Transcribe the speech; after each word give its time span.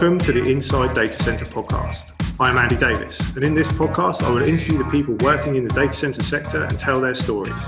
Welcome 0.00 0.18
to 0.18 0.32
the 0.32 0.48
Inside 0.48 0.94
Data 0.94 1.20
Center 1.24 1.44
podcast. 1.44 2.12
I'm 2.38 2.56
Andy 2.56 2.76
Davis, 2.76 3.34
and 3.34 3.44
in 3.44 3.52
this 3.52 3.68
podcast, 3.72 4.22
I 4.22 4.30
will 4.30 4.44
interview 4.44 4.78
the 4.78 4.88
people 4.92 5.16
working 5.26 5.56
in 5.56 5.66
the 5.66 5.74
data 5.74 5.92
center 5.92 6.22
sector 6.22 6.62
and 6.62 6.78
tell 6.78 7.00
their 7.00 7.16
stories. 7.16 7.60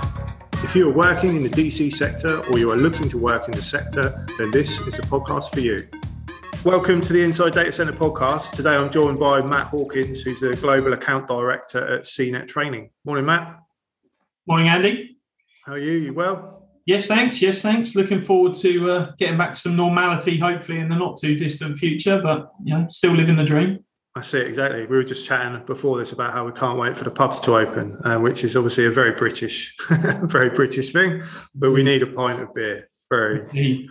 If 0.63 0.73
you 0.73 0.89
are 0.89 0.93
working 0.93 1.35
in 1.35 1.43
the 1.43 1.49
DC 1.49 1.93
sector 1.93 2.39
or 2.49 2.57
you 2.57 2.71
are 2.71 2.77
looking 2.77 3.09
to 3.09 3.17
work 3.17 3.49
in 3.49 3.51
the 3.51 3.61
sector, 3.61 4.25
then 4.37 4.49
this 4.49 4.79
is 4.79 4.95
the 4.95 5.01
podcast 5.01 5.53
for 5.53 5.59
you. 5.59 5.85
Welcome 6.63 7.01
to 7.01 7.11
the 7.11 7.21
Inside 7.21 7.51
Data 7.51 7.71
Center 7.73 7.91
podcast. 7.91 8.51
Today 8.51 8.75
I'm 8.75 8.89
joined 8.89 9.19
by 9.19 9.41
Matt 9.41 9.67
Hawkins, 9.67 10.21
who's 10.21 10.39
the 10.39 10.55
Global 10.55 10.93
Account 10.93 11.27
Director 11.27 11.85
at 11.95 12.03
CNET 12.03 12.47
Training. 12.47 12.91
Morning, 13.03 13.25
Matt. 13.25 13.59
Morning, 14.47 14.69
Andy. 14.69 15.17
How 15.65 15.73
are 15.73 15.77
you? 15.77 15.97
You 15.97 16.13
well? 16.13 16.60
Yes, 16.85 17.07
thanks. 17.07 17.41
Yes, 17.41 17.61
thanks. 17.61 17.95
Looking 17.95 18.21
forward 18.21 18.53
to 18.55 18.91
uh, 18.91 19.11
getting 19.17 19.37
back 19.37 19.53
to 19.53 19.59
some 19.59 19.75
normality, 19.75 20.37
hopefully 20.37 20.79
in 20.79 20.89
the 20.89 20.95
not 20.95 21.17
too 21.19 21.35
distant 21.35 21.77
future. 21.77 22.19
But 22.21 22.51
you 22.63 22.73
know, 22.73 22.87
still 22.89 23.15
living 23.15 23.35
the 23.35 23.43
dream. 23.43 23.83
I 24.15 24.21
see 24.21 24.39
it 24.39 24.47
exactly. 24.47 24.85
We 24.87 24.97
were 24.97 25.03
just 25.03 25.25
chatting 25.25 25.65
before 25.65 25.97
this 25.97 26.11
about 26.11 26.33
how 26.33 26.45
we 26.45 26.51
can't 26.51 26.77
wait 26.77 26.97
for 26.97 27.05
the 27.05 27.11
pubs 27.11 27.39
to 27.41 27.55
open, 27.55 27.97
uh, 28.03 28.17
which 28.17 28.43
is 28.43 28.57
obviously 28.57 28.85
a 28.85 28.91
very 28.91 29.11
British, 29.11 29.73
very 30.23 30.49
British 30.49 30.91
thing. 30.91 31.23
But 31.55 31.71
we 31.71 31.81
need 31.81 32.03
a 32.03 32.07
pint 32.07 32.41
of 32.41 32.53
beer. 32.53 32.89
Very. 33.09 33.87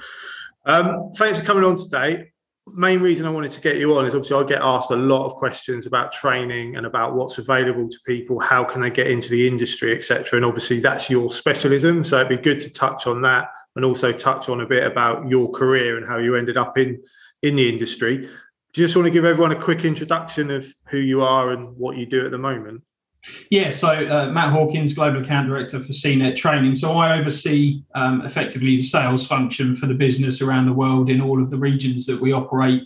Um, 0.66 1.12
thanks 1.16 1.40
for 1.40 1.46
coming 1.46 1.64
on 1.64 1.76
today 1.76 2.32
main 2.74 3.00
reason 3.00 3.26
I 3.26 3.30
wanted 3.30 3.50
to 3.52 3.60
get 3.60 3.76
you 3.76 3.96
on 3.96 4.06
is 4.06 4.14
obviously 4.14 4.36
I 4.36 4.48
get 4.48 4.62
asked 4.62 4.90
a 4.90 4.96
lot 4.96 5.26
of 5.26 5.34
questions 5.34 5.86
about 5.86 6.12
training 6.12 6.76
and 6.76 6.86
about 6.86 7.14
what's 7.14 7.38
available 7.38 7.88
to 7.88 7.98
people, 8.06 8.40
how 8.40 8.64
can 8.64 8.80
they 8.80 8.90
get 8.90 9.08
into 9.08 9.28
the 9.28 9.46
industry, 9.46 9.96
etc. 9.96 10.36
And 10.36 10.44
obviously 10.44 10.80
that's 10.80 11.10
your 11.10 11.30
specialism, 11.30 12.04
so 12.04 12.16
it'd 12.16 12.28
be 12.28 12.36
good 12.36 12.60
to 12.60 12.70
touch 12.70 13.06
on 13.06 13.22
that 13.22 13.50
and 13.76 13.84
also 13.84 14.12
touch 14.12 14.48
on 14.48 14.60
a 14.60 14.66
bit 14.66 14.84
about 14.84 15.28
your 15.28 15.50
career 15.50 15.96
and 15.96 16.06
how 16.06 16.18
you 16.18 16.36
ended 16.36 16.56
up 16.56 16.76
in 16.78 17.02
in 17.42 17.56
the 17.56 17.68
industry. 17.68 18.18
Do 18.72 18.80
you 18.80 18.86
just 18.86 18.96
want 18.96 19.06
to 19.06 19.10
give 19.10 19.24
everyone 19.24 19.52
a 19.52 19.60
quick 19.60 19.84
introduction 19.84 20.50
of 20.50 20.72
who 20.88 20.98
you 20.98 21.22
are 21.22 21.50
and 21.50 21.76
what 21.76 21.96
you 21.96 22.06
do 22.06 22.24
at 22.24 22.30
the 22.30 22.38
moment? 22.38 22.82
Yeah, 23.50 23.70
so 23.70 23.88
uh, 23.88 24.30
Matt 24.30 24.50
Hawkins, 24.50 24.92
Global 24.92 25.20
Account 25.20 25.48
Director 25.48 25.78
for 25.80 25.92
CNET 25.92 26.36
Training. 26.36 26.74
So 26.74 26.92
I 26.92 27.18
oversee 27.18 27.82
um, 27.94 28.22
effectively 28.22 28.76
the 28.76 28.82
sales 28.82 29.26
function 29.26 29.74
for 29.74 29.86
the 29.86 29.94
business 29.94 30.40
around 30.40 30.66
the 30.66 30.72
world 30.72 31.10
in 31.10 31.20
all 31.20 31.42
of 31.42 31.50
the 31.50 31.58
regions 31.58 32.06
that 32.06 32.20
we 32.20 32.32
operate, 32.32 32.82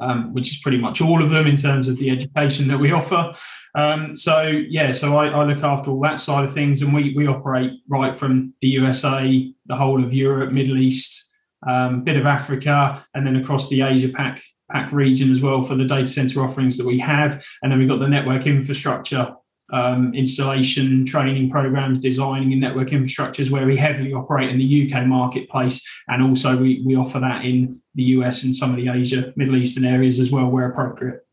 um, 0.00 0.34
which 0.34 0.50
is 0.52 0.58
pretty 0.58 0.78
much 0.78 1.00
all 1.00 1.22
of 1.22 1.30
them 1.30 1.46
in 1.46 1.56
terms 1.56 1.86
of 1.86 1.98
the 1.98 2.10
education 2.10 2.68
that 2.68 2.78
we 2.78 2.90
offer. 2.92 3.32
Um, 3.76 4.16
so 4.16 4.42
yeah, 4.42 4.90
so 4.90 5.16
I, 5.18 5.28
I, 5.28 5.44
look 5.44 5.62
after 5.62 5.90
all 5.90 6.00
that 6.00 6.18
side 6.18 6.44
of 6.44 6.52
things, 6.52 6.80
and 6.80 6.94
we 6.94 7.14
we 7.14 7.26
operate 7.26 7.72
right 7.88 8.16
from 8.16 8.54
the 8.62 8.68
USA, 8.68 9.52
the 9.66 9.76
whole 9.76 10.02
of 10.02 10.14
Europe, 10.14 10.50
Middle 10.50 10.78
East, 10.78 11.30
um, 11.68 12.02
bit 12.02 12.16
of 12.16 12.24
Africa, 12.24 13.04
and 13.14 13.26
then 13.26 13.36
across 13.36 13.68
the 13.68 13.82
Asia 13.82 14.08
Pac 14.08 14.42
Pac 14.72 14.92
region 14.92 15.30
as 15.30 15.42
well 15.42 15.60
for 15.60 15.74
the 15.74 15.84
data 15.84 16.06
center 16.06 16.42
offerings 16.42 16.78
that 16.78 16.86
we 16.86 16.98
have, 17.00 17.44
and 17.62 17.70
then 17.70 17.78
we've 17.78 17.88
got 17.88 18.00
the 18.00 18.08
network 18.08 18.46
infrastructure 18.46 19.34
um, 19.72 20.14
installation, 20.14 21.04
training 21.04 21.50
programs, 21.50 21.98
designing 21.98 22.52
and 22.52 22.60
network 22.60 22.88
infrastructures 22.88 23.50
where 23.50 23.66
we 23.66 23.76
heavily 23.76 24.12
operate 24.12 24.50
in 24.50 24.58
the 24.58 24.90
UK 24.90 25.06
marketplace. 25.06 25.84
And 26.08 26.22
also 26.22 26.56
we, 26.56 26.82
we 26.84 26.96
offer 26.96 27.18
that 27.20 27.44
in 27.44 27.80
the 27.94 28.04
US 28.04 28.44
and 28.44 28.54
some 28.54 28.70
of 28.70 28.76
the 28.76 28.88
Asia, 28.88 29.32
Middle 29.36 29.56
Eastern 29.56 29.84
areas 29.84 30.20
as 30.20 30.30
well, 30.30 30.46
where 30.46 30.70
appropriate. 30.70 31.26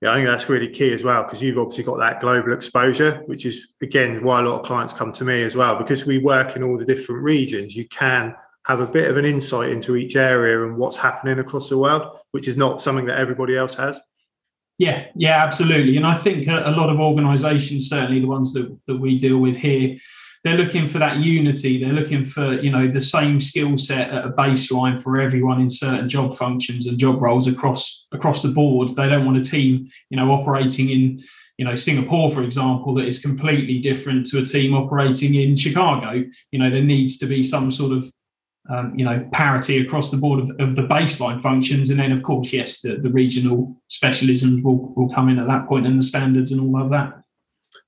Yeah, 0.00 0.12
I 0.12 0.16
think 0.16 0.28
that's 0.28 0.48
really 0.48 0.68
key 0.68 0.92
as 0.92 1.02
well 1.02 1.22
because 1.22 1.40
you've 1.40 1.58
obviously 1.58 1.84
got 1.84 1.98
that 1.98 2.20
global 2.20 2.52
exposure, 2.52 3.22
which 3.26 3.46
is 3.46 3.72
again 3.80 4.22
why 4.22 4.40
a 4.40 4.42
lot 4.42 4.60
of 4.60 4.66
clients 4.66 4.92
come 4.92 5.12
to 5.14 5.24
me 5.24 5.42
as 5.42 5.56
well. 5.56 5.78
Because 5.78 6.04
we 6.04 6.18
work 6.18 6.56
in 6.56 6.62
all 6.62 6.76
the 6.76 6.84
different 6.84 7.22
regions, 7.22 7.74
you 7.74 7.88
can 7.88 8.34
have 8.66 8.80
a 8.80 8.86
bit 8.86 9.10
of 9.10 9.16
an 9.16 9.24
insight 9.24 9.70
into 9.70 9.96
each 9.96 10.16
area 10.16 10.66
and 10.66 10.76
what's 10.76 10.96
happening 10.96 11.38
across 11.38 11.68
the 11.68 11.78
world, 11.78 12.18
which 12.32 12.48
is 12.48 12.56
not 12.56 12.82
something 12.82 13.06
that 13.06 13.18
everybody 13.18 13.56
else 13.56 13.74
has. 13.74 13.98
Yeah, 14.78 15.06
yeah, 15.14 15.44
absolutely. 15.44 15.96
And 15.96 16.06
I 16.06 16.14
think 16.14 16.48
a, 16.48 16.68
a 16.68 16.72
lot 16.72 16.90
of 16.90 16.98
organisations, 16.98 17.88
certainly 17.88 18.20
the 18.20 18.26
ones 18.26 18.52
that, 18.54 18.76
that 18.86 18.96
we 18.96 19.16
deal 19.16 19.38
with 19.38 19.56
here, 19.56 19.96
they're 20.42 20.58
looking 20.58 20.88
for 20.88 20.98
that 20.98 21.16
unity. 21.18 21.82
They're 21.82 21.94
looking 21.94 22.26
for 22.26 22.60
you 22.60 22.70
know 22.70 22.86
the 22.90 23.00
same 23.00 23.40
skill 23.40 23.78
set 23.78 24.10
at 24.10 24.26
a 24.26 24.30
baseline 24.30 25.00
for 25.00 25.18
everyone 25.20 25.60
in 25.60 25.70
certain 25.70 26.08
job 26.08 26.36
functions 26.36 26.86
and 26.86 26.98
job 26.98 27.22
roles 27.22 27.46
across 27.46 28.06
across 28.12 28.42
the 28.42 28.48
board. 28.48 28.90
They 28.90 29.08
don't 29.08 29.24
want 29.24 29.38
a 29.38 29.42
team 29.42 29.86
you 30.10 30.18
know 30.18 30.30
operating 30.30 30.90
in 30.90 31.22
you 31.56 31.64
know 31.64 31.76
Singapore, 31.76 32.30
for 32.30 32.42
example, 32.42 32.94
that 32.96 33.06
is 33.06 33.18
completely 33.18 33.78
different 33.78 34.26
to 34.26 34.38
a 34.38 34.44
team 34.44 34.74
operating 34.74 35.34
in 35.34 35.56
Chicago. 35.56 36.24
You 36.52 36.58
know 36.58 36.68
there 36.68 36.82
needs 36.82 37.16
to 37.18 37.26
be 37.26 37.42
some 37.42 37.70
sort 37.70 37.92
of 37.92 38.12
um, 38.70 38.94
you 38.96 39.04
know, 39.04 39.28
parity 39.32 39.78
across 39.78 40.10
the 40.10 40.16
board 40.16 40.40
of, 40.40 40.50
of, 40.58 40.74
the 40.74 40.82
baseline 40.82 41.40
functions. 41.40 41.90
And 41.90 41.98
then, 41.98 42.12
of 42.12 42.22
course, 42.22 42.52
yes, 42.52 42.80
the, 42.80 42.96
the 42.96 43.10
regional 43.10 43.76
specialisms 43.90 44.62
will, 44.62 44.94
will 44.94 45.12
come 45.14 45.28
in 45.28 45.38
at 45.38 45.46
that 45.48 45.68
point 45.68 45.86
and 45.86 45.98
the 45.98 46.02
standards 46.02 46.50
and 46.50 46.60
all 46.60 46.82
of 46.82 46.90
that. 46.90 47.22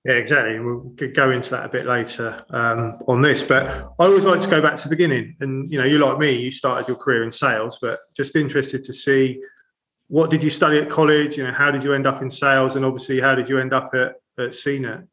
Yeah, 0.05 0.15
exactly. 0.15 0.61
We'll 0.61 0.93
go 1.15 1.31
into 1.31 1.51
that 1.51 1.65
a 1.65 1.69
bit 1.69 1.87
later 1.87 2.45
um, 2.51 2.99
on 3.09 3.23
this. 3.23 3.43
But 3.43 3.67
I 3.67 4.05
always 4.05 4.25
like 4.25 4.41
to 4.41 4.51
go 4.51 4.61
back 4.61 4.77
to 4.77 4.83
the 4.83 4.91
beginning. 4.91 5.35
And, 5.41 5.71
you 5.71 5.79
know, 5.79 5.85
you 5.85 5.99
like 5.99 6.19
me, 6.19 6.33
you 6.33 6.51
started 6.51 6.87
your 6.87 6.97
career 6.97 7.25
in 7.25 7.33
sales, 7.33 7.79
but 7.81 7.99
just 8.15 8.37
interested 8.37 8.85
to 8.85 8.93
see 8.93 9.41
what 10.09 10.31
did 10.31 10.45
you 10.45 10.51
study 10.51 10.79
at 10.79 10.91
college? 10.91 11.37
You 11.37 11.45
know, 11.45 11.53
how 11.53 11.71
did 11.71 11.83
you 11.83 11.93
end 11.93 12.07
up 12.07 12.23
in 12.23 12.31
sales? 12.31 12.77
And 12.77 12.85
obviously, 12.85 13.21
how 13.21 13.35
did 13.35 13.49
you 13.49 13.59
end 13.59 13.73
up 13.73 13.91
at, 13.95 14.15
at 14.39 14.51
CNET? 14.51 15.07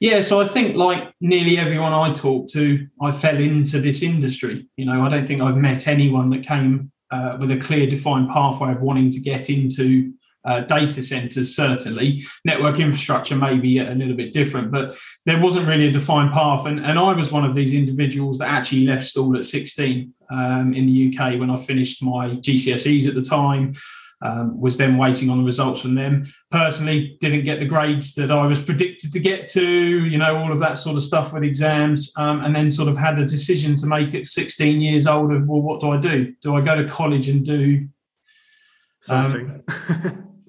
Yeah, 0.00 0.20
so 0.20 0.40
I 0.40 0.46
think 0.46 0.76
like 0.76 1.12
nearly 1.20 1.58
everyone 1.58 1.92
I 1.92 2.12
talk 2.12 2.48
to, 2.50 2.86
I 3.00 3.12
fell 3.12 3.38
into 3.38 3.80
this 3.80 4.02
industry. 4.02 4.68
You 4.76 4.84
know, 4.84 5.02
I 5.02 5.08
don't 5.08 5.26
think 5.26 5.40
I've 5.40 5.56
met 5.56 5.88
anyone 5.88 6.28
that 6.30 6.46
came 6.46 6.92
uh, 7.10 7.38
with 7.40 7.50
a 7.50 7.56
clear, 7.56 7.88
defined 7.88 8.28
pathway 8.28 8.72
of 8.72 8.82
wanting 8.82 9.10
to 9.12 9.20
get 9.20 9.48
into 9.48 10.12
uh, 10.44 10.60
data 10.60 11.02
centers. 11.02 11.56
Certainly, 11.56 12.24
network 12.44 12.78
infrastructure 12.78 13.36
may 13.36 13.58
be 13.58 13.78
a 13.78 13.94
little 13.94 14.14
bit 14.14 14.34
different, 14.34 14.70
but 14.70 14.96
there 15.24 15.40
wasn't 15.40 15.66
really 15.66 15.88
a 15.88 15.92
defined 15.92 16.32
path. 16.32 16.66
And, 16.66 16.78
and 16.78 16.98
I 16.98 17.12
was 17.12 17.32
one 17.32 17.44
of 17.44 17.54
these 17.54 17.72
individuals 17.72 18.38
that 18.38 18.48
actually 18.48 18.84
left 18.84 19.06
school 19.06 19.36
at 19.36 19.44
16 19.44 20.12
um, 20.30 20.74
in 20.74 20.86
the 20.86 21.16
UK 21.16 21.40
when 21.40 21.50
I 21.50 21.56
finished 21.56 22.02
my 22.02 22.30
GCSEs 22.30 23.08
at 23.08 23.14
the 23.14 23.22
time. 23.22 23.74
Um, 24.22 24.58
was 24.58 24.78
then 24.78 24.96
waiting 24.96 25.28
on 25.28 25.36
the 25.36 25.44
results 25.44 25.82
from 25.82 25.94
them. 25.94 26.24
Personally, 26.50 27.18
didn't 27.20 27.44
get 27.44 27.60
the 27.60 27.66
grades 27.66 28.14
that 28.14 28.30
I 28.30 28.46
was 28.46 28.58
predicted 28.58 29.12
to 29.12 29.20
get 29.20 29.46
to, 29.48 29.62
you 29.62 30.16
know, 30.16 30.38
all 30.38 30.50
of 30.50 30.58
that 30.60 30.78
sort 30.78 30.96
of 30.96 31.04
stuff 31.04 31.34
with 31.34 31.42
exams, 31.42 32.12
um, 32.16 32.42
and 32.42 32.56
then 32.56 32.70
sort 32.72 32.88
of 32.88 32.96
had 32.96 33.18
a 33.18 33.26
decision 33.26 33.76
to 33.76 33.86
make 33.86 34.14
at 34.14 34.26
16 34.26 34.80
years 34.80 35.06
old 35.06 35.32
of, 35.32 35.46
well, 35.46 35.60
what 35.60 35.80
do 35.80 35.90
I 35.90 35.98
do? 35.98 36.32
Do 36.40 36.56
I 36.56 36.62
go 36.62 36.76
to 36.76 36.88
college 36.88 37.28
and 37.28 37.44
do 37.44 37.88
um, 39.10 39.30
something? 39.30 39.62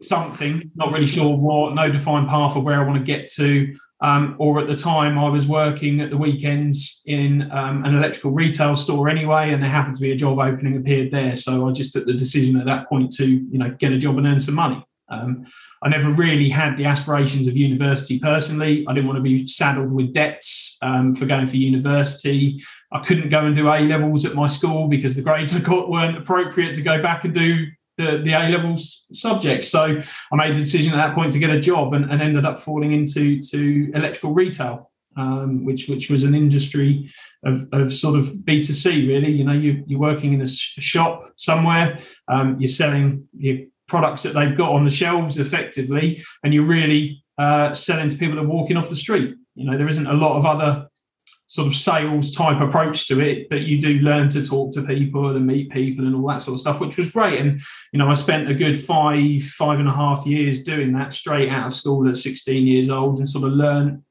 something, 0.01 0.71
not 0.75 0.91
really 0.91 1.07
sure 1.07 1.35
what, 1.35 1.73
no 1.73 1.91
defined 1.91 2.29
path 2.29 2.55
of 2.55 2.63
where 2.63 2.81
I 2.81 2.85
want 2.85 2.97
to 2.99 3.03
get 3.03 3.31
to. 3.33 3.75
Um, 3.99 4.35
or 4.37 4.59
at 4.59 4.67
the 4.67 4.75
time, 4.75 5.17
I 5.17 5.27
was 5.29 5.47
working 5.47 6.01
at 6.01 6.11
the 6.11 6.17
weekends 6.17 7.01
in 7.05 7.51
um, 7.51 7.83
an 7.83 7.95
electrical 7.95 8.31
retail 8.31 8.75
store 8.75 9.09
anyway, 9.09 9.51
and 9.51 9.61
there 9.61 9.69
happened 9.69 9.95
to 9.95 10.01
be 10.01 10.11
a 10.11 10.15
job 10.15 10.37
opening 10.37 10.77
appeared 10.77 11.11
there. 11.11 11.35
So 11.35 11.67
I 11.67 11.71
just 11.71 11.93
took 11.93 12.05
the 12.05 12.13
decision 12.13 12.57
at 12.57 12.65
that 12.65 12.87
point 12.89 13.11
to, 13.13 13.25
you 13.25 13.57
know, 13.57 13.71
get 13.79 13.91
a 13.91 13.97
job 13.97 14.17
and 14.17 14.27
earn 14.27 14.39
some 14.39 14.55
money. 14.55 14.85
Um, 15.09 15.45
I 15.81 15.89
never 15.89 16.11
really 16.11 16.49
had 16.49 16.75
the 16.75 16.85
aspirations 16.85 17.47
of 17.47 17.55
university 17.55 18.19
personally. 18.19 18.85
I 18.87 18.93
didn't 18.93 19.07
want 19.07 19.17
to 19.17 19.23
be 19.23 19.47
saddled 19.47 19.91
with 19.91 20.13
debts 20.13 20.77
um, 20.81 21.13
for 21.13 21.25
going 21.25 21.47
for 21.47 21.55
university. 21.57 22.61
I 22.91 22.99
couldn't 22.99 23.29
go 23.29 23.45
and 23.45 23.55
do 23.55 23.67
A 23.67 23.79
levels 23.79 24.25
at 24.25 24.35
my 24.35 24.47
school 24.47 24.87
because 24.87 25.15
the 25.15 25.21
grades 25.21 25.55
I 25.55 25.59
got 25.59 25.89
weren't 25.89 26.17
appropriate 26.17 26.75
to 26.75 26.81
go 26.81 27.01
back 27.01 27.23
and 27.23 27.33
do 27.33 27.67
the, 27.97 28.21
the 28.23 28.33
A 28.33 28.49
level 28.49 28.75
subjects. 28.77 29.67
So 29.67 30.01
I 30.31 30.35
made 30.35 30.55
the 30.55 30.61
decision 30.61 30.93
at 30.93 30.97
that 30.97 31.15
point 31.15 31.31
to 31.33 31.39
get 31.39 31.49
a 31.49 31.59
job 31.59 31.93
and, 31.93 32.11
and 32.11 32.21
ended 32.21 32.45
up 32.45 32.59
falling 32.59 32.91
into 32.93 33.41
to 33.51 33.91
electrical 33.93 34.33
retail, 34.33 34.91
um, 35.15 35.65
which 35.65 35.87
which 35.87 36.09
was 36.09 36.23
an 36.23 36.35
industry 36.35 37.09
of, 37.43 37.67
of 37.71 37.93
sort 37.93 38.17
of 38.19 38.45
B 38.45 38.61
two 38.61 38.73
C 38.73 39.07
really. 39.07 39.31
You 39.31 39.43
know, 39.43 39.53
you, 39.53 39.83
you're 39.87 39.99
working 39.99 40.33
in 40.33 40.41
a 40.41 40.47
shop 40.47 41.31
somewhere, 41.35 41.99
um, 42.27 42.57
you're 42.59 42.69
selling 42.69 43.27
your 43.37 43.57
products 43.87 44.23
that 44.23 44.33
they've 44.33 44.57
got 44.57 44.71
on 44.71 44.83
the 44.83 44.91
shelves 44.91 45.37
effectively, 45.37 46.21
and 46.43 46.53
you're 46.53 46.65
really 46.65 47.23
uh, 47.37 47.73
selling 47.73 48.09
to 48.09 48.17
people 48.17 48.35
that 48.35 48.43
are 48.43 48.47
walking 48.47 48.77
off 48.77 48.89
the 48.89 48.95
street. 48.95 49.35
You 49.55 49.65
know, 49.65 49.77
there 49.77 49.89
isn't 49.89 50.07
a 50.07 50.13
lot 50.13 50.37
of 50.37 50.45
other 50.45 50.87
sort 51.47 51.67
of 51.67 51.75
sales 51.75 52.31
type 52.31 52.61
approach 52.61 53.07
to 53.07 53.21
it, 53.21 53.47
but 53.49 53.61
you 53.61 53.79
do 53.79 53.95
learn 53.99 54.29
to 54.29 54.45
talk 54.45 54.71
to 54.73 54.83
people 54.83 55.35
and 55.35 55.47
meet 55.47 55.71
people 55.71 56.05
and 56.05 56.15
all 56.15 56.27
that 56.27 56.41
sort 56.41 56.55
of 56.55 56.59
stuff, 56.59 56.79
which 56.79 56.97
was 56.97 57.11
great. 57.11 57.39
And 57.39 57.59
you 57.93 57.99
know, 57.99 58.09
I 58.09 58.13
spent 58.13 58.49
a 58.49 58.53
good 58.53 58.77
five, 58.77 59.41
five 59.43 59.79
and 59.79 59.87
a 59.87 59.93
half 59.93 60.25
years 60.25 60.61
doing 60.61 60.93
that 60.93 61.13
straight 61.13 61.49
out 61.49 61.67
of 61.67 61.73
school 61.73 62.07
at 62.09 62.17
16 62.17 62.67
years 62.67 62.89
old, 62.89 63.17
and 63.17 63.27
sort 63.27 63.45
of 63.45 63.53
learned 63.53 64.03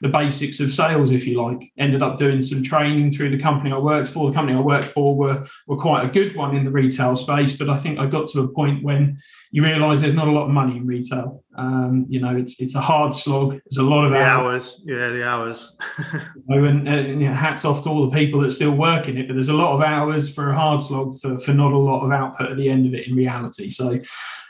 the 0.00 0.08
basics 0.08 0.60
of 0.60 0.72
sales, 0.72 1.10
if 1.10 1.26
you 1.26 1.42
like. 1.42 1.70
Ended 1.78 2.02
up 2.02 2.16
doing 2.16 2.40
some 2.40 2.62
training 2.62 3.10
through 3.10 3.30
the 3.30 3.42
company 3.42 3.70
I 3.70 3.78
worked 3.78 4.08
for. 4.08 4.28
The 4.28 4.34
company 4.34 4.56
I 4.56 4.60
worked 4.60 4.88
for 4.88 5.14
were 5.14 5.46
were 5.66 5.76
quite 5.76 6.04
a 6.04 6.08
good 6.08 6.34
one 6.36 6.56
in 6.56 6.64
the 6.64 6.70
retail 6.70 7.16
space, 7.16 7.56
but 7.56 7.68
I 7.68 7.76
think 7.76 7.98
I 7.98 8.06
got 8.06 8.28
to 8.28 8.40
a 8.40 8.48
point 8.48 8.82
when 8.82 9.18
you 9.52 9.62
realise 9.62 10.00
there's 10.00 10.14
not 10.14 10.28
a 10.28 10.32
lot 10.32 10.44
of 10.44 10.50
money 10.50 10.76
in 10.76 10.86
retail. 10.86 11.44
Um, 11.56 12.06
you 12.08 12.20
know, 12.20 12.34
it's 12.34 12.58
it's 12.60 12.74
a 12.74 12.80
hard 12.80 13.12
slog. 13.12 13.52
There's 13.52 13.76
a 13.76 13.82
lot 13.82 14.06
of 14.06 14.12
the 14.12 14.22
hours. 14.22 14.82
Yeah, 14.86 15.10
the 15.10 15.26
hours. 15.26 15.76
you 15.98 16.22
know, 16.48 16.64
and, 16.64 16.88
and 16.88 17.20
you 17.20 17.28
know, 17.28 17.34
hats 17.34 17.66
off 17.66 17.82
to 17.82 17.90
all 17.90 18.08
the 18.08 18.16
people 18.16 18.40
that 18.40 18.52
still 18.52 18.72
work 18.72 19.06
in 19.06 19.18
it, 19.18 19.26
but 19.26 19.34
there's 19.34 19.48
a 19.48 19.54
lot 19.54 19.74
of 19.74 19.82
hours 19.82 20.32
for 20.32 20.50
a 20.50 20.54
hard 20.54 20.82
slog 20.82 21.14
for 21.20 21.36
for 21.36 21.52
not 21.52 21.72
a 21.72 21.78
lot 21.78 22.04
of 22.04 22.10
output 22.10 22.50
at 22.50 22.56
the 22.56 22.70
end 22.70 22.86
of 22.86 22.94
it 22.94 23.06
in 23.06 23.14
reality. 23.14 23.68
So 23.68 24.00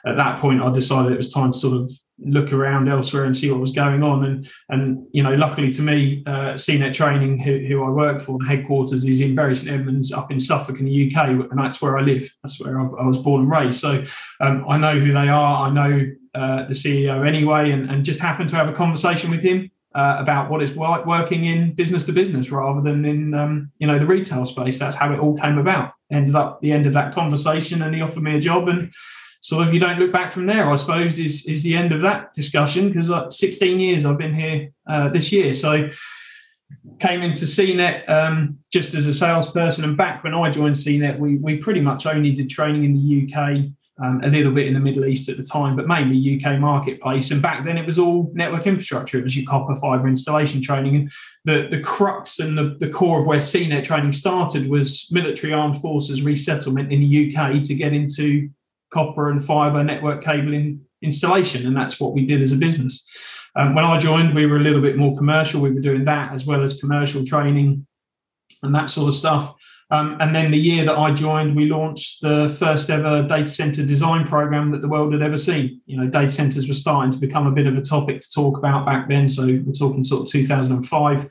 at 0.07 0.17
that 0.17 0.39
point, 0.39 0.63
I 0.63 0.71
decided 0.71 1.13
it 1.13 1.17
was 1.17 1.33
time 1.33 1.53
to 1.53 1.59
sort 1.59 1.77
of 1.77 1.91
look 2.25 2.53
around 2.53 2.89
elsewhere 2.89 3.25
and 3.25 3.37
see 3.37 3.51
what 3.51 3.61
was 3.61 3.73
going 3.73 4.03
on. 4.03 4.25
And 4.25 4.51
and 4.69 5.07
you 5.13 5.23
know, 5.23 5.35
luckily 5.35 5.71
to 5.71 5.83
me, 5.83 6.23
uh, 6.27 6.55
CNET 6.55 6.93
Training, 6.93 7.39
who, 7.39 7.59
who 7.59 7.85
I 7.85 7.91
work 7.91 8.21
for, 8.21 8.39
the 8.39 8.47
headquarters 8.47 9.05
is 9.05 9.21
in 9.21 9.35
Bury 9.35 9.57
St 9.57 9.71
Edmunds, 9.71 10.13
up 10.13 10.31
in 10.31 10.41
Suffolk 10.41 10.79
in 10.79 10.87
the 10.87 11.15
UK, 11.15 11.29
and 11.29 11.59
that's 11.59 11.81
where 11.81 11.99
I 11.99 12.03
live. 12.03 12.33
That's 12.43 12.61
where 12.61 12.81
I've, 12.81 12.93
i 12.95 13.07
was 13.07 13.19
born 13.19 13.43
and 13.43 13.51
raised. 13.51 13.81
So 13.81 14.05
um, 14.41 14.65
I 14.69 14.77
know 14.77 14.99
who 14.99 15.13
they 15.13 15.29
are. 15.29 15.69
I 15.69 15.71
know 15.71 16.11
uh, 16.35 16.67
the 16.67 16.75
CEO 16.75 17.27
anyway, 17.27 17.71
and, 17.71 17.91
and 17.91 18.05
just 18.05 18.21
happened 18.21 18.49
to 18.51 18.57
have 18.57 18.69
a 18.69 18.73
conversation 18.73 19.31
with 19.31 19.43
him. 19.43 19.71
Uh, 19.93 20.19
about 20.21 20.49
what 20.49 20.63
it's 20.63 20.77
like 20.77 21.05
working 21.05 21.47
in 21.47 21.75
business 21.75 22.05
to 22.05 22.13
business 22.13 22.53
rather 22.53 22.81
than 22.81 23.05
in 23.05 23.35
um, 23.35 23.69
you 23.81 23.89
know 23.89 23.99
the 23.99 24.07
retail 24.07 24.47
space. 24.47 24.79
That's 24.79 24.95
how 24.95 25.13
it 25.13 25.19
all 25.19 25.37
came 25.37 25.59
about. 25.59 25.95
Ended 26.13 26.37
up 26.37 26.61
the 26.61 26.71
end 26.71 26.87
of 26.87 26.93
that 26.93 27.13
conversation, 27.13 27.83
and 27.83 27.93
he 27.93 28.01
offered 28.01 28.23
me 28.23 28.37
a 28.37 28.41
job, 28.41 28.69
and 28.69 28.93
sort 29.41 29.67
of 29.67 29.75
you 29.75 29.81
don't 29.81 29.99
look 29.99 30.13
back 30.13 30.31
from 30.31 30.47
there, 30.47 30.71
I 30.71 30.77
suppose, 30.77 31.19
is 31.19 31.47
is 31.47 31.63
the 31.63 31.75
end 31.75 31.93
of 31.93 32.03
that 32.03 32.33
discussion 32.35 32.89
because 32.89 33.11
uh, 33.11 33.29
16 33.29 33.81
years 33.81 34.05
I've 34.05 34.19
been 34.19 34.35
here 34.35 34.71
uh, 34.89 35.09
this 35.09 35.33
year. 35.33 35.55
So 35.55 35.91
came 37.01 37.23
into 37.23 37.47
CNET 37.47 38.09
um, 38.09 38.59
just 38.73 38.95
as 38.95 39.07
a 39.07 39.15
salesperson, 39.15 39.85
and 39.85 39.97
back 39.97 40.23
when 40.23 40.35
I 40.35 40.51
joined 40.51 40.77
CNET, 40.77 41.19
we 41.19 41.37
we 41.37 41.57
pretty 41.57 41.81
much 41.81 42.07
only 42.07 42.33
did 42.33 42.51
training 42.51 42.85
in 42.85 42.95
the 42.95 43.35
UK. 43.35 43.73
Um, 44.03 44.23
a 44.25 44.29
little 44.29 44.51
bit 44.51 44.67
in 44.67 44.73
the 44.73 44.81
Middle 44.81 45.05
East 45.05 45.29
at 45.29 45.37
the 45.37 45.43
time, 45.43 45.77
but 45.77 45.87
mainly 45.87 46.43
UK 46.43 46.59
marketplace. 46.59 47.31
And 47.31 47.43
back 47.43 47.67
then, 47.67 47.77
it 47.77 47.85
was 47.85 47.99
all 47.99 48.31
network 48.33 48.67
infrastructure. 48.67 49.19
It 49.19 49.25
was 49.25 49.37
your 49.37 49.45
copper 49.47 49.75
fiber 49.75 50.09
installation 50.09 50.63
training. 50.63 50.97
And 50.97 51.11
the, 51.45 51.69
the 51.71 51.83
crux 51.83 52.39
and 52.39 52.57
the, 52.57 52.79
the 52.81 52.89
core 52.89 53.21
of 53.21 53.27
where 53.27 53.41
CNET 53.41 53.85
training 53.85 54.13
started 54.13 54.71
was 54.71 55.07
military 55.13 55.53
armed 55.53 55.83
forces 55.83 56.23
resettlement 56.23 56.91
in 56.91 57.01
the 57.01 57.37
UK 57.37 57.63
to 57.65 57.75
get 57.75 57.93
into 57.93 58.49
copper 58.91 59.31
and 59.31 59.45
fiber 59.45 59.83
network 59.83 60.23
cabling 60.23 60.81
installation, 61.03 61.67
and 61.67 61.77
that's 61.77 61.99
what 61.99 62.13
we 62.13 62.27
did 62.27 62.43
as 62.43 62.53
a 62.53 62.57
business. 62.57 63.05
Um, 63.57 63.75
when 63.75 63.85
I 63.85 63.99
joined, 63.99 64.35
we 64.35 64.47
were 64.47 64.57
a 64.57 64.63
little 64.63 64.81
bit 64.81 64.97
more 64.97 65.17
commercial. 65.17 65.61
We 65.61 65.73
were 65.73 65.81
doing 65.81 66.05
that 66.05 66.33
as 66.33 66.47
well 66.47 66.63
as 66.63 66.81
commercial 66.81 67.25
training 67.25 67.87
and 68.63 68.75
that 68.75 68.91
sort 68.91 69.09
of 69.09 69.15
stuff. 69.15 69.55
Um, 69.93 70.17
and 70.21 70.35
then 70.35 70.53
the 70.53 70.59
year 70.59 70.85
that 70.85 70.97
I 70.97 71.13
joined, 71.13 71.57
we 71.57 71.67
launched 71.67 72.23
the 72.23 72.55
first 72.59 72.91
ever 72.91 73.25
data 73.25 73.49
center 73.49 73.85
design 73.85 74.25
program 74.25 74.71
that 74.71 74.83
the 74.83 74.89
world 74.89 75.13
had 75.13 75.23
ever 75.23 75.37
seen. 75.37 75.81
You 75.87 75.97
know, 75.97 76.07
data 76.07 76.31
centers 76.31 76.69
were 76.69 76.75
starting 76.75 77.11
to 77.11 77.19
become 77.19 77.49
a 77.49 77.51
bit 77.51 77.67
of 77.67 77.77
a 77.77 77.81
topic 77.81 78.21
to 78.21 78.31
talk 78.33 78.57
about 78.57 78.87
back 78.87 79.09
then. 79.09 79.27
So 79.27 79.47
we're 79.47 79.73
talking 79.73 80.05
sort 80.05 80.23
of 80.23 80.29
2005. 80.29 81.23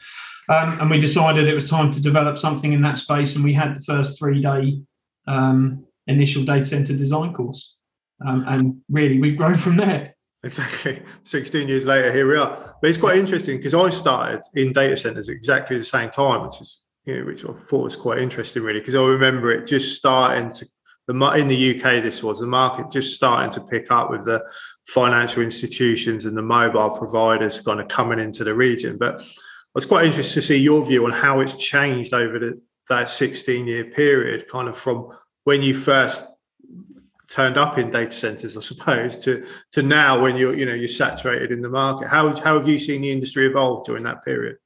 Um, 0.50 0.82
and 0.82 0.90
we 0.90 1.00
decided 1.00 1.48
it 1.48 1.54
was 1.54 1.70
time 1.70 1.90
to 1.92 2.02
develop 2.02 2.38
something 2.38 2.74
in 2.74 2.82
that 2.82 2.98
space. 2.98 3.36
And 3.36 3.46
we 3.46 3.54
had 3.54 3.78
the 3.78 3.82
first 3.82 4.20
three 4.20 4.42
day 4.42 4.82
um, 5.26 5.86
initial 6.10 6.44
data 6.44 6.66
center 6.66 6.96
design 6.96 7.34
course. 7.34 7.78
Um, 8.26 8.44
and 8.48 8.82
really, 8.90 9.20
we've 9.20 9.38
grown 9.38 9.56
from 9.56 9.78
there. 9.78 10.16
Exactly. 10.44 11.02
16 11.24 11.68
years 11.68 11.86
later, 11.86 12.12
here 12.12 12.28
we 12.28 12.38
are. 12.38 12.76
But 12.82 12.90
it's 12.90 12.98
quite 12.98 13.18
interesting 13.18 13.58
because 13.58 13.74
I 13.74 13.90
started 13.90 14.42
in 14.56 14.74
data 14.74 14.98
centers 14.98 15.30
exactly 15.30 15.78
the 15.78 15.86
same 15.86 16.10
time, 16.10 16.46
which 16.46 16.62
is, 16.62 16.82
you 17.06 17.20
know, 17.20 17.26
which 17.26 17.44
I 17.44 17.54
thought 17.70 17.84
was 17.84 17.96
quite 17.96 18.20
interesting, 18.20 18.64
really, 18.64 18.80
because 18.80 18.96
I 18.96 19.04
remember 19.04 19.52
it 19.52 19.68
just 19.68 19.98
starting 19.98 20.52
to, 20.54 20.66
the 21.08 21.32
in 21.34 21.48
the 21.48 21.76
UK, 21.76 22.04
this 22.04 22.22
was 22.22 22.40
the 22.40 22.48
market 22.48 22.92
just 22.92 23.16
starting 23.16 23.52
to 23.52 23.62
pick 23.62 23.92
up 23.92 24.12
with 24.12 24.26
the 24.26 24.44
financial 24.88 25.42
institutions 25.42 26.26
and 26.26 26.38
the 26.38 26.42
mobile 26.42 26.92
providers 26.92 27.62
kind 27.62 27.80
of 27.80 27.88
coming 27.88 28.20
into 28.20 28.44
the 28.44 28.54
region. 28.54 28.98
But 28.98 29.22
I 29.22 29.26
was 29.74 29.86
quite 29.86 30.06
interested 30.06 30.36
to 30.36 30.42
see 30.42 30.58
your 30.58 30.86
view 30.86 31.06
on 31.06 31.12
how 31.12 31.40
it's 31.40 31.56
changed 31.56 32.14
over 32.14 32.40
the, 32.40 32.62
that 32.90 33.10
16 33.10 33.68
year 33.68 33.86
period, 33.86 34.48
kind 34.48 34.68
of 34.68 34.78
from 34.78 35.12
when 35.44 35.62
you 35.62 35.74
first 35.74 36.24
turned 37.30 37.58
up 37.58 37.78
in 37.78 37.92
data 37.92 38.12
centers, 38.12 38.58
I 38.58 38.62
suppose, 38.62 39.16
to 39.24 39.46
to 39.72 39.82
now 39.82 40.22
when 40.22 40.36
you're 40.36 40.56
you 40.56 40.66
know 40.66 40.74
you're 40.74 40.88
saturated 40.88 41.52
in 41.52 41.62
the 41.62 41.70
market. 41.70 42.10
How 42.10 42.36
how 42.42 42.58
have 42.58 42.68
you 42.68 42.80
seen 42.80 43.02
the 43.02 43.12
industry 43.12 43.48
evolve 43.48 43.86
during 43.86 44.04
that 44.04 44.26
period? 44.26 44.58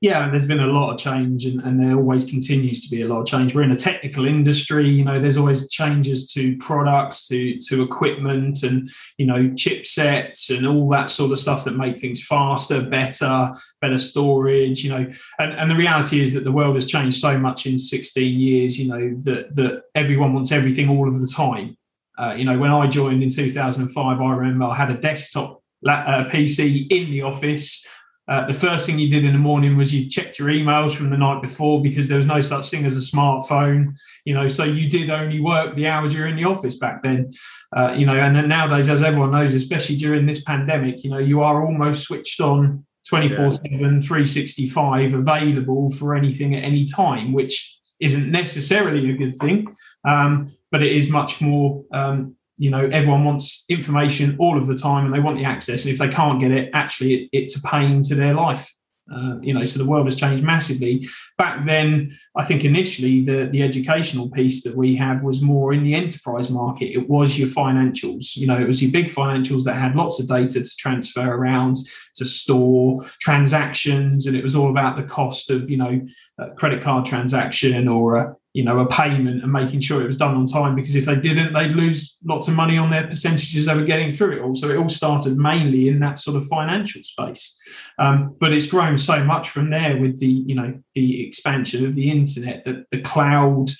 Yeah, 0.00 0.22
and 0.22 0.32
there's 0.32 0.46
been 0.46 0.60
a 0.60 0.66
lot 0.66 0.92
of 0.92 0.98
change, 0.98 1.44
and, 1.44 1.60
and 1.60 1.80
there 1.80 1.96
always 1.96 2.24
continues 2.24 2.82
to 2.82 2.88
be 2.88 3.02
a 3.02 3.08
lot 3.08 3.20
of 3.20 3.26
change. 3.26 3.52
We're 3.52 3.64
in 3.64 3.72
a 3.72 3.76
technical 3.76 4.26
industry, 4.26 4.88
you 4.88 5.04
know. 5.04 5.20
There's 5.20 5.36
always 5.36 5.68
changes 5.70 6.32
to 6.34 6.56
products, 6.58 7.26
to 7.28 7.58
to 7.58 7.82
equipment, 7.82 8.62
and 8.62 8.88
you 9.16 9.26
know 9.26 9.48
chipsets 9.50 10.56
and 10.56 10.68
all 10.68 10.88
that 10.90 11.10
sort 11.10 11.32
of 11.32 11.40
stuff 11.40 11.64
that 11.64 11.72
make 11.72 11.98
things 11.98 12.24
faster, 12.24 12.80
better, 12.80 13.52
better 13.80 13.98
storage. 13.98 14.84
You 14.84 14.90
know, 14.90 15.10
and 15.40 15.52
and 15.52 15.68
the 15.68 15.74
reality 15.74 16.20
is 16.20 16.32
that 16.34 16.44
the 16.44 16.52
world 16.52 16.76
has 16.76 16.86
changed 16.86 17.18
so 17.18 17.36
much 17.36 17.66
in 17.66 17.76
16 17.76 18.38
years. 18.38 18.78
You 18.78 18.88
know 18.88 19.20
that 19.24 19.56
that 19.56 19.82
everyone 19.96 20.32
wants 20.32 20.52
everything 20.52 20.88
all 20.88 21.08
of 21.08 21.20
the 21.20 21.26
time. 21.26 21.76
Uh, 22.16 22.34
you 22.34 22.44
know, 22.44 22.56
when 22.56 22.70
I 22.70 22.86
joined 22.86 23.24
in 23.24 23.30
2005, 23.30 24.20
I 24.20 24.30
remember 24.30 24.66
I 24.66 24.76
had 24.76 24.90
a 24.90 24.96
desktop 24.96 25.60
uh, 25.86 26.24
PC 26.24 26.86
in 26.90 27.10
the 27.10 27.22
office 27.22 27.84
uh, 28.28 28.46
the 28.46 28.52
first 28.52 28.84
thing 28.84 28.98
you 28.98 29.08
did 29.08 29.24
in 29.24 29.32
the 29.32 29.38
morning 29.38 29.76
was 29.76 29.92
you 29.92 30.08
checked 30.08 30.38
your 30.38 30.48
emails 30.48 30.94
from 30.94 31.08
the 31.08 31.16
night 31.16 31.40
before 31.40 31.82
because 31.82 32.08
there 32.08 32.18
was 32.18 32.26
no 32.26 32.42
such 32.42 32.68
thing 32.68 32.84
as 32.84 32.94
a 32.94 33.16
smartphone, 33.16 33.94
you 34.24 34.34
know. 34.34 34.48
So 34.48 34.64
you 34.64 34.88
did 34.88 35.08
only 35.08 35.40
work 35.40 35.74
the 35.74 35.86
hours 35.86 36.12
you're 36.12 36.26
in 36.26 36.36
the 36.36 36.44
office 36.44 36.76
back 36.76 37.02
then, 37.02 37.32
uh, 37.74 37.92
you 37.92 38.04
know. 38.04 38.14
And 38.14 38.36
then 38.36 38.48
nowadays, 38.48 38.90
as 38.90 39.02
everyone 39.02 39.30
knows, 39.30 39.54
especially 39.54 39.96
during 39.96 40.26
this 40.26 40.42
pandemic, 40.42 41.02
you 41.04 41.10
know, 41.10 41.18
you 41.18 41.40
are 41.40 41.64
almost 41.64 42.02
switched 42.02 42.40
on 42.40 42.84
24 43.08 43.52
7, 43.52 44.02
365, 44.02 45.14
available 45.14 45.90
for 45.92 46.14
anything 46.14 46.54
at 46.54 46.62
any 46.62 46.84
time, 46.84 47.32
which 47.32 47.78
isn't 47.98 48.30
necessarily 48.30 49.10
a 49.10 49.16
good 49.16 49.36
thing, 49.36 49.66
um, 50.06 50.52
but 50.70 50.82
it 50.82 50.92
is 50.92 51.08
much 51.08 51.40
more 51.40 51.84
um, 51.92 52.36
you 52.58 52.70
know 52.70 52.88
everyone 52.92 53.24
wants 53.24 53.64
information 53.68 54.36
all 54.38 54.58
of 54.58 54.66
the 54.66 54.76
time 54.76 55.06
and 55.06 55.14
they 55.14 55.20
want 55.20 55.38
the 55.38 55.44
access 55.44 55.84
and 55.84 55.92
if 55.92 55.98
they 55.98 56.08
can't 56.08 56.40
get 56.40 56.50
it 56.50 56.70
actually 56.74 57.14
it, 57.14 57.28
it's 57.32 57.56
a 57.56 57.62
pain 57.62 58.02
to 58.02 58.14
their 58.14 58.34
life 58.34 58.72
uh, 59.10 59.38
you 59.40 59.54
know, 59.54 59.64
so 59.64 59.78
the 59.78 59.88
world 59.88 60.06
has 60.06 60.16
changed 60.16 60.44
massively. 60.44 61.08
Back 61.38 61.64
then, 61.64 62.16
I 62.36 62.44
think 62.44 62.64
initially 62.64 63.24
the, 63.24 63.48
the 63.50 63.62
educational 63.62 64.30
piece 64.30 64.62
that 64.64 64.76
we 64.76 64.96
have 64.96 65.22
was 65.22 65.40
more 65.40 65.72
in 65.72 65.82
the 65.82 65.94
enterprise 65.94 66.50
market. 66.50 66.94
It 66.94 67.08
was 67.08 67.38
your 67.38 67.48
financials. 67.48 68.36
You 68.36 68.46
know, 68.46 68.60
it 68.60 68.68
was 68.68 68.82
your 68.82 68.92
big 68.92 69.06
financials 69.06 69.64
that 69.64 69.76
had 69.76 69.96
lots 69.96 70.20
of 70.20 70.28
data 70.28 70.62
to 70.62 70.76
transfer 70.76 71.26
around, 71.26 71.78
to 72.16 72.26
store 72.26 73.06
transactions, 73.20 74.26
and 74.26 74.36
it 74.36 74.42
was 74.42 74.54
all 74.54 74.70
about 74.70 74.96
the 74.96 75.04
cost 75.04 75.50
of, 75.50 75.70
you 75.70 75.78
know, 75.78 76.02
a 76.38 76.50
credit 76.50 76.82
card 76.82 77.06
transaction 77.06 77.88
or 77.88 78.16
a 78.16 78.34
you 78.54 78.64
know, 78.64 78.78
a 78.80 78.86
payment 78.86 79.42
and 79.42 79.52
making 79.52 79.80
sure 79.80 80.02
it 80.02 80.06
was 80.06 80.16
done 80.16 80.34
on 80.34 80.46
time 80.46 80.74
because 80.74 80.94
if 80.94 81.04
they 81.04 81.16
didn't, 81.16 81.52
they'd 81.52 81.72
lose 81.72 82.16
lots 82.24 82.48
of 82.48 82.54
money 82.54 82.78
on 82.78 82.90
their 82.90 83.06
percentages 83.06 83.66
they 83.66 83.74
were 83.74 83.84
getting 83.84 84.10
through 84.10 84.36
it 84.36 84.42
all. 84.42 84.54
So 84.54 84.70
it 84.70 84.76
all 84.76 84.88
started 84.88 85.36
mainly 85.36 85.88
in 85.88 86.00
that 86.00 86.18
sort 86.18 86.36
of 86.36 86.48
financial 86.48 87.02
space. 87.02 87.56
Um, 87.98 88.36
but 88.40 88.52
it's 88.52 88.66
grown 88.66 88.96
so 88.96 89.22
much 89.22 89.50
from 89.50 89.70
there 89.70 89.98
with 89.98 90.18
the, 90.18 90.26
you 90.26 90.54
know, 90.54 90.80
the 90.94 91.26
expansion 91.26 91.84
of 91.84 91.94
the 91.94 92.10
internet, 92.10 92.64
the, 92.64 92.84
the 92.90 93.02
cloud, 93.02 93.70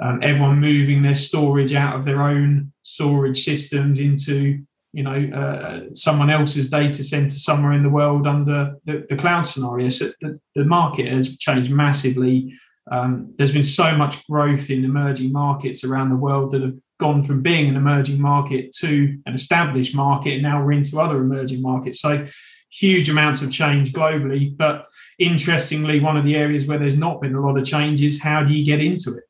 um, 0.00 0.20
everyone 0.22 0.60
moving 0.60 1.02
their 1.02 1.14
storage 1.14 1.74
out 1.74 1.96
of 1.96 2.04
their 2.04 2.22
own 2.22 2.72
storage 2.82 3.44
systems 3.44 4.00
into 4.00 4.58
you 4.92 5.02
know 5.02 5.30
uh, 5.36 5.80
someone 5.92 6.30
else's 6.30 6.70
data 6.70 7.04
center 7.04 7.36
somewhere 7.36 7.72
in 7.72 7.82
the 7.82 7.90
world 7.90 8.26
under 8.26 8.74
the, 8.84 9.04
the 9.10 9.16
cloud 9.16 9.42
scenario 9.42 9.90
so 9.90 10.10
the, 10.22 10.40
the 10.54 10.64
market 10.64 11.12
has 11.12 11.36
changed 11.36 11.70
massively 11.70 12.50
um, 12.90 13.34
there's 13.36 13.52
been 13.52 13.62
so 13.62 13.96
much 13.96 14.26
growth 14.26 14.70
in 14.70 14.84
emerging 14.84 15.32
markets 15.32 15.84
around 15.84 16.10
the 16.10 16.16
world 16.16 16.52
that 16.52 16.62
have 16.62 16.74
gone 16.98 17.22
from 17.22 17.42
being 17.42 17.68
an 17.68 17.76
emerging 17.76 18.20
market 18.20 18.72
to 18.72 19.18
an 19.26 19.34
established 19.34 19.94
market, 19.94 20.34
and 20.34 20.42
now 20.42 20.62
we're 20.62 20.72
into 20.72 21.00
other 21.00 21.18
emerging 21.18 21.62
markets. 21.62 22.00
So, 22.00 22.26
huge 22.70 23.08
amounts 23.08 23.40
of 23.42 23.50
change 23.50 23.92
globally. 23.92 24.56
But 24.56 24.86
interestingly, 25.18 26.00
one 26.00 26.16
of 26.16 26.24
the 26.24 26.36
areas 26.36 26.66
where 26.66 26.78
there's 26.78 26.98
not 26.98 27.20
been 27.20 27.34
a 27.34 27.40
lot 27.40 27.58
of 27.58 27.64
change 27.64 28.02
is 28.02 28.20
how 28.20 28.42
do 28.42 28.52
you 28.52 28.64
get 28.64 28.80
into 28.80 29.14
it? 29.14 29.24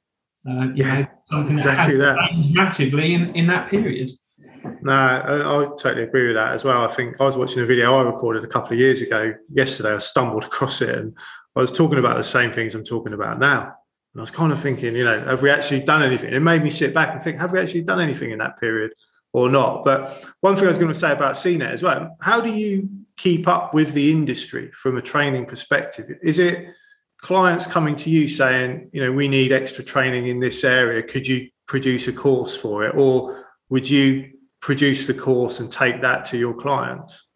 Uh, 0.49 0.69
you 0.75 0.85
know, 0.85 1.07
something 1.25 1.55
exactly 1.55 1.97
that, 1.97 2.17
that. 2.17 2.51
massively 2.53 3.15
in, 3.15 3.35
in 3.35 3.47
that 3.49 3.71
period. 3.71 4.11
No, 4.83 4.93
I, 4.93 5.63
I, 5.63 5.65
totally 5.81 6.03
agree 6.03 6.29
with 6.29 6.37
that 6.37 6.53
as 6.53 6.65
well. 6.65 6.83
I 6.83 6.93
think 6.93 7.17
I 7.21 7.25
was 7.25 7.37
watching 7.37 7.63
a 7.63 7.67
video 7.67 7.95
I 7.95 8.03
recorded 8.03 8.45
a 8.45 8.49
couple 8.49 8.73
of 8.73 8.79
years 8.79 9.01
ago. 9.03 9.35
Yesterday, 9.53 9.95
I 9.95 9.99
stumbled 9.99 10.45
across 10.51 10.81
it, 10.81 10.95
and 10.97 11.17
I 11.59 11.61
was 11.61 11.73
talking 11.73 11.99
about 11.99 12.17
the 12.17 12.23
same 12.23 12.53
things 12.53 12.75
I'm 12.75 12.85
talking 12.85 13.13
about 13.13 13.39
now. 13.39 13.75
And 14.15 14.21
I 14.21 14.23
was 14.23 14.31
kind 14.31 14.53
of 14.53 14.61
thinking, 14.61 14.97
you 14.97 15.05
know, 15.05 15.21
have 15.21 15.43
we 15.43 15.51
actually 15.51 15.81
done 15.81 16.03
anything? 16.03 16.33
It 16.33 16.41
made 16.41 16.63
me 16.63 16.71
sit 16.71 16.95
back 16.95 17.13
and 17.13 17.23
think, 17.23 17.39
have 17.39 17.53
we 17.53 17.61
actually 17.61 17.83
done 17.83 18.01
anything 18.01 18.31
in 18.31 18.39
that 18.39 18.59
period? 18.59 18.93
or 19.33 19.51
not. 19.51 19.85
But 19.85 20.25
one 20.41 20.57
thing 20.57 20.65
I 20.67 20.69
was 20.69 20.79
going 20.79 20.93
to 20.93 20.99
say 20.99 21.13
about 21.13 21.35
CNET 21.35 21.73
as 21.73 21.83
well, 21.83 22.17
how 22.21 22.41
do 22.41 22.51
you 22.51 22.89
keep 23.17 23.47
up 23.47 23.75
with 23.75 23.93
the 23.93 24.11
industry 24.11 24.71
from 24.73 24.97
a 24.97 25.03
training 25.03 25.47
perspective? 25.47 26.07
Is 26.23 26.39
it 26.39 26.69
clients 27.21 27.67
coming 27.67 27.97
to 27.97 28.11
you 28.11 28.29
saying, 28.29 28.91
you 28.93 29.03
know, 29.03 29.13
we 29.13 29.29
need 29.29 29.53
extra 29.53 29.85
training 29.85 30.29
in 30.29 30.41
this 30.41 30.65
area, 30.65 31.03
could 31.03 31.27
you 31.27 31.49
produce 31.67 32.09
a 32.09 32.13
course 32.13 32.57
for 32.57 32.85
it? 32.85 32.95
Or 32.97 33.45
would 33.69 33.89
you 33.89 34.31
produce 34.61 35.07
the 35.07 35.15
course 35.15 35.61
and 35.61 35.71
take 35.71 36.01
that 36.03 36.25
to 36.27 36.39
your 36.39 36.55
clients? 36.55 37.27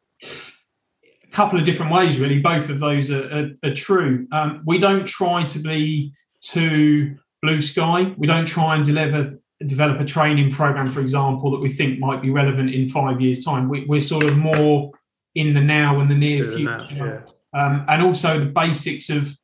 A 1.32 1.34
couple 1.34 1.58
of 1.58 1.64
different 1.64 1.90
ways, 1.90 2.18
really. 2.18 2.40
Both 2.40 2.68
of 2.68 2.78
those 2.78 3.10
are, 3.10 3.24
are, 3.32 3.50
are 3.64 3.74
true. 3.74 4.26
Um, 4.32 4.62
we 4.66 4.78
don't 4.78 5.06
try 5.06 5.44
to 5.44 5.58
be 5.58 6.12
too 6.42 7.16
blue 7.40 7.62
sky. 7.62 8.14
We 8.18 8.26
don't 8.26 8.44
try 8.46 8.76
and 8.76 8.84
deliver 8.84 9.38
develop 9.66 10.00
a 10.00 10.04
training 10.04 10.50
program, 10.50 10.86
for 10.86 11.00
example, 11.00 11.50
that 11.52 11.60
we 11.60 11.68
think 11.68 11.98
might 11.98 12.20
be 12.20 12.30
relevant 12.30 12.70
in 12.70 12.88
five 12.88 13.20
years' 13.20 13.44
time. 13.44 13.68
We, 13.68 13.86
are 13.96 14.00
sort 14.00 14.24
of 14.24 14.36
more 14.36 14.90
in 15.34 15.54
the 15.54 15.60
now 15.60 16.00
and 16.00 16.10
the 16.10 16.14
near 16.14 16.44
future, 16.44 17.24
yeah. 17.54 17.58
um, 17.58 17.86
and 17.88 18.02
also 18.02 18.38
the 18.38 18.46
basics 18.46 19.08
of, 19.08 19.34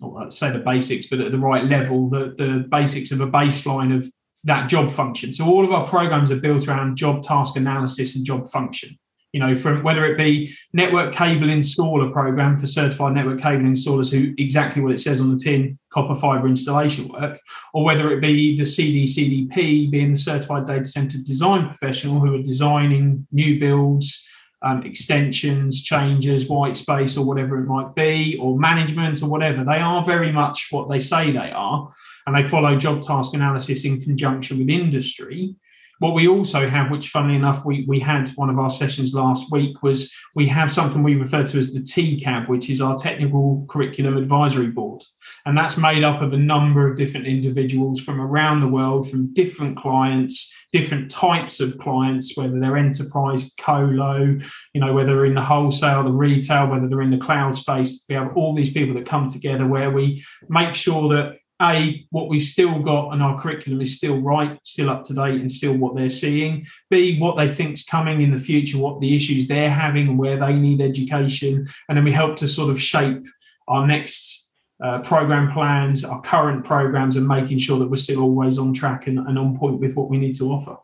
well, 0.00 0.30
say 0.30 0.50
the 0.50 0.58
basics, 0.58 1.06
but 1.06 1.20
at 1.20 1.32
the 1.32 1.38
right 1.38 1.64
level, 1.64 2.10
the 2.10 2.34
the 2.36 2.66
basics 2.68 3.10
of 3.10 3.20
a 3.20 3.26
baseline 3.26 3.96
of 3.96 4.10
that 4.44 4.68
job 4.68 4.90
function. 4.90 5.32
So 5.32 5.46
all 5.46 5.64
of 5.64 5.72
our 5.72 5.86
programs 5.86 6.30
are 6.30 6.36
built 6.36 6.68
around 6.68 6.96
job 6.96 7.22
task 7.22 7.56
analysis 7.56 8.14
and 8.14 8.24
job 8.24 8.48
function 8.48 8.98
you 9.32 9.40
know, 9.40 9.54
from 9.54 9.82
whether 9.82 10.06
it 10.06 10.16
be 10.16 10.54
network 10.72 11.12
cable 11.12 11.48
installer 11.48 12.10
program 12.12 12.56
for 12.56 12.66
certified 12.66 13.14
network 13.14 13.40
cable 13.40 13.64
installers 13.64 14.10
who 14.10 14.34
exactly 14.38 14.80
what 14.80 14.92
it 14.92 15.00
says 15.00 15.20
on 15.20 15.30
the 15.30 15.36
tin, 15.36 15.78
copper 15.90 16.14
fiber 16.14 16.46
installation 16.46 17.08
work, 17.08 17.38
or 17.74 17.84
whether 17.84 18.10
it 18.10 18.20
be 18.20 18.56
the 18.56 18.62
CDCDP 18.62 19.90
being 19.90 20.12
the 20.12 20.18
certified 20.18 20.66
data 20.66 20.84
center 20.84 21.18
design 21.18 21.66
professional 21.66 22.20
who 22.20 22.34
are 22.34 22.42
designing 22.42 23.26
new 23.30 23.60
builds, 23.60 24.26
um, 24.62 24.82
extensions, 24.82 25.82
changes, 25.82 26.48
white 26.48 26.76
space, 26.76 27.16
or 27.16 27.24
whatever 27.24 27.60
it 27.60 27.66
might 27.66 27.94
be, 27.94 28.38
or 28.40 28.58
management 28.58 29.22
or 29.22 29.28
whatever. 29.28 29.62
They 29.62 29.78
are 29.78 30.04
very 30.04 30.32
much 30.32 30.68
what 30.70 30.88
they 30.88 30.98
say 30.98 31.30
they 31.30 31.50
are, 31.52 31.90
and 32.26 32.34
they 32.34 32.42
follow 32.42 32.76
job 32.76 33.02
task 33.02 33.34
analysis 33.34 33.84
in 33.84 34.00
conjunction 34.00 34.58
with 34.58 34.70
industry. 34.70 35.54
What 35.98 36.14
we 36.14 36.28
also 36.28 36.68
have, 36.68 36.90
which 36.90 37.08
funnily 37.08 37.34
enough, 37.34 37.64
we, 37.64 37.84
we 37.88 37.98
had 37.98 38.28
one 38.30 38.50
of 38.50 38.58
our 38.58 38.70
sessions 38.70 39.14
last 39.14 39.50
week, 39.50 39.82
was 39.82 40.12
we 40.34 40.46
have 40.48 40.72
something 40.72 41.02
we 41.02 41.16
refer 41.16 41.44
to 41.44 41.58
as 41.58 41.72
the 41.72 41.80
TCAB, 41.80 42.48
which 42.48 42.70
is 42.70 42.80
our 42.80 42.96
Technical 42.96 43.66
Curriculum 43.68 44.16
Advisory 44.16 44.68
Board. 44.68 45.02
And 45.44 45.58
that's 45.58 45.76
made 45.76 46.04
up 46.04 46.22
of 46.22 46.32
a 46.32 46.38
number 46.38 46.88
of 46.88 46.96
different 46.96 47.26
individuals 47.26 48.00
from 48.00 48.20
around 48.20 48.60
the 48.60 48.68
world, 48.68 49.10
from 49.10 49.32
different 49.34 49.76
clients, 49.76 50.52
different 50.72 51.10
types 51.10 51.60
of 51.60 51.78
clients, 51.78 52.36
whether 52.36 52.60
they're 52.60 52.76
enterprise, 52.76 53.52
colo, 53.58 54.38
you 54.74 54.80
know, 54.80 54.92
whether 54.92 55.14
they're 55.14 55.24
in 55.24 55.34
the 55.34 55.40
wholesale, 55.40 56.04
the 56.04 56.10
retail, 56.10 56.68
whether 56.68 56.88
they're 56.88 57.02
in 57.02 57.10
the 57.10 57.18
cloud 57.18 57.56
space. 57.56 58.04
We 58.08 58.14
have 58.14 58.36
all 58.36 58.54
these 58.54 58.72
people 58.72 58.94
that 58.94 59.06
come 59.06 59.28
together 59.28 59.66
where 59.66 59.90
we 59.90 60.24
make 60.48 60.74
sure 60.74 61.08
that 61.14 61.38
a 61.60 62.06
what 62.10 62.28
we've 62.28 62.46
still 62.46 62.78
got 62.80 63.10
and 63.10 63.22
our 63.22 63.38
curriculum 63.38 63.80
is 63.80 63.96
still 63.96 64.20
right 64.20 64.58
still 64.62 64.88
up 64.88 65.02
to 65.02 65.14
date 65.14 65.40
and 65.40 65.50
still 65.50 65.76
what 65.76 65.96
they're 65.96 66.08
seeing 66.08 66.64
b 66.88 67.18
what 67.18 67.36
they 67.36 67.48
think's 67.48 67.84
coming 67.84 68.22
in 68.22 68.30
the 68.30 68.38
future 68.38 68.78
what 68.78 69.00
the 69.00 69.14
issues 69.14 69.48
they're 69.48 69.70
having 69.70 70.08
and 70.08 70.18
where 70.18 70.38
they 70.38 70.52
need 70.52 70.80
education 70.80 71.66
and 71.88 71.96
then 71.96 72.04
we 72.04 72.12
help 72.12 72.36
to 72.36 72.46
sort 72.46 72.70
of 72.70 72.80
shape 72.80 73.26
our 73.66 73.86
next 73.86 74.50
uh, 74.84 75.00
program 75.00 75.52
plans 75.52 76.04
our 76.04 76.20
current 76.20 76.64
programs 76.64 77.16
and 77.16 77.26
making 77.26 77.58
sure 77.58 77.78
that 77.78 77.90
we're 77.90 77.96
still 77.96 78.22
always 78.22 78.58
on 78.58 78.72
track 78.72 79.08
and, 79.08 79.18
and 79.18 79.36
on 79.36 79.58
point 79.58 79.80
with 79.80 79.96
what 79.96 80.08
we 80.08 80.16
need 80.16 80.36
to 80.36 80.52
offer 80.52 80.76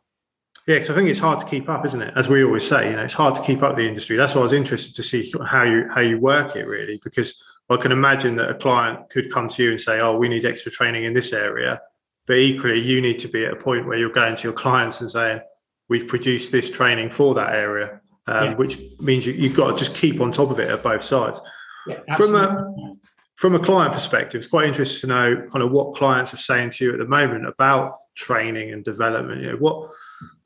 yeah, 0.66 0.76
because 0.76 0.88
I 0.90 0.94
think 0.94 1.10
it's 1.10 1.20
hard 1.20 1.40
to 1.40 1.46
keep 1.46 1.68
up, 1.68 1.84
isn't 1.84 2.00
it? 2.00 2.14
As 2.16 2.26
we 2.26 2.42
always 2.42 2.66
say, 2.66 2.88
you 2.88 2.96
know, 2.96 3.04
it's 3.04 3.12
hard 3.12 3.34
to 3.34 3.42
keep 3.42 3.62
up 3.62 3.76
the 3.76 3.86
industry. 3.86 4.16
That's 4.16 4.34
why 4.34 4.40
I 4.40 4.44
was 4.44 4.54
interested 4.54 4.96
to 4.96 5.02
see 5.02 5.30
how 5.46 5.64
you 5.64 5.86
how 5.94 6.00
you 6.00 6.18
work 6.18 6.56
it 6.56 6.66
really, 6.66 6.98
because 7.04 7.44
I 7.70 7.76
can 7.76 7.92
imagine 7.92 8.36
that 8.36 8.50
a 8.50 8.54
client 8.54 9.10
could 9.10 9.32
come 9.32 9.48
to 9.48 9.62
you 9.62 9.70
and 9.70 9.80
say, 9.80 10.00
"Oh, 10.00 10.16
we 10.16 10.28
need 10.28 10.44
extra 10.44 10.70
training 10.70 11.04
in 11.04 11.14
this 11.14 11.32
area," 11.32 11.80
but 12.26 12.36
equally, 12.36 12.80
you 12.80 13.00
need 13.00 13.18
to 13.20 13.28
be 13.28 13.44
at 13.44 13.52
a 13.52 13.56
point 13.56 13.86
where 13.86 13.98
you're 13.98 14.10
going 14.10 14.36
to 14.36 14.42
your 14.42 14.52
clients 14.52 15.00
and 15.00 15.10
saying, 15.10 15.40
"We've 15.88 16.06
produced 16.06 16.52
this 16.52 16.70
training 16.70 17.10
for 17.10 17.34
that 17.34 17.54
area," 17.54 18.00
um, 18.26 18.44
yeah. 18.44 18.54
which 18.54 18.78
means 19.00 19.26
you, 19.26 19.48
have 19.48 19.56
got 19.56 19.70
to 19.72 19.76
just 19.84 19.96
keep 19.96 20.20
on 20.20 20.30
top 20.30 20.50
of 20.50 20.60
it 20.60 20.68
at 20.68 20.82
both 20.82 21.02
sides. 21.02 21.40
Yeah, 21.86 22.00
from 22.16 22.34
a 22.34 22.96
from 23.36 23.54
a 23.54 23.58
client 23.58 23.92
perspective, 23.92 24.38
it's 24.38 24.48
quite 24.48 24.66
interesting 24.66 25.08
to 25.08 25.14
know 25.14 25.48
kind 25.50 25.62
of 25.62 25.70
what 25.70 25.96
clients 25.96 26.32
are 26.34 26.38
saying 26.38 26.70
to 26.72 26.84
you 26.84 26.92
at 26.92 26.98
the 26.98 27.06
moment 27.06 27.46
about 27.46 27.96
training 28.14 28.72
and 28.72 28.84
development. 28.84 29.40
You 29.40 29.52
know, 29.52 29.56
what 29.56 29.90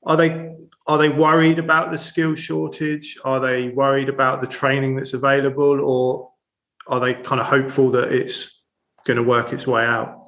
are 0.04 0.16
they 0.16 0.56
are 0.86 0.98
they 0.98 1.10
worried 1.10 1.58
about 1.58 1.90
the 1.92 1.98
skill 1.98 2.34
shortage? 2.34 3.18
Are 3.24 3.40
they 3.40 3.68
worried 3.68 4.08
about 4.08 4.40
the 4.40 4.46
training 4.46 4.96
that's 4.96 5.14
available, 5.14 5.80
or 5.80 6.30
are 6.88 7.00
they 7.00 7.14
kind 7.14 7.40
of 7.40 7.46
hopeful 7.46 7.90
that 7.90 8.12
it's 8.12 8.62
going 9.06 9.16
to 9.16 9.22
work 9.22 9.52
its 9.52 9.66
way 9.66 9.84
out? 9.84 10.18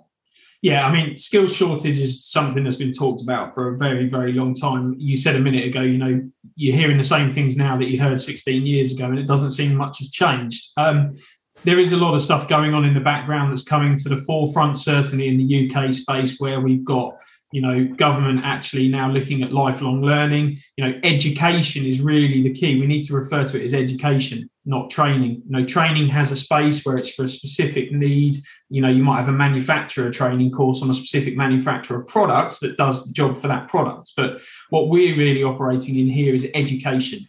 Yeah, 0.62 0.86
I 0.86 0.92
mean, 0.92 1.16
skills 1.16 1.56
shortage 1.56 1.98
is 1.98 2.26
something 2.26 2.64
that's 2.64 2.76
been 2.76 2.92
talked 2.92 3.22
about 3.22 3.54
for 3.54 3.68
a 3.68 3.78
very, 3.78 4.08
very 4.08 4.34
long 4.34 4.54
time. 4.54 4.94
You 4.98 5.16
said 5.16 5.34
a 5.34 5.40
minute 5.40 5.64
ago, 5.64 5.80
you 5.80 5.96
know, 5.96 6.30
you're 6.54 6.76
hearing 6.76 6.98
the 6.98 7.02
same 7.02 7.30
things 7.30 7.56
now 7.56 7.78
that 7.78 7.88
you 7.88 7.98
heard 7.98 8.20
16 8.20 8.66
years 8.66 8.92
ago, 8.92 9.06
and 9.06 9.18
it 9.18 9.26
doesn't 9.26 9.52
seem 9.52 9.74
much 9.74 9.98
has 10.00 10.10
changed. 10.10 10.68
Um, 10.76 11.12
there 11.64 11.78
is 11.78 11.92
a 11.92 11.96
lot 11.96 12.14
of 12.14 12.20
stuff 12.20 12.46
going 12.46 12.74
on 12.74 12.84
in 12.84 12.92
the 12.92 13.00
background 13.00 13.52
that's 13.52 13.62
coming 13.62 13.96
to 13.96 14.08
the 14.10 14.18
forefront, 14.18 14.76
certainly 14.76 15.28
in 15.28 15.38
the 15.38 15.70
UK 15.70 15.92
space, 15.92 16.38
where 16.38 16.60
we've 16.60 16.84
got 16.84 17.14
you 17.52 17.60
know 17.60 17.84
government 17.96 18.42
actually 18.44 18.88
now 18.88 19.10
looking 19.10 19.42
at 19.42 19.52
lifelong 19.52 20.02
learning. 20.02 20.58
You 20.76 20.84
know 20.84 21.00
education 21.02 21.84
is 21.84 22.00
really 22.00 22.42
the 22.42 22.52
key. 22.52 22.80
We 22.80 22.86
need 22.86 23.02
to 23.04 23.14
refer 23.14 23.44
to 23.44 23.60
it 23.60 23.64
as 23.64 23.74
education 23.74 24.48
not 24.66 24.90
training. 24.90 25.42
You 25.46 25.50
know 25.50 25.64
training 25.64 26.08
has 26.08 26.30
a 26.30 26.36
space 26.36 26.84
where 26.84 26.96
it's 26.96 27.10
for 27.10 27.24
a 27.24 27.28
specific 27.28 27.92
need. 27.92 28.36
You 28.68 28.82
know 28.82 28.88
you 28.88 29.02
might 29.02 29.18
have 29.18 29.28
a 29.28 29.32
manufacturer 29.32 30.10
training 30.10 30.52
course 30.52 30.82
on 30.82 30.90
a 30.90 30.94
specific 30.94 31.36
manufacturer 31.36 32.00
of 32.00 32.06
products 32.06 32.58
that 32.60 32.76
does 32.76 33.06
the 33.06 33.12
job 33.12 33.36
for 33.36 33.48
that 33.48 33.68
product. 33.68 34.12
But 34.16 34.40
what 34.70 34.88
we're 34.88 35.16
really 35.16 35.42
operating 35.42 35.98
in 35.98 36.08
here 36.08 36.34
is 36.34 36.48
education 36.54 37.26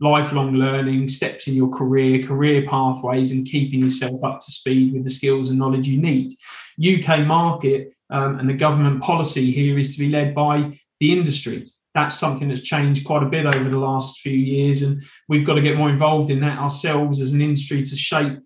lifelong 0.00 0.54
learning 0.54 1.08
steps 1.08 1.46
in 1.46 1.54
your 1.54 1.68
career 1.68 2.26
career 2.26 2.66
pathways 2.66 3.30
and 3.30 3.46
keeping 3.46 3.80
yourself 3.80 4.24
up 4.24 4.40
to 4.40 4.50
speed 4.50 4.94
with 4.94 5.04
the 5.04 5.10
skills 5.10 5.50
and 5.50 5.58
knowledge 5.58 5.86
you 5.86 6.00
need 6.00 6.32
uk 6.80 7.26
market 7.26 7.94
um, 8.10 8.38
and 8.38 8.48
the 8.48 8.54
government 8.54 9.02
policy 9.02 9.52
here 9.52 9.78
is 9.78 9.92
to 9.94 9.98
be 9.98 10.08
led 10.08 10.34
by 10.34 10.78
the 10.98 11.12
industry. 11.12 11.72
That's 11.94 12.16
something 12.16 12.48
that's 12.48 12.60
changed 12.60 13.04
quite 13.04 13.22
a 13.22 13.28
bit 13.28 13.46
over 13.46 13.68
the 13.68 13.76
last 13.76 14.20
few 14.20 14.36
years, 14.36 14.82
and 14.82 15.02
we've 15.28 15.46
got 15.46 15.54
to 15.54 15.60
get 15.60 15.76
more 15.76 15.90
involved 15.90 16.30
in 16.30 16.40
that 16.40 16.58
ourselves 16.58 17.20
as 17.20 17.32
an 17.32 17.40
industry 17.40 17.82
to 17.82 17.96
shape 17.96 18.38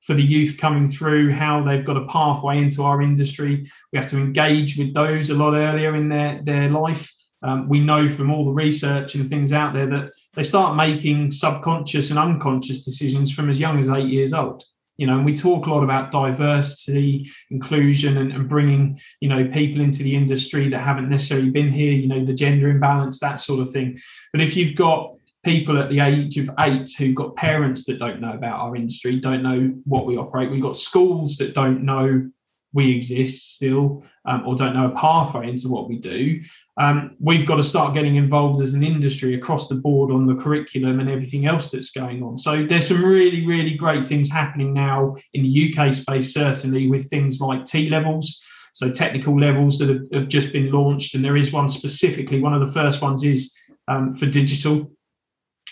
for 0.00 0.14
the 0.14 0.22
youth 0.22 0.56
coming 0.58 0.88
through 0.88 1.32
how 1.32 1.62
they've 1.62 1.84
got 1.84 1.98
a 1.98 2.06
pathway 2.06 2.56
into 2.58 2.82
our 2.82 3.02
industry. 3.02 3.70
We 3.92 3.98
have 3.98 4.08
to 4.10 4.16
engage 4.16 4.78
with 4.78 4.94
those 4.94 5.28
a 5.28 5.34
lot 5.34 5.54
earlier 5.54 5.94
in 5.94 6.08
their 6.08 6.40
their 6.42 6.70
life. 6.70 7.12
Um, 7.42 7.68
we 7.68 7.78
know 7.78 8.08
from 8.08 8.30
all 8.30 8.46
the 8.46 8.52
research 8.52 9.14
and 9.14 9.28
things 9.28 9.52
out 9.52 9.74
there 9.74 9.86
that 9.90 10.10
they 10.34 10.42
start 10.42 10.76
making 10.76 11.30
subconscious 11.30 12.10
and 12.10 12.18
unconscious 12.18 12.84
decisions 12.84 13.32
from 13.32 13.48
as 13.48 13.60
young 13.60 13.78
as 13.78 13.88
eight 13.88 14.08
years 14.08 14.32
old 14.32 14.64
you 14.98 15.06
know 15.06 15.16
and 15.16 15.24
we 15.24 15.34
talk 15.34 15.66
a 15.66 15.70
lot 15.70 15.82
about 15.82 16.12
diversity 16.12 17.30
inclusion 17.50 18.18
and, 18.18 18.32
and, 18.32 18.48
bringing 18.48 19.00
you 19.20 19.28
know 19.28 19.48
people 19.48 19.80
into 19.80 20.02
the 20.02 20.14
industry 20.14 20.68
that 20.68 20.80
haven't 20.80 21.08
necessarily 21.08 21.50
been 21.50 21.72
here 21.72 21.92
you 21.92 22.08
know 22.08 22.24
the 22.24 22.34
gender 22.34 22.68
imbalance 22.68 23.20
that 23.20 23.40
sort 23.40 23.60
of 23.60 23.70
thing. 23.70 23.98
But 24.32 24.42
if 24.42 24.56
you've 24.56 24.76
got 24.76 25.14
people 25.44 25.80
at 25.80 25.88
the 25.88 26.00
age 26.00 26.36
of 26.36 26.50
eight 26.58 26.90
who've 26.98 27.14
got 27.14 27.36
parents 27.36 27.84
that 27.84 27.98
don't 27.98 28.20
know 28.20 28.32
about 28.32 28.60
our 28.60 28.76
industry 28.76 29.20
don't 29.20 29.42
know 29.42 29.72
what 29.84 30.04
we 30.04 30.16
operate 30.16 30.50
we've 30.50 30.60
got 30.60 30.76
schools 30.76 31.36
that 31.36 31.54
don't 31.54 31.84
know 31.84 32.28
we 32.72 32.94
exist 32.94 33.54
still 33.54 34.04
um, 34.26 34.46
or 34.46 34.54
don't 34.54 34.74
know 34.74 34.90
a 34.90 34.96
pathway 34.96 35.48
into 35.48 35.68
what 35.68 35.88
we 35.88 35.98
do 35.98 36.40
um, 36.78 37.16
we've 37.18 37.46
got 37.46 37.56
to 37.56 37.62
start 37.62 37.94
getting 37.94 38.16
involved 38.16 38.62
as 38.62 38.74
an 38.74 38.84
industry 38.84 39.34
across 39.34 39.68
the 39.68 39.74
board 39.74 40.12
on 40.12 40.26
the 40.26 40.34
curriculum 40.34 41.00
and 41.00 41.10
everything 41.10 41.44
else 41.44 41.70
that's 41.70 41.90
going 41.90 42.22
on. 42.22 42.38
So 42.38 42.64
there's 42.64 42.86
some 42.86 43.04
really 43.04 43.46
really 43.46 43.74
great 43.74 44.04
things 44.04 44.30
happening 44.30 44.72
now 44.72 45.16
in 45.34 45.42
the 45.42 45.78
uk 45.78 45.92
space 45.94 46.32
certainly 46.32 46.88
with 46.88 47.10
things 47.10 47.40
like 47.40 47.64
t 47.64 47.88
levels 47.90 48.40
so 48.74 48.90
technical 48.90 49.38
levels 49.38 49.78
that 49.78 49.88
have, 49.88 50.02
have 50.12 50.28
just 50.28 50.52
been 50.52 50.70
launched 50.70 51.14
and 51.14 51.24
there 51.24 51.36
is 51.36 51.52
one 51.52 51.68
specifically 51.68 52.40
one 52.40 52.54
of 52.54 52.64
the 52.64 52.72
first 52.72 53.02
ones 53.02 53.24
is 53.24 53.52
um, 53.88 54.12
for 54.12 54.26
digital 54.26 54.90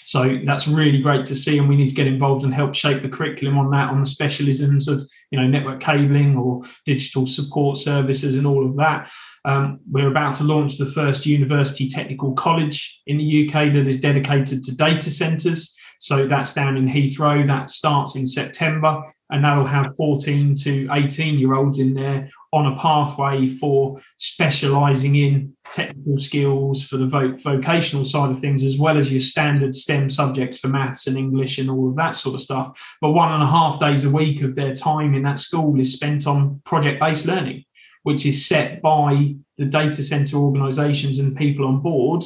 so 0.06 0.38
that's 0.44 0.68
really 0.68 1.02
great 1.02 1.26
to 1.26 1.34
see, 1.34 1.58
and 1.58 1.68
we 1.68 1.74
need 1.74 1.88
to 1.88 1.94
get 1.94 2.06
involved 2.06 2.44
and 2.44 2.54
help 2.54 2.76
shape 2.76 3.02
the 3.02 3.08
curriculum 3.08 3.58
on 3.58 3.72
that, 3.72 3.90
on 3.90 3.98
the 3.98 4.06
specialisms 4.06 4.86
of 4.86 5.02
you 5.32 5.40
know 5.40 5.48
network 5.48 5.80
cabling 5.80 6.36
or 6.36 6.62
digital 6.84 7.26
support 7.26 7.76
services 7.76 8.36
and 8.36 8.46
all 8.46 8.64
of 8.64 8.76
that. 8.76 9.10
Um, 9.44 9.80
we're 9.90 10.08
about 10.08 10.34
to 10.36 10.44
launch 10.44 10.78
the 10.78 10.86
first 10.86 11.26
university 11.26 11.88
technical 11.88 12.34
college 12.34 13.02
in 13.08 13.18
the 13.18 13.48
UK 13.48 13.72
that 13.72 13.88
is 13.88 13.98
dedicated 13.98 14.62
to 14.62 14.76
data 14.76 15.10
centres. 15.10 15.74
So 15.98 16.28
that's 16.28 16.54
down 16.54 16.76
in 16.76 16.86
Heathrow. 16.86 17.44
That 17.44 17.68
starts 17.68 18.14
in 18.14 18.26
September, 18.26 19.02
and 19.30 19.44
that'll 19.44 19.66
have 19.66 19.96
14 19.96 20.54
to 20.62 20.88
18 20.92 21.36
year 21.36 21.54
olds 21.54 21.80
in 21.80 21.94
there 21.94 22.30
on 22.56 22.72
a 22.72 22.76
pathway 22.78 23.46
for 23.46 24.00
specializing 24.16 25.14
in 25.16 25.54
technical 25.72 26.16
skills 26.16 26.82
for 26.82 26.96
the 26.96 27.06
vo- 27.06 27.36
vocational 27.36 28.04
side 28.04 28.30
of 28.30 28.38
things, 28.40 28.64
as 28.64 28.78
well 28.78 28.96
as 28.96 29.12
your 29.12 29.20
standard 29.20 29.74
STEM 29.74 30.08
subjects 30.08 30.58
for 30.58 30.68
maths 30.68 31.06
and 31.06 31.18
English 31.18 31.58
and 31.58 31.68
all 31.68 31.88
of 31.88 31.96
that 31.96 32.16
sort 32.16 32.34
of 32.34 32.40
stuff. 32.40 32.96
But 33.00 33.12
one 33.12 33.30
and 33.32 33.42
a 33.42 33.46
half 33.46 33.78
days 33.78 34.04
a 34.04 34.10
week 34.10 34.42
of 34.42 34.54
their 34.54 34.74
time 34.74 35.14
in 35.14 35.22
that 35.24 35.38
school 35.38 35.78
is 35.78 35.92
spent 35.92 36.26
on 36.26 36.62
project 36.64 36.98
based 36.98 37.26
learning, 37.26 37.64
which 38.04 38.24
is 38.24 38.46
set 38.46 38.80
by 38.80 39.34
the 39.58 39.66
data 39.66 40.02
center 40.02 40.36
organizations 40.36 41.18
and 41.18 41.36
people 41.36 41.66
on 41.66 41.80
board 41.80 42.24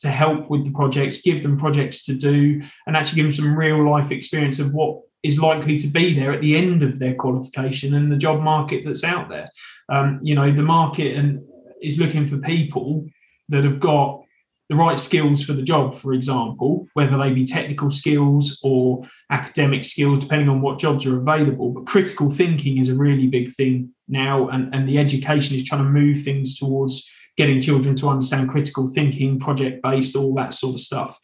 to 0.00 0.08
help 0.08 0.50
with 0.50 0.64
the 0.64 0.72
projects, 0.72 1.22
give 1.22 1.42
them 1.44 1.56
projects 1.56 2.04
to 2.06 2.14
do, 2.14 2.60
and 2.86 2.96
actually 2.96 3.16
give 3.16 3.26
them 3.26 3.44
some 3.44 3.56
real 3.56 3.88
life 3.88 4.10
experience 4.10 4.58
of 4.58 4.72
what 4.74 5.00
is 5.24 5.38
likely 5.38 5.78
to 5.78 5.88
be 5.88 6.14
there 6.14 6.32
at 6.32 6.42
the 6.42 6.54
end 6.54 6.82
of 6.82 6.98
their 6.98 7.14
qualification 7.14 7.94
and 7.94 8.12
the 8.12 8.16
job 8.16 8.40
market 8.42 8.84
that's 8.84 9.02
out 9.02 9.28
there. 9.30 9.50
Um, 9.88 10.20
you 10.22 10.34
know, 10.34 10.52
the 10.52 10.62
market 10.62 11.16
and 11.16 11.42
is 11.82 11.98
looking 11.98 12.26
for 12.26 12.38
people 12.38 13.06
that 13.48 13.64
have 13.64 13.80
got 13.80 14.20
the 14.70 14.76
right 14.76 14.98
skills 14.98 15.42
for 15.42 15.52
the 15.52 15.62
job, 15.62 15.94
for 15.94 16.14
example, 16.14 16.86
whether 16.94 17.18
they 17.18 17.32
be 17.32 17.44
technical 17.44 17.90
skills 17.90 18.58
or 18.62 19.02
academic 19.30 19.84
skills, 19.84 20.20
depending 20.20 20.48
on 20.48 20.62
what 20.62 20.78
jobs 20.78 21.04
are 21.04 21.18
available. 21.18 21.70
But 21.70 21.86
critical 21.86 22.30
thinking 22.30 22.78
is 22.78 22.88
a 22.88 22.94
really 22.94 23.26
big 23.26 23.52
thing 23.52 23.90
now, 24.08 24.48
and, 24.48 24.74
and 24.74 24.88
the 24.88 24.98
education 24.98 25.56
is 25.56 25.64
trying 25.64 25.82
to 25.82 25.90
move 25.90 26.22
things 26.22 26.58
towards 26.58 27.08
getting 27.36 27.60
children 27.60 27.96
to 27.96 28.08
understand 28.08 28.48
critical 28.48 28.86
thinking, 28.86 29.38
project 29.38 29.82
based, 29.82 30.16
all 30.16 30.34
that 30.34 30.54
sort 30.54 30.74
of 30.74 30.80
stuff. 30.80 31.18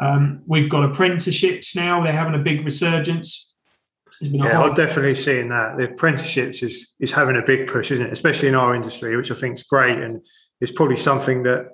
Um, 0.00 0.42
we've 0.46 0.70
got 0.70 0.84
apprenticeships 0.84 1.76
now; 1.76 2.02
they're 2.02 2.12
having 2.12 2.34
a 2.34 2.42
big 2.42 2.64
resurgence. 2.64 3.45
Yeah, 4.20 4.62
I'm 4.62 4.74
definitely 4.74 5.14
seeing 5.14 5.48
that. 5.50 5.76
The 5.76 5.84
apprenticeships 5.84 6.62
is 6.62 6.94
is 7.00 7.12
having 7.12 7.36
a 7.36 7.42
big 7.42 7.68
push, 7.68 7.90
isn't 7.90 8.06
it? 8.06 8.12
Especially 8.12 8.48
in 8.48 8.54
our 8.54 8.74
industry, 8.74 9.16
which 9.16 9.30
I 9.30 9.34
think 9.34 9.58
is 9.58 9.62
great, 9.62 9.98
and 9.98 10.24
it's 10.60 10.72
probably 10.72 10.96
something 10.96 11.42
that 11.44 11.68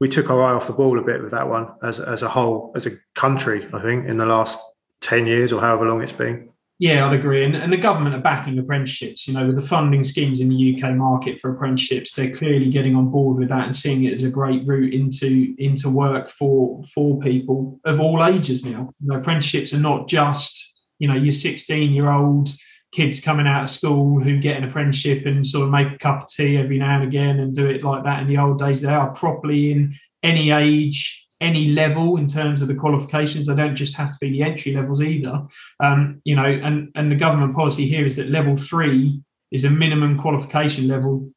we 0.00 0.08
took 0.08 0.30
our 0.30 0.42
eye 0.42 0.54
off 0.54 0.66
the 0.66 0.72
ball 0.72 0.98
a 0.98 1.02
bit 1.02 1.22
with 1.22 1.32
that 1.32 1.48
one 1.48 1.68
as 1.82 2.00
as 2.00 2.22
a 2.22 2.28
whole, 2.28 2.72
as 2.74 2.86
a 2.86 2.92
country. 3.14 3.68
I 3.72 3.80
think 3.82 4.08
in 4.08 4.16
the 4.16 4.26
last 4.26 4.58
ten 5.00 5.26
years 5.26 5.52
or 5.52 5.60
however 5.60 5.86
long 5.86 6.02
it's 6.02 6.12
been. 6.12 6.50
Yeah, 6.80 7.06
I'd 7.06 7.12
agree. 7.12 7.44
And, 7.44 7.54
and 7.54 7.70
the 7.70 7.76
government 7.76 8.14
are 8.14 8.22
backing 8.22 8.58
apprenticeships. 8.58 9.28
You 9.28 9.34
know, 9.34 9.46
with 9.46 9.56
the 9.56 9.60
funding 9.60 10.02
schemes 10.02 10.40
in 10.40 10.48
the 10.48 10.74
UK 10.82 10.94
market 10.94 11.38
for 11.38 11.52
apprenticeships, 11.52 12.14
they're 12.14 12.32
clearly 12.32 12.70
getting 12.70 12.96
on 12.96 13.10
board 13.10 13.36
with 13.36 13.50
that 13.50 13.66
and 13.66 13.76
seeing 13.76 14.04
it 14.04 14.14
as 14.14 14.22
a 14.22 14.30
great 14.30 14.66
route 14.66 14.94
into 14.94 15.54
into 15.58 15.90
work 15.90 16.30
for 16.30 16.82
for 16.84 17.20
people 17.20 17.78
of 17.84 18.00
all 18.00 18.24
ages 18.24 18.64
now. 18.64 18.90
You 18.98 19.08
know, 19.08 19.16
apprenticeships 19.16 19.74
are 19.74 19.78
not 19.78 20.08
just 20.08 20.69
you 21.00 21.08
know 21.08 21.14
your 21.14 21.32
16 21.32 21.92
year 21.92 22.12
old 22.12 22.50
kids 22.92 23.20
coming 23.20 23.46
out 23.46 23.64
of 23.64 23.70
school 23.70 24.20
who 24.20 24.38
get 24.38 24.56
an 24.56 24.64
apprenticeship 24.64 25.26
and 25.26 25.46
sort 25.46 25.64
of 25.64 25.70
make 25.70 25.92
a 25.92 25.98
cup 25.98 26.22
of 26.22 26.28
tea 26.28 26.56
every 26.56 26.78
now 26.78 27.00
and 27.00 27.04
again 27.04 27.38
and 27.38 27.54
do 27.54 27.68
it 27.68 27.84
like 27.84 28.04
that 28.04 28.20
in 28.20 28.28
the 28.28 28.36
old 28.36 28.58
days. 28.58 28.80
They 28.80 28.88
are 28.88 29.12
properly 29.12 29.72
in 29.72 29.94
any 30.22 30.50
age 30.50 31.20
any 31.40 31.70
level 31.70 32.16
in 32.16 32.26
terms 32.26 32.60
of 32.60 32.68
the 32.68 32.74
qualifications. 32.74 33.46
They 33.46 33.54
don't 33.54 33.74
just 33.74 33.96
have 33.96 34.10
to 34.10 34.18
be 34.20 34.30
the 34.30 34.42
entry 34.42 34.74
levels 34.74 35.00
either. 35.00 35.46
Um, 35.82 36.20
you 36.24 36.36
know, 36.36 36.44
and 36.44 36.90
and 36.94 37.10
the 37.10 37.16
government 37.16 37.54
policy 37.54 37.86
here 37.86 38.04
is 38.04 38.16
that 38.16 38.28
level 38.28 38.56
three 38.56 39.22
is 39.50 39.64
a 39.64 39.70
minimum 39.70 40.18
qualification 40.18 40.86
level 40.86 41.28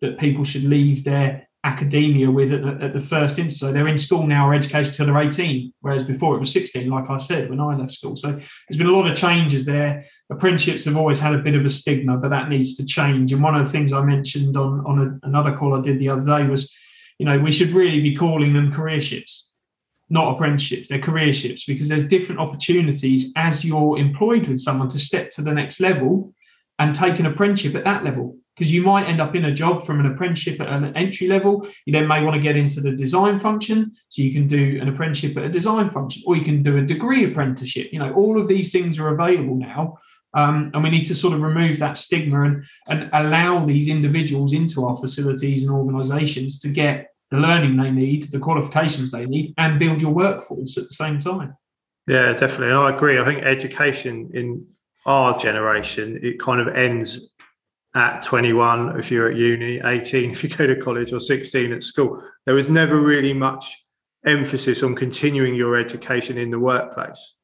that 0.00 0.18
people 0.18 0.44
should 0.44 0.64
leave 0.64 1.04
their 1.04 1.47
academia 1.68 2.30
with 2.30 2.50
at 2.52 2.62
the, 2.62 2.84
at 2.84 2.92
the 2.92 3.00
first 3.00 3.38
instance. 3.38 3.60
So 3.60 3.72
they're 3.72 3.88
in 3.88 3.98
school 3.98 4.26
now 4.26 4.48
or 4.48 4.54
education 4.54 4.92
till 4.92 5.06
they're 5.06 5.20
18, 5.20 5.72
whereas 5.80 6.02
before 6.02 6.34
it 6.34 6.38
was 6.38 6.52
16, 6.52 6.88
like 6.88 7.10
I 7.10 7.18
said, 7.18 7.50
when 7.50 7.60
I 7.60 7.76
left 7.76 7.92
school. 7.92 8.16
So 8.16 8.32
there's 8.32 8.78
been 8.78 8.86
a 8.86 8.92
lot 8.98 9.06
of 9.06 9.16
changes 9.16 9.64
there. 9.64 10.04
Apprenticeships 10.30 10.84
have 10.86 10.96
always 10.96 11.20
had 11.20 11.34
a 11.34 11.38
bit 11.38 11.54
of 11.54 11.64
a 11.64 11.70
stigma, 11.70 12.16
but 12.16 12.30
that 12.30 12.48
needs 12.48 12.76
to 12.76 12.84
change. 12.84 13.32
And 13.32 13.42
one 13.42 13.54
of 13.54 13.64
the 13.64 13.70
things 13.70 13.92
I 13.92 14.02
mentioned 14.02 14.56
on, 14.56 14.84
on 14.86 15.20
a, 15.22 15.26
another 15.26 15.56
call 15.56 15.76
I 15.76 15.80
did 15.80 15.98
the 15.98 16.08
other 16.08 16.24
day 16.24 16.48
was, 16.48 16.72
you 17.18 17.26
know, 17.26 17.38
we 17.38 17.52
should 17.52 17.70
really 17.70 18.00
be 18.00 18.16
calling 18.16 18.52
them 18.54 18.72
careerships 18.72 19.44
not 20.10 20.34
apprenticeships, 20.34 20.88
they're 20.88 20.98
careerships 20.98 21.66
because 21.66 21.88
there's 21.88 22.08
different 22.08 22.40
opportunities 22.40 23.30
as 23.36 23.62
you're 23.62 23.98
employed 23.98 24.46
with 24.48 24.58
someone 24.58 24.88
to 24.88 24.98
step 24.98 25.30
to 25.30 25.42
the 25.42 25.52
next 25.52 25.80
level 25.80 26.32
and 26.78 26.94
take 26.94 27.18
an 27.18 27.26
apprenticeship 27.26 27.74
at 27.74 27.84
that 27.84 28.04
level. 28.04 28.36
Because 28.58 28.72
you 28.72 28.82
might 28.82 29.06
end 29.06 29.20
up 29.20 29.36
in 29.36 29.44
a 29.44 29.54
job 29.54 29.84
from 29.84 30.00
an 30.00 30.06
apprenticeship 30.06 30.60
at 30.60 30.68
an 30.68 30.96
entry 30.96 31.28
level. 31.28 31.66
You 31.86 31.92
then 31.92 32.08
may 32.08 32.24
want 32.24 32.34
to 32.34 32.42
get 32.42 32.56
into 32.56 32.80
the 32.80 32.90
design 32.90 33.38
function. 33.38 33.92
So 34.08 34.22
you 34.22 34.32
can 34.32 34.48
do 34.48 34.80
an 34.82 34.88
apprenticeship 34.88 35.36
at 35.36 35.44
a 35.44 35.48
design 35.48 35.90
function, 35.90 36.24
or 36.26 36.36
you 36.36 36.44
can 36.44 36.62
do 36.64 36.76
a 36.76 36.82
degree 36.82 37.24
apprenticeship. 37.24 37.92
You 37.92 38.00
know, 38.00 38.12
all 38.14 38.40
of 38.40 38.48
these 38.48 38.72
things 38.72 38.98
are 38.98 39.08
available 39.08 39.54
now. 39.54 39.98
Um, 40.34 40.70
and 40.74 40.82
we 40.82 40.90
need 40.90 41.04
to 41.04 41.14
sort 41.14 41.34
of 41.34 41.40
remove 41.42 41.78
that 41.78 41.96
stigma 41.96 42.42
and, 42.42 42.64
and 42.88 43.08
allow 43.12 43.64
these 43.64 43.88
individuals 43.88 44.52
into 44.52 44.84
our 44.84 44.96
facilities 44.96 45.64
and 45.64 45.72
organizations 45.72 46.58
to 46.60 46.68
get 46.68 47.14
the 47.30 47.38
learning 47.38 47.76
they 47.76 47.90
need, 47.90 48.24
the 48.24 48.38
qualifications 48.38 49.10
they 49.10 49.24
need, 49.24 49.54
and 49.56 49.78
build 49.78 50.02
your 50.02 50.12
workforce 50.12 50.76
at 50.76 50.84
the 50.84 50.94
same 50.94 51.18
time. 51.18 51.54
Yeah, 52.06 52.32
definitely. 52.32 52.68
And 52.68 52.78
I 52.78 52.94
agree. 52.94 53.18
I 53.18 53.24
think 53.24 53.42
education 53.42 54.30
in 54.34 54.66
our 55.06 55.38
generation, 55.38 56.18
it 56.22 56.38
kind 56.38 56.60
of 56.60 56.74
ends 56.74 57.30
at 57.94 58.22
21 58.22 58.98
if 58.98 59.10
you're 59.10 59.30
at 59.30 59.36
uni, 59.36 59.80
18 59.82 60.30
if 60.30 60.44
you 60.44 60.50
go 60.50 60.66
to 60.66 60.76
college, 60.76 61.12
or 61.12 61.20
16 61.20 61.72
at 61.72 61.82
school. 61.82 62.22
There 62.44 62.54
was 62.54 62.68
never 62.68 63.00
really 63.00 63.32
much 63.32 63.84
emphasis 64.24 64.82
on 64.82 64.94
continuing 64.94 65.54
your 65.54 65.76
education 65.76 66.38
in 66.38 66.50
the 66.50 66.58
workplace. 66.58 67.34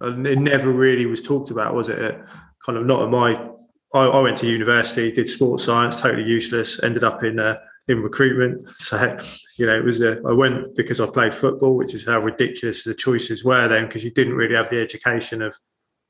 And 0.00 0.26
it 0.26 0.38
never 0.38 0.70
really 0.70 1.06
was 1.06 1.22
talked 1.22 1.50
about, 1.50 1.74
was 1.74 1.88
it? 1.88 2.20
Kind 2.64 2.78
of 2.78 2.86
not 2.86 3.02
at 3.02 3.10
my. 3.10 3.48
I, 3.94 4.06
I 4.06 4.20
went 4.20 4.36
to 4.38 4.46
university, 4.46 5.12
did 5.12 5.30
sports 5.30 5.64
science, 5.64 6.00
totally 6.00 6.24
useless. 6.24 6.82
Ended 6.82 7.04
up 7.04 7.22
in 7.22 7.38
uh, 7.38 7.56
in 7.88 8.02
recruitment. 8.02 8.68
So, 8.76 9.16
you 9.56 9.66
know, 9.66 9.76
it 9.76 9.84
was 9.84 10.00
a, 10.00 10.20
I 10.26 10.32
went 10.32 10.74
because 10.74 11.00
I 11.00 11.06
played 11.06 11.34
football, 11.34 11.76
which 11.76 11.94
is 11.94 12.04
how 12.04 12.18
ridiculous 12.18 12.82
the 12.82 12.94
choices 12.94 13.44
were 13.44 13.68
then, 13.68 13.86
because 13.86 14.04
you 14.04 14.10
didn't 14.10 14.34
really 14.34 14.56
have 14.56 14.68
the 14.68 14.80
education 14.80 15.42
of 15.42 15.56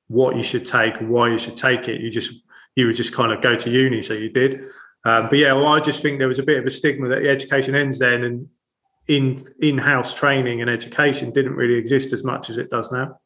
what 0.09 0.37
you 0.37 0.43
should 0.43 0.67
take 0.67 0.95
why 0.99 1.31
you 1.31 1.39
should 1.39 1.57
take 1.57 1.89
it. 1.89 2.01
You 2.01 2.11
just, 2.11 2.43
you 2.77 2.87
would 2.87 2.97
just 2.97 3.15
kind 3.15 3.33
of 3.33 3.43
go 3.43 3.57
to 3.57 3.71
uni. 3.71 4.03
So 4.03 4.15
you 4.15 4.31
did. 4.31 4.65
Um, 5.05 5.29
but 5.29 5.39
yeah, 5.39 5.53
well, 5.53 5.67
I 5.67 5.81
just 5.81 6.03
think 6.03 6.19
there 6.19 6.29
was 6.29 6.39
a 6.39 6.43
bit 6.43 6.59
of 6.59 6.67
a 6.67 6.71
stigma 6.71 7.09
that 7.09 7.23
the 7.23 7.29
education 7.29 7.75
ends 7.75 7.99
then 7.99 8.25
and 8.25 8.49
in 9.07 9.47
in-house 9.61 10.15
training 10.15 10.63
and 10.63 10.71
education 10.71 11.31
didn't 11.31 11.55
really 11.55 11.75
exist 11.75 12.13
as 12.13 12.25
much 12.25 12.49
as 12.49 12.57
it 12.57 12.71
does 12.71 12.91
now. 12.91 13.19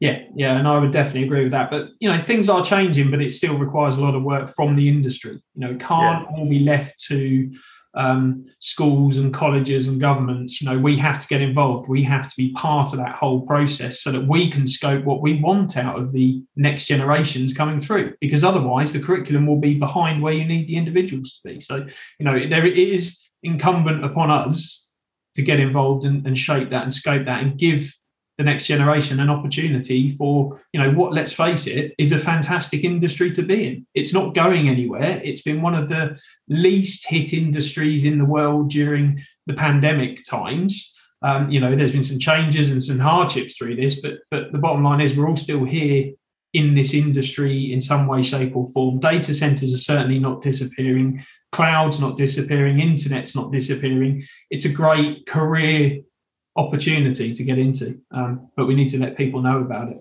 Yeah, 0.00 0.22
yeah, 0.34 0.56
and 0.56 0.68
I 0.68 0.78
would 0.78 0.92
definitely 0.92 1.24
agree 1.24 1.42
with 1.42 1.52
that. 1.52 1.70
But 1.70 1.88
you 1.98 2.08
know, 2.08 2.20
things 2.20 2.48
are 2.48 2.64
changing, 2.64 3.10
but 3.10 3.20
it 3.20 3.30
still 3.30 3.58
requires 3.58 3.96
a 3.96 4.00
lot 4.00 4.14
of 4.14 4.22
work 4.22 4.48
from 4.48 4.74
the 4.74 4.88
industry. 4.88 5.32
You 5.54 5.60
know, 5.60 5.70
it 5.72 5.80
can't 5.80 6.26
yeah. 6.30 6.36
all 6.36 6.48
be 6.48 6.60
left 6.60 7.02
to 7.04 7.50
um, 7.98 8.46
schools 8.60 9.16
and 9.16 9.34
colleges 9.34 9.88
and 9.88 10.00
governments, 10.00 10.60
you 10.62 10.68
know, 10.68 10.78
we 10.78 10.96
have 10.98 11.18
to 11.18 11.26
get 11.26 11.42
involved. 11.42 11.88
We 11.88 12.04
have 12.04 12.28
to 12.28 12.34
be 12.36 12.52
part 12.52 12.92
of 12.92 12.98
that 13.00 13.16
whole 13.16 13.40
process 13.40 14.00
so 14.00 14.12
that 14.12 14.26
we 14.26 14.48
can 14.48 14.68
scope 14.68 15.04
what 15.04 15.20
we 15.20 15.40
want 15.40 15.76
out 15.76 15.98
of 15.98 16.12
the 16.12 16.42
next 16.54 16.86
generations 16.86 17.52
coming 17.52 17.80
through. 17.80 18.14
Because 18.20 18.44
otherwise, 18.44 18.92
the 18.92 19.00
curriculum 19.00 19.46
will 19.46 19.60
be 19.60 19.74
behind 19.74 20.22
where 20.22 20.32
you 20.32 20.44
need 20.44 20.68
the 20.68 20.76
individuals 20.76 21.32
to 21.32 21.52
be. 21.52 21.60
So, 21.60 21.86
you 22.20 22.24
know, 22.24 22.48
there 22.48 22.66
is 22.66 23.18
incumbent 23.42 24.04
upon 24.04 24.30
us 24.30 24.88
to 25.34 25.42
get 25.42 25.58
involved 25.58 26.04
and, 26.04 26.24
and 26.24 26.38
shape 26.38 26.70
that 26.70 26.84
and 26.84 26.94
scope 26.94 27.26
that 27.26 27.42
and 27.42 27.58
give 27.58 27.92
the 28.38 28.44
next 28.44 28.66
generation 28.66 29.20
an 29.20 29.28
opportunity 29.28 30.08
for 30.10 30.58
you 30.72 30.80
know 30.80 30.92
what 30.92 31.12
let's 31.12 31.32
face 31.32 31.66
it 31.66 31.92
is 31.98 32.12
a 32.12 32.18
fantastic 32.18 32.84
industry 32.84 33.30
to 33.32 33.42
be 33.42 33.66
in. 33.66 33.86
It's 33.94 34.14
not 34.14 34.34
going 34.34 34.68
anywhere. 34.68 35.20
It's 35.24 35.42
been 35.42 35.60
one 35.60 35.74
of 35.74 35.88
the 35.88 36.18
least 36.48 37.06
hit 37.08 37.32
industries 37.32 38.04
in 38.04 38.18
the 38.18 38.24
world 38.24 38.70
during 38.70 39.20
the 39.46 39.54
pandemic 39.54 40.24
times. 40.24 40.94
Um, 41.20 41.50
you 41.50 41.58
know 41.58 41.74
there's 41.74 41.92
been 41.92 42.04
some 42.04 42.20
changes 42.20 42.70
and 42.70 42.82
some 42.82 43.00
hardships 43.00 43.56
through 43.56 43.74
this 43.74 44.00
but 44.00 44.20
but 44.30 44.52
the 44.52 44.58
bottom 44.58 44.84
line 44.84 45.00
is 45.00 45.16
we're 45.16 45.28
all 45.28 45.34
still 45.34 45.64
here 45.64 46.12
in 46.54 46.74
this 46.74 46.94
industry 46.94 47.72
in 47.72 47.80
some 47.80 48.06
way 48.06 48.22
shape 48.22 48.56
or 48.56 48.66
form. 48.68 49.00
Data 49.00 49.34
centers 49.34 49.74
are 49.74 49.78
certainly 49.78 50.18
not 50.18 50.40
disappearing. 50.40 51.24
Clouds 51.52 52.00
not 52.00 52.16
disappearing. 52.16 52.80
Internet's 52.80 53.34
not 53.34 53.52
disappearing. 53.52 54.22
It's 54.50 54.64
a 54.64 54.70
great 54.70 55.26
career 55.26 56.00
opportunity 56.58 57.32
to 57.32 57.44
get 57.44 57.58
into. 57.58 58.00
Um, 58.10 58.50
but 58.56 58.66
we 58.66 58.74
need 58.74 58.88
to 58.90 58.98
let 58.98 59.16
people 59.16 59.40
know 59.40 59.60
about 59.60 59.90
it. 59.90 60.00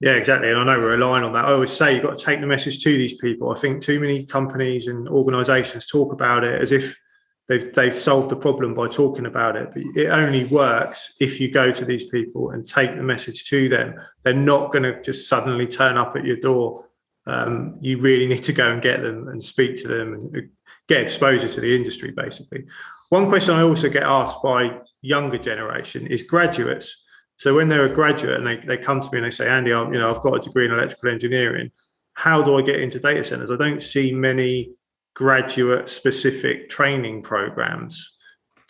Yeah, 0.00 0.14
exactly. 0.14 0.50
And 0.50 0.58
I 0.58 0.64
know 0.64 0.80
we're 0.80 0.90
relying 0.90 1.22
on 1.22 1.32
that. 1.34 1.44
I 1.44 1.52
always 1.52 1.70
say 1.70 1.94
you've 1.94 2.02
got 2.02 2.18
to 2.18 2.24
take 2.24 2.40
the 2.40 2.46
message 2.46 2.82
to 2.82 2.98
these 2.98 3.14
people. 3.14 3.52
I 3.52 3.58
think 3.58 3.80
too 3.80 4.00
many 4.00 4.26
companies 4.26 4.88
and 4.88 5.08
organizations 5.08 5.86
talk 5.86 6.12
about 6.12 6.42
it 6.42 6.60
as 6.60 6.72
if 6.72 6.98
they've 7.48 7.72
they've 7.72 7.94
solved 7.94 8.28
the 8.28 8.36
problem 8.36 8.74
by 8.74 8.88
talking 8.88 9.26
about 9.26 9.54
it. 9.54 9.68
But 9.72 9.84
it 9.94 10.08
only 10.08 10.42
works 10.44 11.14
if 11.20 11.40
you 11.40 11.52
go 11.52 11.70
to 11.70 11.84
these 11.84 12.04
people 12.06 12.50
and 12.50 12.66
take 12.66 12.96
the 12.96 13.02
message 13.02 13.44
to 13.50 13.68
them. 13.68 13.94
They're 14.24 14.34
not 14.34 14.72
going 14.72 14.82
to 14.82 15.00
just 15.02 15.28
suddenly 15.28 15.68
turn 15.68 15.96
up 15.96 16.16
at 16.16 16.24
your 16.24 16.38
door. 16.38 16.86
Um, 17.24 17.78
you 17.80 18.00
really 18.00 18.26
need 18.26 18.42
to 18.44 18.52
go 18.52 18.72
and 18.72 18.82
get 18.82 19.02
them 19.02 19.28
and 19.28 19.40
speak 19.40 19.76
to 19.82 19.88
them 19.88 20.14
and 20.14 20.50
get 20.88 21.00
exposure 21.00 21.48
to 21.48 21.60
the 21.60 21.76
industry, 21.76 22.10
basically. 22.10 22.64
One 23.12 23.28
question 23.28 23.54
I 23.54 23.60
also 23.60 23.90
get 23.90 24.04
asked 24.04 24.42
by 24.42 24.78
younger 25.02 25.36
generation 25.36 26.06
is 26.06 26.22
graduates. 26.22 27.04
So 27.36 27.54
when 27.54 27.68
they're 27.68 27.84
a 27.84 27.94
graduate 27.94 28.38
and 28.38 28.46
they, 28.46 28.56
they 28.66 28.78
come 28.78 29.02
to 29.02 29.08
me 29.12 29.18
and 29.18 29.26
they 29.26 29.30
say, 29.30 29.50
Andy, 29.50 29.70
I'm, 29.70 29.92
you 29.92 30.00
know, 30.00 30.08
I've 30.08 30.22
got 30.22 30.36
a 30.36 30.40
degree 30.40 30.64
in 30.64 30.72
electrical 30.72 31.10
engineering. 31.10 31.70
How 32.14 32.40
do 32.40 32.56
I 32.56 32.62
get 32.62 32.76
into 32.80 32.98
data 32.98 33.22
centers? 33.22 33.50
I 33.50 33.56
don't 33.56 33.82
see 33.82 34.12
many 34.12 34.72
graduate 35.14 35.90
specific 35.90 36.70
training 36.70 37.22
programs. 37.22 38.16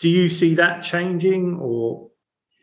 Do 0.00 0.08
you 0.08 0.28
see 0.28 0.56
that 0.56 0.82
changing 0.82 1.60
or 1.60 2.10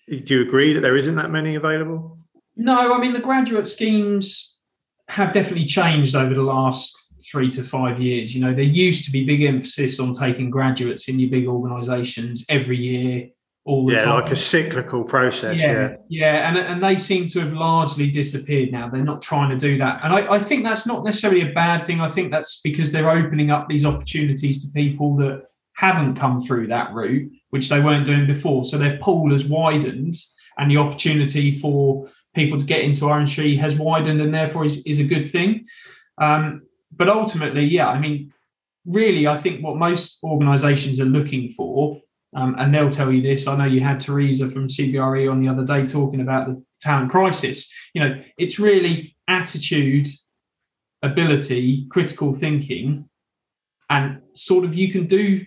do 0.10 0.36
you 0.36 0.42
agree 0.42 0.74
that 0.74 0.82
there 0.82 0.98
isn't 0.98 1.16
that 1.16 1.32
many 1.32 1.56
available? 1.56 2.20
No, 2.58 2.94
I 2.94 3.00
mean, 3.00 3.14
the 3.14 3.22
graduate 3.22 3.70
schemes 3.70 4.60
have 5.08 5.32
definitely 5.32 5.64
changed 5.64 6.14
over 6.14 6.34
the 6.34 6.44
last 6.44 6.99
three 7.22 7.50
to 7.52 7.64
five 7.64 8.00
years. 8.00 8.36
You 8.36 8.42
know, 8.42 8.54
there 8.54 8.64
used 8.64 9.06
to 9.06 9.12
be 9.12 9.26
big 9.26 9.44
emphasis 9.44 10.00
on 10.00 10.14
taking 10.14 10.50
graduates 10.50 11.08
in 11.08 11.20
your 11.20 11.30
big 11.30 11.48
organizations 11.48 12.46
every 12.50 12.78
year 12.78 13.30
all 13.70 13.86
the 13.86 13.94
yeah, 13.94 14.04
time. 14.06 14.24
like 14.24 14.32
a 14.32 14.36
cyclical 14.36 15.04
process. 15.04 15.60
Yeah, 15.62 15.72
yeah, 15.72 15.96
yeah, 16.10 16.50
and 16.50 16.58
and 16.58 16.82
they 16.82 16.98
seem 16.98 17.28
to 17.28 17.40
have 17.42 17.54
largely 17.54 18.10
disappeared 18.10 18.72
now. 18.72 18.90
They're 18.90 19.04
not 19.04 19.22
trying 19.22 19.50
to 19.52 19.58
do 19.58 19.78
that, 19.78 20.04
and 20.04 20.12
I, 20.14 20.34
I 20.34 20.40
think 20.40 20.64
that's 20.64 20.88
not 20.88 21.04
necessarily 21.04 21.42
a 21.42 21.54
bad 21.54 21.86
thing. 21.86 22.02
I 22.02 22.08
think 22.08 22.32
that's 22.32 22.62
because 22.64 22.92
they're 22.92 23.12
opening 23.12 23.52
up 23.52 23.68
these 23.68 23.86
opportunities 23.86 24.64
to 24.66 24.72
people 24.74 25.16
that 25.18 25.44
haven't 25.76 26.16
come 26.16 26.42
through 26.42 26.68
that 26.68 26.94
route, 26.94 27.32
which 27.52 27.70
they 27.70 27.80
weren't 27.80 28.06
doing 28.06 28.26
before. 28.26 28.66
So 28.66 28.78
their 28.78 28.98
pool 28.98 29.32
has 29.32 29.46
widened, 29.46 30.16
and 30.58 30.72
the 30.72 30.78
opportunity 30.78 31.52
for 31.52 32.10
people 32.34 32.58
to 32.58 32.66
get 32.66 32.82
into 32.82 33.08
our 33.08 33.20
industry 33.20 33.56
has 33.58 33.76
widened, 33.76 34.20
and 34.20 34.34
therefore 34.34 34.66
is, 34.66 34.86
is 34.86 35.00
a 35.00 35.04
good 35.04 35.30
thing. 35.30 35.66
Um, 36.18 36.64
but 37.00 37.10
ultimately, 37.10 37.64
yeah, 37.66 37.90
I 37.90 37.98
mean, 37.98 38.32
really, 38.86 39.26
I 39.26 39.38
think 39.38 39.64
what 39.64 39.78
most 39.78 40.20
organisations 40.24 41.00
are 41.00 41.06
looking 41.06 41.50
for 41.50 42.00
um, 42.36 42.56
and 42.60 42.74
they'll 42.74 42.90
tell 42.90 43.12
you 43.12 43.22
this. 43.22 43.48
I 43.48 43.56
know 43.56 43.66
you 43.66 43.82
had 43.82 44.00
Teresa 44.00 44.50
from 44.50 44.68
CBRE 44.68 45.32
on 45.32 45.40
the 45.40 45.48
other 45.48 45.66
day 45.66 45.86
talking 45.86 46.22
about 46.22 46.48
the 46.48 46.64
talent 46.80 47.10
crisis. 47.10 47.72
You 47.94 48.02
know, 48.02 48.22
it's 48.38 48.60
really 48.60 49.16
attitude, 49.28 50.10
ability, 51.02 51.88
critical 51.90 52.34
thinking, 52.34 53.10
and 53.90 54.22
sort 54.36 54.66
of 54.66 54.76
you 54.76 54.92
can 54.92 55.08
do 55.08 55.46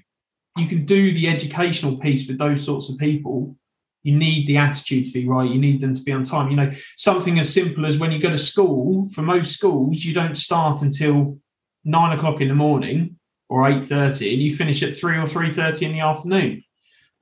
you 0.57 0.67
can 0.67 0.85
do 0.85 1.13
the 1.13 1.29
educational 1.29 1.97
piece 1.97 2.29
with 2.29 2.39
those 2.39 2.63
sorts 2.65 2.91
of 2.91 2.99
people. 2.99 3.57
You 4.03 4.17
need 4.17 4.47
the 4.49 4.57
attitude 4.57 5.05
to 5.07 5.13
be 5.13 5.27
right. 5.27 5.49
You 5.49 5.59
need 5.59 5.81
them 5.81 5.95
to 5.95 6.03
be 6.03 6.13
on 6.13 6.25
time. 6.25 6.51
You 6.51 6.57
know, 6.57 6.73
something 6.97 7.39
as 7.39 7.55
simple 7.55 7.87
as 7.87 7.97
when 7.97 8.11
you 8.11 8.19
go 8.19 8.31
to 8.31 8.37
school. 8.37 9.09
For 9.15 9.23
most 9.23 9.53
schools, 9.53 10.05
you 10.05 10.13
don't 10.13 10.35
start 10.35 10.83
until 10.83 11.39
nine 11.85 12.17
o'clock 12.17 12.41
in 12.41 12.49
the 12.49 12.55
morning 12.55 13.19
or 13.49 13.69
eight 13.69 13.83
thirty, 13.83 14.33
and 14.33 14.43
you 14.43 14.55
finish 14.55 14.83
at 14.83 14.97
three 14.97 15.17
or 15.17 15.27
three 15.27 15.51
thirty 15.51 15.85
in 15.87 15.93
the 15.93 16.01
afternoon 16.01 16.63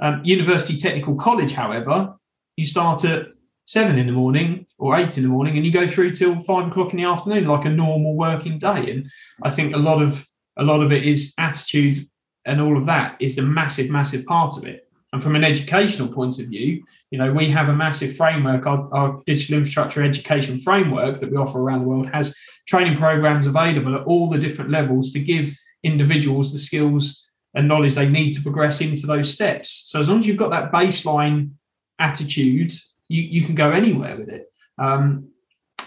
um, 0.00 0.22
University 0.24 0.76
Technical 0.76 1.14
College, 1.14 1.52
however, 1.52 2.14
you 2.56 2.66
start 2.66 3.04
at 3.04 3.28
seven 3.66 3.98
in 3.98 4.06
the 4.06 4.12
morning 4.12 4.66
or 4.78 4.96
eight 4.96 5.16
in 5.16 5.22
the 5.22 5.28
morning 5.28 5.56
and 5.56 5.64
you 5.64 5.70
go 5.70 5.86
through 5.86 6.12
till 6.12 6.40
five 6.40 6.66
o'clock 6.66 6.92
in 6.92 6.96
the 6.96 7.04
afternoon, 7.04 7.46
like 7.46 7.66
a 7.66 7.70
normal 7.70 8.16
working 8.16 8.58
day. 8.58 8.90
And 8.90 9.10
I 9.42 9.50
think 9.50 9.74
a 9.74 9.78
lot 9.78 10.02
of 10.02 10.26
a 10.56 10.64
lot 10.64 10.82
of 10.82 10.90
it 10.90 11.06
is 11.06 11.32
attitude 11.38 12.08
and 12.44 12.60
all 12.60 12.76
of 12.76 12.86
that 12.86 13.16
is 13.20 13.38
a 13.38 13.42
massive, 13.42 13.90
massive 13.90 14.26
part 14.26 14.56
of 14.56 14.64
it. 14.64 14.89
And 15.12 15.22
from 15.22 15.34
an 15.34 15.42
educational 15.42 16.08
point 16.08 16.38
of 16.38 16.46
view, 16.46 16.84
you 17.10 17.18
know, 17.18 17.32
we 17.32 17.50
have 17.50 17.68
a 17.68 17.74
massive 17.74 18.16
framework. 18.16 18.66
Our, 18.66 18.88
our, 18.94 19.22
digital 19.26 19.56
infrastructure 19.56 20.02
education 20.02 20.58
framework 20.58 21.18
that 21.18 21.30
we 21.30 21.36
offer 21.36 21.58
around 21.58 21.80
the 21.80 21.88
world 21.88 22.08
has 22.10 22.34
training 22.68 22.96
programs 22.96 23.46
available 23.46 23.96
at 23.96 24.04
all 24.04 24.28
the 24.28 24.38
different 24.38 24.70
levels 24.70 25.10
to 25.12 25.18
give 25.18 25.52
individuals 25.82 26.52
the 26.52 26.58
skills 26.58 27.28
and 27.54 27.66
knowledge 27.66 27.94
they 27.94 28.08
need 28.08 28.32
to 28.32 28.42
progress 28.42 28.80
into 28.80 29.06
those 29.06 29.32
steps. 29.32 29.82
So 29.86 29.98
as 29.98 30.08
long 30.08 30.20
as 30.20 30.26
you've 30.26 30.36
got 30.36 30.52
that 30.52 30.70
baseline 30.70 31.50
attitude, 31.98 32.72
you, 33.08 33.22
you 33.22 33.42
can 33.42 33.56
go 33.56 33.72
anywhere 33.72 34.16
with 34.16 34.28
it. 34.28 34.48
Um, 34.78 35.30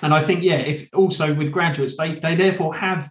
and 0.01 0.13
I 0.13 0.21
think, 0.21 0.43
yeah, 0.43 0.57
if 0.57 0.89
also 0.93 1.33
with 1.33 1.51
graduates, 1.51 1.95
they 1.95 2.15
they 2.15 2.36
therefore 2.36 2.75
have 2.75 3.09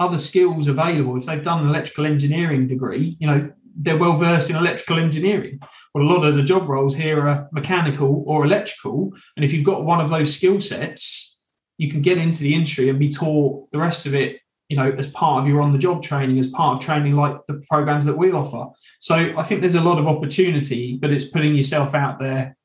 other 0.00 0.18
skills 0.18 0.66
available. 0.66 1.16
If 1.16 1.26
they've 1.26 1.42
done 1.42 1.62
an 1.62 1.68
electrical 1.68 2.06
engineering 2.06 2.66
degree, 2.66 3.16
you 3.20 3.26
know, 3.28 3.52
they're 3.76 3.96
well 3.96 4.16
versed 4.16 4.50
in 4.50 4.56
electrical 4.56 4.98
engineering. 4.98 5.60
Well, 5.94 6.04
a 6.04 6.10
lot 6.12 6.24
of 6.24 6.36
the 6.36 6.42
job 6.42 6.68
roles 6.68 6.94
here 6.94 7.28
are 7.28 7.48
mechanical 7.52 8.24
or 8.26 8.44
electrical. 8.44 9.12
And 9.36 9.44
if 9.44 9.52
you've 9.52 9.64
got 9.64 9.84
one 9.84 10.00
of 10.00 10.10
those 10.10 10.34
skill 10.34 10.60
sets, 10.60 11.38
you 11.78 11.90
can 11.90 12.02
get 12.02 12.18
into 12.18 12.40
the 12.40 12.54
industry 12.54 12.88
and 12.88 12.98
be 12.98 13.10
taught 13.10 13.70
the 13.70 13.78
rest 13.78 14.06
of 14.06 14.14
it 14.14 14.40
you 14.68 14.76
know, 14.76 14.90
as 14.98 15.06
part 15.06 15.42
of 15.42 15.48
your 15.48 15.60
on 15.60 15.72
the 15.72 15.78
job 15.78 16.02
training, 16.02 16.38
as 16.38 16.48
part 16.48 16.76
of 16.76 16.84
training 16.84 17.14
like 17.14 17.36
the 17.46 17.62
programs 17.70 18.04
that 18.04 18.18
we 18.18 18.32
offer. 18.32 18.66
So 18.98 19.14
I 19.14 19.42
think 19.42 19.60
there's 19.60 19.76
a 19.76 19.80
lot 19.80 19.98
of 19.98 20.08
opportunity, 20.08 20.98
but 21.00 21.10
it's 21.10 21.24
putting 21.24 21.54
yourself 21.54 21.94
out 21.94 22.18
there 22.18 22.56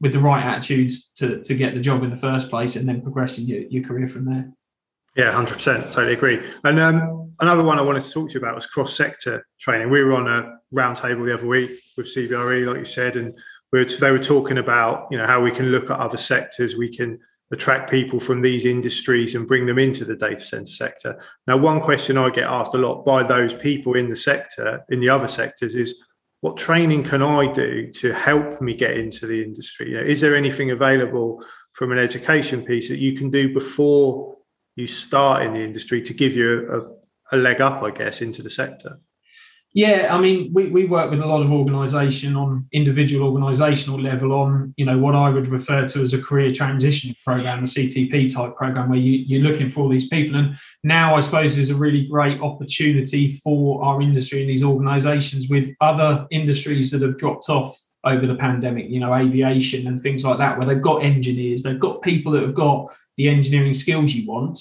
with 0.00 0.12
the 0.12 0.20
right 0.20 0.42
attitudes 0.42 1.10
to, 1.16 1.42
to 1.42 1.54
get 1.54 1.74
the 1.74 1.80
job 1.80 2.02
in 2.02 2.10
the 2.10 2.16
first 2.16 2.48
place 2.48 2.76
and 2.76 2.88
then 2.88 3.02
progressing 3.02 3.46
your, 3.46 3.60
your 3.62 3.84
career 3.84 4.08
from 4.08 4.24
there. 4.24 4.50
Yeah, 5.16 5.32
100%. 5.32 5.92
Totally 5.92 6.12
agree. 6.12 6.40
And 6.64 6.78
um, 6.78 7.32
another 7.40 7.64
one 7.64 7.78
I 7.78 7.82
wanted 7.82 8.04
to 8.04 8.10
talk 8.10 8.28
to 8.28 8.34
you 8.34 8.40
about 8.40 8.54
was 8.54 8.66
cross 8.66 8.96
sector 8.96 9.44
training. 9.58 9.90
We 9.90 10.02
were 10.02 10.12
on 10.12 10.28
a 10.28 10.58
roundtable 10.72 11.26
the 11.26 11.34
other 11.34 11.46
week 11.46 11.80
with 11.96 12.14
CBRE, 12.14 12.66
like 12.66 12.78
you 12.78 12.84
said, 12.84 13.16
and 13.16 13.36
we 13.72 13.80
were, 13.80 13.84
they 13.84 14.10
were 14.10 14.18
talking 14.18 14.58
about, 14.58 15.08
you 15.10 15.18
know, 15.18 15.26
how 15.26 15.40
we 15.40 15.50
can 15.50 15.66
look 15.66 15.90
at 15.90 15.98
other 15.98 16.16
sectors. 16.16 16.76
We 16.76 16.94
can 16.94 17.18
attract 17.52 17.90
people 17.90 18.20
from 18.20 18.42
these 18.42 18.64
industries 18.64 19.34
and 19.34 19.48
bring 19.48 19.66
them 19.66 19.78
into 19.78 20.04
the 20.04 20.14
data 20.14 20.42
center 20.42 20.66
sector. 20.66 21.20
Now, 21.46 21.56
one 21.56 21.80
question 21.80 22.16
I 22.16 22.30
get 22.30 22.44
asked 22.44 22.74
a 22.74 22.78
lot 22.78 23.04
by 23.04 23.24
those 23.24 23.52
people 23.52 23.94
in 23.94 24.08
the 24.08 24.16
sector, 24.16 24.84
in 24.90 25.00
the 25.00 25.08
other 25.08 25.26
sectors, 25.26 25.74
is 25.74 26.00
what 26.42 26.56
training 26.56 27.04
can 27.04 27.22
I 27.22 27.52
do 27.52 27.90
to 27.92 28.14
help 28.14 28.62
me 28.62 28.74
get 28.74 28.96
into 28.96 29.26
the 29.26 29.42
industry? 29.42 29.90
You 29.90 29.96
know, 29.96 30.02
is 30.04 30.20
there 30.20 30.36
anything 30.36 30.70
available 30.70 31.44
from 31.72 31.92
an 31.92 31.98
education 31.98 32.64
piece 32.64 32.88
that 32.88 32.98
you 32.98 33.16
can 33.16 33.30
do 33.30 33.52
before 33.52 34.36
you 34.80 34.86
start 34.86 35.42
in 35.42 35.54
the 35.54 35.60
industry 35.60 36.02
to 36.02 36.14
give 36.14 36.34
you 36.34 36.98
a, 37.32 37.36
a 37.36 37.38
leg 37.38 37.60
up, 37.60 37.82
I 37.82 37.90
guess, 37.90 38.22
into 38.22 38.42
the 38.42 38.50
sector? 38.50 38.98
Yeah, 39.72 40.08
I 40.12 40.20
mean, 40.20 40.50
we, 40.52 40.66
we 40.66 40.86
work 40.86 41.12
with 41.12 41.20
a 41.20 41.26
lot 41.26 41.42
of 41.42 41.52
organisation 41.52 42.34
on 42.34 42.66
individual 42.72 43.32
organisational 43.32 44.02
level 44.02 44.32
on, 44.32 44.74
you 44.76 44.84
know, 44.84 44.98
what 44.98 45.14
I 45.14 45.30
would 45.30 45.46
refer 45.46 45.86
to 45.86 46.02
as 46.02 46.12
a 46.12 46.20
career 46.20 46.52
transition 46.52 47.14
program, 47.24 47.60
a 47.60 47.66
CTP 47.68 48.34
type 48.34 48.56
program, 48.56 48.88
where 48.88 48.98
you, 48.98 49.12
you're 49.12 49.48
looking 49.48 49.70
for 49.70 49.82
all 49.82 49.88
these 49.88 50.08
people. 50.08 50.40
And 50.40 50.56
now 50.82 51.14
I 51.14 51.20
suppose 51.20 51.54
there's 51.54 51.70
a 51.70 51.76
really 51.76 52.08
great 52.08 52.40
opportunity 52.40 53.36
for 53.44 53.84
our 53.84 54.02
industry 54.02 54.40
and 54.40 54.50
these 54.50 54.64
organisations 54.64 55.46
with 55.48 55.72
other 55.80 56.26
industries 56.32 56.90
that 56.90 57.02
have 57.02 57.16
dropped 57.16 57.48
off 57.48 57.78
over 58.04 58.26
the 58.26 58.34
pandemic, 58.34 58.88
you 58.88 59.00
know, 59.00 59.14
aviation 59.14 59.86
and 59.86 60.00
things 60.00 60.24
like 60.24 60.38
that, 60.38 60.58
where 60.58 60.66
they've 60.66 60.82
got 60.82 61.02
engineers, 61.02 61.62
they've 61.62 61.80
got 61.80 62.02
people 62.02 62.32
that 62.32 62.42
have 62.42 62.54
got 62.54 62.90
the 63.16 63.28
engineering 63.28 63.74
skills 63.74 64.14
you 64.14 64.26
want, 64.26 64.58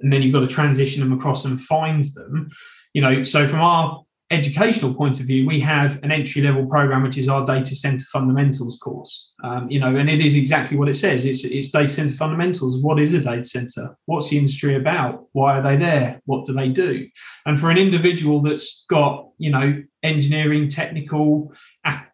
and 0.00 0.12
then 0.12 0.22
you've 0.22 0.32
got 0.32 0.40
to 0.40 0.46
transition 0.46 1.00
them 1.00 1.12
across 1.12 1.44
and 1.44 1.60
find 1.60 2.04
them. 2.14 2.48
You 2.92 3.02
know, 3.02 3.24
so 3.24 3.48
from 3.48 3.60
our 3.60 4.04
educational 4.34 4.94
point 4.94 5.20
of 5.20 5.26
view, 5.26 5.46
we 5.46 5.60
have 5.60 6.02
an 6.02 6.12
entry 6.12 6.42
level 6.42 6.66
program, 6.66 7.02
which 7.02 7.16
is 7.16 7.28
our 7.28 7.44
data 7.44 7.74
center 7.74 8.04
fundamentals 8.12 8.76
course. 8.76 9.32
Um, 9.42 9.70
you 9.70 9.80
know, 9.80 9.96
and 9.96 10.10
it 10.10 10.20
is 10.20 10.34
exactly 10.34 10.76
what 10.76 10.88
it 10.88 10.96
says. 10.96 11.24
It's, 11.24 11.44
it's 11.44 11.70
data 11.70 11.88
center 11.88 12.14
fundamentals. 12.14 12.82
What 12.82 13.00
is 13.00 13.14
a 13.14 13.20
data 13.20 13.44
center? 13.44 13.96
What's 14.06 14.28
the 14.28 14.38
industry 14.38 14.74
about? 14.74 15.26
Why 15.32 15.58
are 15.58 15.62
they 15.62 15.76
there? 15.76 16.20
What 16.26 16.44
do 16.44 16.52
they 16.52 16.68
do? 16.68 17.08
And 17.46 17.58
for 17.58 17.70
an 17.70 17.78
individual 17.78 18.42
that's 18.42 18.84
got, 18.90 19.28
you 19.38 19.50
know, 19.50 19.82
engineering, 20.02 20.68
technical, 20.68 21.52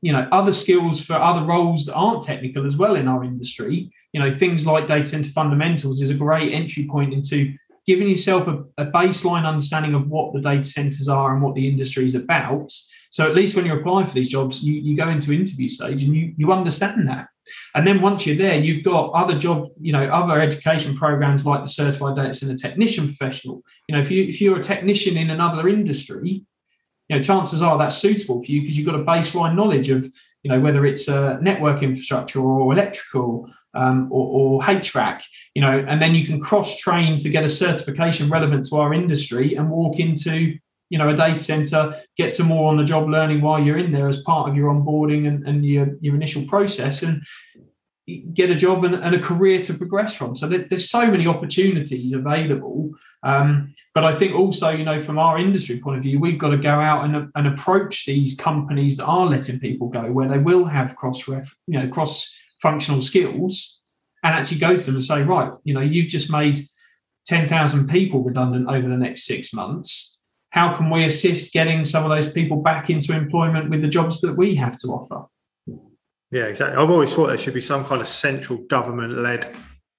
you 0.00 0.12
know, 0.12 0.28
other 0.30 0.52
skills 0.52 1.04
for 1.04 1.14
other 1.14 1.44
roles 1.44 1.87
that 1.87 1.94
aren't 1.94 2.22
technical 2.22 2.64
as 2.64 2.76
well 2.76 2.94
in 2.94 3.09
our 3.09 3.24
industry, 3.24 3.90
you 4.12 4.20
know, 4.20 4.30
things 4.30 4.64
like 4.64 4.87
data 4.87 5.06
center 5.06 5.30
fundamentals 5.30 6.00
is 6.00 6.11
a 6.11 6.14
great 6.14 6.52
entry 6.52 6.87
point 6.88 7.12
into 7.12 7.52
giving 7.90 8.09
yourself 8.09 8.46
a, 8.46 8.62
a, 8.79 8.87
baseline 8.87 9.44
understanding 9.44 9.94
of 9.94 10.09
what 10.09 10.33
the 10.33 10.40
data 10.40 10.62
centers 10.62 11.09
are 11.09 11.33
and 11.33 11.42
what 11.42 11.57
the 11.57 11.66
industry 11.66 12.05
is 12.05 12.14
about. 12.14 12.70
So 13.11 13.26
at 13.29 13.35
least 13.35 13.57
when 13.57 13.66
you're 13.66 13.81
applying 13.81 14.07
for 14.07 14.14
these 14.14 14.29
jobs, 14.29 14.62
you, 14.62 14.74
you 14.74 14.96
go 14.96 15.09
into 15.09 15.33
interview 15.33 15.68
stage 15.68 16.05
and 16.05 16.14
you, 16.14 16.33
you 16.37 16.53
understand 16.53 17.09
that. 17.09 17.26
And 17.74 17.85
then 17.85 18.00
once 18.00 18.26
you're 18.26 18.37
there, 18.37 18.55
you've 18.55 18.85
got 18.85 19.11
other 19.11 19.37
job, 19.37 19.70
you 19.81 19.92
know, 19.92 20.05
other 20.05 20.40
education 20.40 20.96
programs 20.96 21.44
like 21.44 21.64
the 21.64 21.68
certified 21.68 22.14
data 22.14 22.33
center 22.33 22.55
technician 22.55 23.09
professional. 23.09 23.62
You 23.88 23.96
know, 23.96 24.00
if 24.00 24.09
you 24.09 24.22
if 24.22 24.40
you're 24.40 24.61
a 24.61 24.62
technician 24.62 25.16
in 25.16 25.31
another 25.31 25.68
industry, 25.68 26.44
you 27.09 27.16
know, 27.16 27.20
chances 27.20 27.61
are 27.61 27.76
that's 27.76 27.98
suitable 27.98 28.40
for 28.40 28.53
you 28.53 28.61
because 28.61 28.76
you've 28.76 28.87
got 28.87 28.94
a 28.94 29.03
baseline 29.03 29.57
knowledge 29.57 29.90
of, 29.90 30.07
you 30.42 30.50
know, 30.50 30.61
whether 30.61 30.87
it's 30.87 31.09
a 31.09 31.38
network 31.42 31.83
infrastructure 31.83 32.40
or 32.40 32.72
electrical 32.72 33.50
um, 33.74 34.09
or, 34.11 34.61
or, 34.61 34.62
HVAC, 34.62 35.22
you 35.55 35.62
know, 35.62 35.85
and 35.87 36.00
then 36.00 36.14
you 36.14 36.26
can 36.26 36.40
cross 36.40 36.76
train 36.76 37.18
to 37.18 37.29
get 37.29 37.44
a 37.44 37.48
certification 37.48 38.29
relevant 38.29 38.66
to 38.68 38.76
our 38.76 38.92
industry 38.92 39.55
and 39.55 39.70
walk 39.70 40.00
into, 40.00 40.57
you 40.88 40.98
know, 40.98 41.11
a 41.11 41.14
data 41.14 41.38
center, 41.38 41.94
get 42.16 42.33
some 42.33 42.46
more 42.46 42.68
on 42.68 42.79
the 42.79 42.85
job 42.85 43.09
learning 43.09 43.42
while 43.42 43.62
you're 43.62 43.79
in 43.79 43.92
there 43.92 44.09
as 44.09 44.22
part 44.22 44.48
of 44.48 44.57
your 44.57 44.72
onboarding 44.72 45.29
and, 45.29 45.46
and 45.46 45.64
your, 45.64 45.88
your 46.00 46.16
initial 46.16 46.44
process. 46.46 47.03
And 47.03 47.22
get 48.06 48.50
a 48.50 48.56
job 48.56 48.84
and, 48.84 48.94
and 48.94 49.14
a 49.14 49.20
career 49.20 49.60
to 49.62 49.74
progress 49.74 50.14
from. 50.14 50.34
So 50.34 50.48
there, 50.48 50.66
there's 50.68 50.90
so 50.90 51.10
many 51.10 51.26
opportunities 51.26 52.12
available. 52.12 52.90
Um, 53.22 53.74
but 53.94 54.04
I 54.04 54.14
think 54.14 54.34
also, 54.34 54.70
you 54.70 54.84
know, 54.84 55.00
from 55.00 55.18
our 55.18 55.38
industry 55.38 55.78
point 55.78 55.98
of 55.98 56.02
view, 56.02 56.18
we've 56.18 56.38
got 56.38 56.50
to 56.50 56.56
go 56.56 56.80
out 56.80 57.04
and, 57.04 57.30
and 57.34 57.46
approach 57.46 58.06
these 58.06 58.34
companies 58.34 58.96
that 58.96 59.04
are 59.04 59.26
letting 59.26 59.60
people 59.60 59.88
go 59.88 60.10
where 60.12 60.28
they 60.28 60.38
will 60.38 60.64
have 60.64 60.96
cross 60.96 61.28
ref, 61.28 61.54
you 61.66 61.78
know, 61.78 61.88
cross 61.88 62.34
functional 62.60 63.00
skills 63.00 63.80
and 64.22 64.34
actually 64.34 64.58
go 64.58 64.76
to 64.76 64.84
them 64.84 64.96
and 64.96 65.04
say, 65.04 65.22
right, 65.22 65.52
you 65.64 65.74
know, 65.74 65.80
you've 65.80 66.08
just 66.08 66.30
made 66.30 66.66
10,000 67.26 67.88
people 67.88 68.22
redundant 68.22 68.68
over 68.68 68.88
the 68.88 68.96
next 68.96 69.24
six 69.24 69.52
months. 69.52 70.18
how 70.50 70.76
can 70.76 70.90
we 70.90 71.04
assist 71.04 71.52
getting 71.52 71.84
some 71.84 72.02
of 72.02 72.10
those 72.10 72.28
people 72.32 72.56
back 72.56 72.90
into 72.90 73.14
employment 73.14 73.70
with 73.70 73.80
the 73.82 73.88
jobs 73.88 74.20
that 74.20 74.36
we 74.36 74.56
have 74.56 74.76
to 74.76 74.88
offer? 74.88 75.26
Yeah, 76.30 76.44
exactly. 76.44 76.76
I've 76.76 76.90
always 76.90 77.12
thought 77.12 77.26
there 77.26 77.38
should 77.38 77.54
be 77.54 77.60
some 77.60 77.84
kind 77.84 78.00
of 78.00 78.08
central 78.08 78.58
government 78.58 79.18
led 79.18 79.56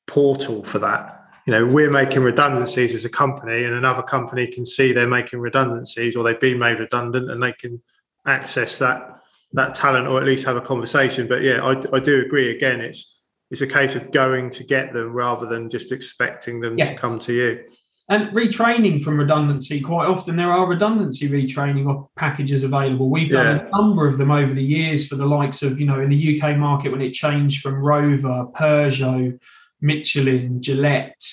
portal 0.07 0.63
for 0.63 0.79
that. 0.79 1.17
You 1.45 1.51
know, 1.51 1.65
we're 1.65 1.89
making 1.89 2.21
redundancies 2.21 2.93
as 2.93 3.03
a 3.03 3.09
company, 3.09 3.63
and 3.63 3.73
another 3.73 4.03
company 4.03 4.47
can 4.47 4.65
see 4.65 4.93
they're 4.93 5.07
making 5.07 5.39
redundancies 5.39 6.15
or 6.15 6.23
they've 6.23 6.39
been 6.39 6.59
made 6.59 6.79
redundant 6.79 7.31
and 7.31 7.41
they 7.41 7.53
can 7.53 7.81
access 8.25 8.77
that 8.77 9.17
that 9.53 9.75
talent 9.75 10.07
or 10.07 10.19
at 10.19 10.25
least 10.25 10.45
have 10.45 10.55
a 10.55 10.61
conversation. 10.61 11.27
But 11.27 11.41
yeah, 11.41 11.61
I, 11.61 11.71
I 11.95 11.99
do 11.99 12.21
agree. 12.21 12.55
Again, 12.55 12.79
it's 12.79 13.17
it's 13.49 13.61
a 13.61 13.67
case 13.67 13.95
of 13.95 14.11
going 14.11 14.49
to 14.51 14.63
get 14.63 14.93
them 14.93 15.11
rather 15.11 15.45
than 15.45 15.69
just 15.69 15.91
expecting 15.91 16.61
them 16.61 16.77
yeah. 16.77 16.93
to 16.93 16.95
come 16.95 17.19
to 17.19 17.33
you. 17.33 17.63
And 18.11 18.27
retraining 18.35 19.01
from 19.01 19.17
redundancy, 19.17 19.79
quite 19.79 20.05
often 20.05 20.35
there 20.35 20.51
are 20.51 20.67
redundancy 20.67 21.29
retraining 21.29 22.09
packages 22.17 22.61
available. 22.61 23.09
We've 23.09 23.29
done 23.29 23.55
yeah. 23.55 23.65
a 23.65 23.69
number 23.71 24.05
of 24.05 24.17
them 24.17 24.29
over 24.29 24.53
the 24.53 24.61
years 24.61 25.07
for 25.07 25.15
the 25.15 25.25
likes 25.25 25.61
of, 25.63 25.79
you 25.79 25.85
know, 25.85 26.01
in 26.01 26.09
the 26.09 26.41
UK 26.41 26.57
market 26.57 26.91
when 26.91 27.01
it 27.01 27.13
changed 27.13 27.61
from 27.61 27.75
Rover, 27.75 28.47
Peugeot, 28.53 29.41
Michelin, 29.79 30.61
Gillette, 30.61 31.23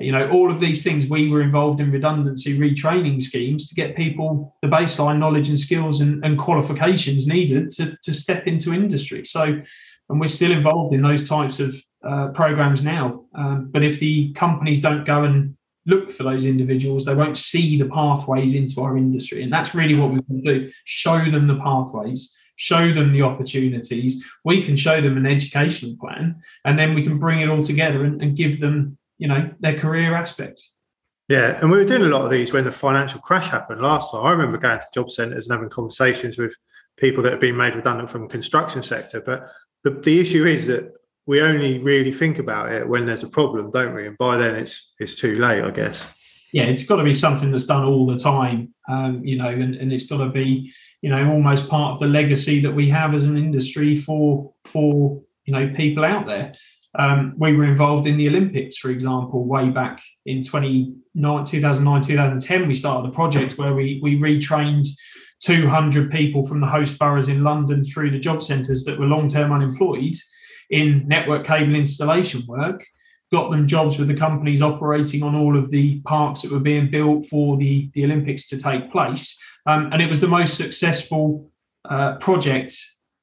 you 0.00 0.10
know, 0.10 0.28
all 0.28 0.50
of 0.50 0.58
these 0.58 0.82
things, 0.82 1.06
we 1.06 1.30
were 1.30 1.40
involved 1.40 1.80
in 1.80 1.92
redundancy 1.92 2.58
retraining 2.58 3.22
schemes 3.22 3.68
to 3.68 3.76
get 3.76 3.96
people 3.96 4.56
the 4.62 4.68
baseline 4.68 5.18
knowledge 5.18 5.48
and 5.48 5.60
skills 5.60 6.00
and, 6.00 6.24
and 6.24 6.38
qualifications 6.38 7.28
needed 7.28 7.70
to, 7.70 7.96
to 8.02 8.12
step 8.12 8.48
into 8.48 8.74
industry. 8.74 9.24
So, 9.24 9.60
and 10.08 10.20
we're 10.20 10.26
still 10.26 10.50
involved 10.50 10.92
in 10.92 11.02
those 11.02 11.26
types 11.26 11.60
of 11.60 11.76
uh, 12.06 12.28
programs 12.28 12.82
now. 12.82 13.24
Um, 13.34 13.70
but 13.70 13.82
if 13.82 13.98
the 13.98 14.32
companies 14.34 14.80
don't 14.80 15.04
go 15.04 15.24
and 15.24 15.55
look 15.86 16.10
for 16.10 16.24
those 16.24 16.44
individuals, 16.44 17.04
they 17.04 17.14
won't 17.14 17.38
see 17.38 17.80
the 17.80 17.88
pathways 17.88 18.54
into 18.54 18.80
our 18.80 18.96
industry. 18.96 19.42
And 19.42 19.52
that's 19.52 19.74
really 19.74 19.94
what 19.94 20.10
we 20.10 20.22
can 20.22 20.40
do 20.40 20.70
show 20.84 21.18
them 21.30 21.46
the 21.46 21.56
pathways, 21.56 22.34
show 22.56 22.92
them 22.92 23.12
the 23.12 23.22
opportunities. 23.22 24.24
We 24.44 24.62
can 24.62 24.76
show 24.76 25.00
them 25.00 25.16
an 25.16 25.26
educational 25.26 25.96
plan, 25.98 26.42
and 26.64 26.78
then 26.78 26.94
we 26.94 27.02
can 27.02 27.18
bring 27.18 27.40
it 27.40 27.48
all 27.48 27.62
together 27.62 28.04
and, 28.04 28.20
and 28.20 28.36
give 28.36 28.60
them, 28.60 28.98
you 29.18 29.28
know, 29.28 29.50
their 29.60 29.78
career 29.78 30.14
aspects. 30.14 30.72
Yeah, 31.28 31.58
and 31.60 31.70
we 31.70 31.78
were 31.78 31.84
doing 31.84 32.02
a 32.02 32.08
lot 32.08 32.24
of 32.24 32.30
these 32.30 32.52
when 32.52 32.64
the 32.64 32.72
financial 32.72 33.20
crash 33.20 33.48
happened 33.48 33.80
last 33.80 34.12
time. 34.12 34.24
I 34.24 34.30
remember 34.30 34.58
going 34.58 34.78
to 34.78 34.86
job 34.94 35.10
centres 35.10 35.46
and 35.46 35.54
having 35.54 35.70
conversations 35.70 36.38
with 36.38 36.54
people 36.96 37.22
that 37.24 37.32
have 37.32 37.40
been 37.40 37.56
made 37.56 37.74
redundant 37.74 38.10
from 38.10 38.22
the 38.22 38.28
construction 38.28 38.82
sector. 38.82 39.20
But 39.20 39.50
the, 39.82 39.90
the 39.90 40.20
issue 40.20 40.46
is 40.46 40.66
that 40.66 40.92
we 41.26 41.40
only 41.40 41.78
really 41.80 42.12
think 42.12 42.38
about 42.38 42.72
it 42.72 42.88
when 42.88 43.04
there's 43.04 43.24
a 43.24 43.28
problem, 43.28 43.70
don't 43.70 43.94
we? 43.94 44.06
And 44.06 44.16
by 44.16 44.36
then 44.36 44.54
it's 44.54 44.92
it's 44.98 45.14
too 45.14 45.38
late, 45.38 45.62
I 45.62 45.70
guess. 45.70 46.06
Yeah, 46.52 46.64
it's 46.64 46.84
got 46.84 46.96
to 46.96 47.04
be 47.04 47.12
something 47.12 47.50
that's 47.50 47.66
done 47.66 47.84
all 47.84 48.06
the 48.06 48.16
time, 48.16 48.72
um, 48.88 49.22
you 49.24 49.36
know, 49.36 49.48
and, 49.48 49.74
and 49.74 49.92
it's 49.92 50.06
got 50.06 50.18
to 50.18 50.30
be, 50.30 50.72
you 51.02 51.10
know, 51.10 51.30
almost 51.30 51.68
part 51.68 51.92
of 51.92 51.98
the 51.98 52.06
legacy 52.06 52.60
that 52.60 52.70
we 52.70 52.88
have 52.88 53.14
as 53.14 53.24
an 53.24 53.36
industry 53.36 53.96
for 53.96 54.52
for 54.64 55.22
you 55.44 55.52
know 55.52 55.68
people 55.74 56.04
out 56.04 56.26
there. 56.26 56.52
Um, 56.98 57.34
we 57.36 57.52
were 57.52 57.64
involved 57.64 58.06
in 58.06 58.16
the 58.16 58.28
Olympics, 58.28 58.78
for 58.78 58.90
example, 58.90 59.44
way 59.44 59.68
back 59.68 60.00
in 60.24 60.42
2009, 60.42 61.44
2009, 61.44 62.02
2010. 62.02 62.68
We 62.68 62.72
started 62.72 63.08
a 63.08 63.12
project 63.12 63.58
where 63.58 63.74
we 63.74 63.98
we 64.02 64.18
retrained 64.18 64.86
200 65.40 66.10
people 66.10 66.46
from 66.46 66.60
the 66.60 66.66
host 66.66 66.98
boroughs 66.98 67.28
in 67.28 67.42
London 67.42 67.84
through 67.84 68.12
the 68.12 68.18
job 68.18 68.42
centres 68.42 68.84
that 68.84 68.98
were 68.98 69.06
long 69.06 69.28
term 69.28 69.52
unemployed 69.52 70.14
in 70.70 71.06
network 71.06 71.46
cable 71.46 71.74
installation 71.74 72.42
work, 72.46 72.84
got 73.32 73.50
them 73.50 73.66
jobs 73.66 73.98
with 73.98 74.08
the 74.08 74.14
companies 74.14 74.62
operating 74.62 75.22
on 75.22 75.34
all 75.34 75.56
of 75.56 75.70
the 75.70 76.00
parks 76.02 76.42
that 76.42 76.52
were 76.52 76.60
being 76.60 76.90
built 76.90 77.26
for 77.26 77.56
the, 77.56 77.90
the 77.94 78.04
Olympics 78.04 78.46
to 78.48 78.58
take 78.58 78.90
place. 78.92 79.38
Um, 79.66 79.90
and 79.92 80.00
it 80.00 80.08
was 80.08 80.20
the 80.20 80.28
most 80.28 80.56
successful 80.56 81.50
uh, 81.88 82.16
project 82.16 82.76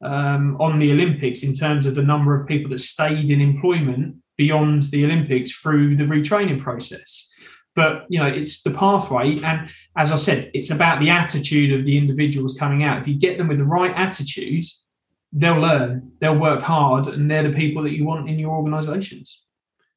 um, 0.04 0.58
on 0.60 0.80
the 0.80 0.92
Olympics 0.92 1.44
in 1.44 1.54
terms 1.54 1.86
of 1.86 1.96
the 1.96 2.04
number 2.04 2.40
of 2.40 2.48
people 2.48 2.72
that 2.72 2.80
stayed 2.80 3.32
in 3.32 3.40
employment 3.40 4.18
beyond 4.38 4.84
the 4.84 5.06
Olympics 5.06 5.52
through 5.52 5.96
the 5.96 6.04
retraining 6.04 6.60
process. 6.60 7.30
But 7.76 8.06
you 8.10 8.20
know, 8.20 8.28
it's 8.28 8.62
the 8.62 8.72
pathway, 8.72 9.40
and 9.42 9.70
as 9.98 10.12
I 10.12 10.18
said, 10.18 10.52
it's 10.54 10.70
about 10.70 11.00
the 11.00 11.10
attitude 11.10 11.78
of 11.78 11.86
the 11.86 11.98
individuals 11.98 12.56
coming 12.58 12.84
out. 12.84 13.00
If 13.00 13.08
you 13.08 13.18
get 13.18 13.38
them 13.38 13.48
with 13.48 13.58
the 13.58 13.64
right 13.66 13.94
attitude, 13.96 14.66
they'll 15.34 15.60
learn, 15.60 16.12
they'll 16.20 16.40
work 16.40 16.62
hard, 16.62 17.08
and 17.08 17.30
they're 17.30 17.44
the 17.44 17.56
people 17.56 17.84
that 17.84 17.92
you 17.92 18.06
want 18.06 18.30
in 18.30 18.40
your 18.40 18.52
organisations. 18.52 19.42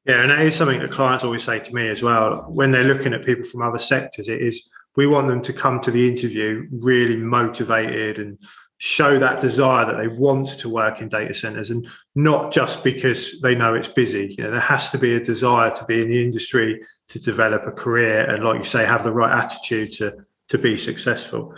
Yeah, 0.07 0.22
and 0.22 0.31
that 0.31 0.40
is 0.40 0.55
something 0.55 0.81
that 0.81 0.90
clients 0.90 1.25
always 1.25 1.42
say 1.42 1.59
to 1.59 1.75
me 1.75 1.88
as 1.88 2.03
well. 2.03 2.46
When 2.49 2.70
they're 2.70 2.85
looking 2.85 3.12
at 3.12 3.25
people 3.25 3.44
from 3.44 3.62
other 3.62 3.79
sectors, 3.79 4.29
it 4.29 4.40
is 4.40 4.68
we 4.96 5.07
want 5.07 5.29
them 5.29 5.42
to 5.42 5.53
come 5.53 5.81
to 5.81 5.90
the 5.90 6.09
interview 6.09 6.66
really 6.72 7.16
motivated 7.16 8.18
and 8.18 8.38
show 8.79 9.18
that 9.18 9.40
desire 9.40 9.85
that 9.85 9.96
they 9.96 10.09
want 10.09 10.49
to 10.49 10.68
work 10.68 11.01
in 11.01 11.09
data 11.09 11.35
centers 11.35 11.70
and 11.70 11.87
not 12.14 12.53
just 12.53 12.85
because 12.85 13.40
they 13.40 13.55
know 13.55 13.75
it's 13.75 13.88
busy. 13.88 14.35
You 14.37 14.44
know, 14.44 14.51
there 14.51 14.61
has 14.61 14.90
to 14.90 14.99
be 14.99 15.14
a 15.14 15.20
desire 15.20 15.70
to 15.70 15.85
be 15.87 16.03
in 16.03 16.09
the 16.09 16.22
industry, 16.22 16.81
to 17.09 17.18
develop 17.18 17.66
a 17.66 17.72
career, 17.72 18.25
and 18.25 18.44
like 18.44 18.59
you 18.59 18.64
say, 18.64 18.87
have 18.87 19.05
the 19.05 19.12
right 19.12 19.44
attitude 19.44 19.92
to 19.94 20.25
to 20.49 20.59
be 20.59 20.77
successful. 20.77 21.55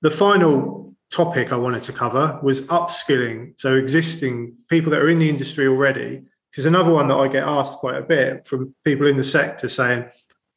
The 0.00 0.10
final 0.10 0.87
topic 1.10 1.52
I 1.52 1.56
wanted 1.56 1.82
to 1.84 1.92
cover 1.92 2.38
was 2.42 2.62
upskilling. 2.62 3.54
So 3.60 3.74
existing 3.74 4.56
people 4.68 4.90
that 4.92 5.00
are 5.00 5.08
in 5.08 5.18
the 5.18 5.28
industry 5.28 5.66
already. 5.66 6.22
Is 6.56 6.66
another 6.66 6.90
one 6.90 7.06
that 7.08 7.14
I 7.14 7.28
get 7.28 7.44
asked 7.44 7.78
quite 7.78 7.96
a 7.96 8.02
bit 8.02 8.44
from 8.44 8.74
people 8.84 9.06
in 9.06 9.16
the 9.16 9.22
sector 9.22 9.68
saying, 9.68 10.06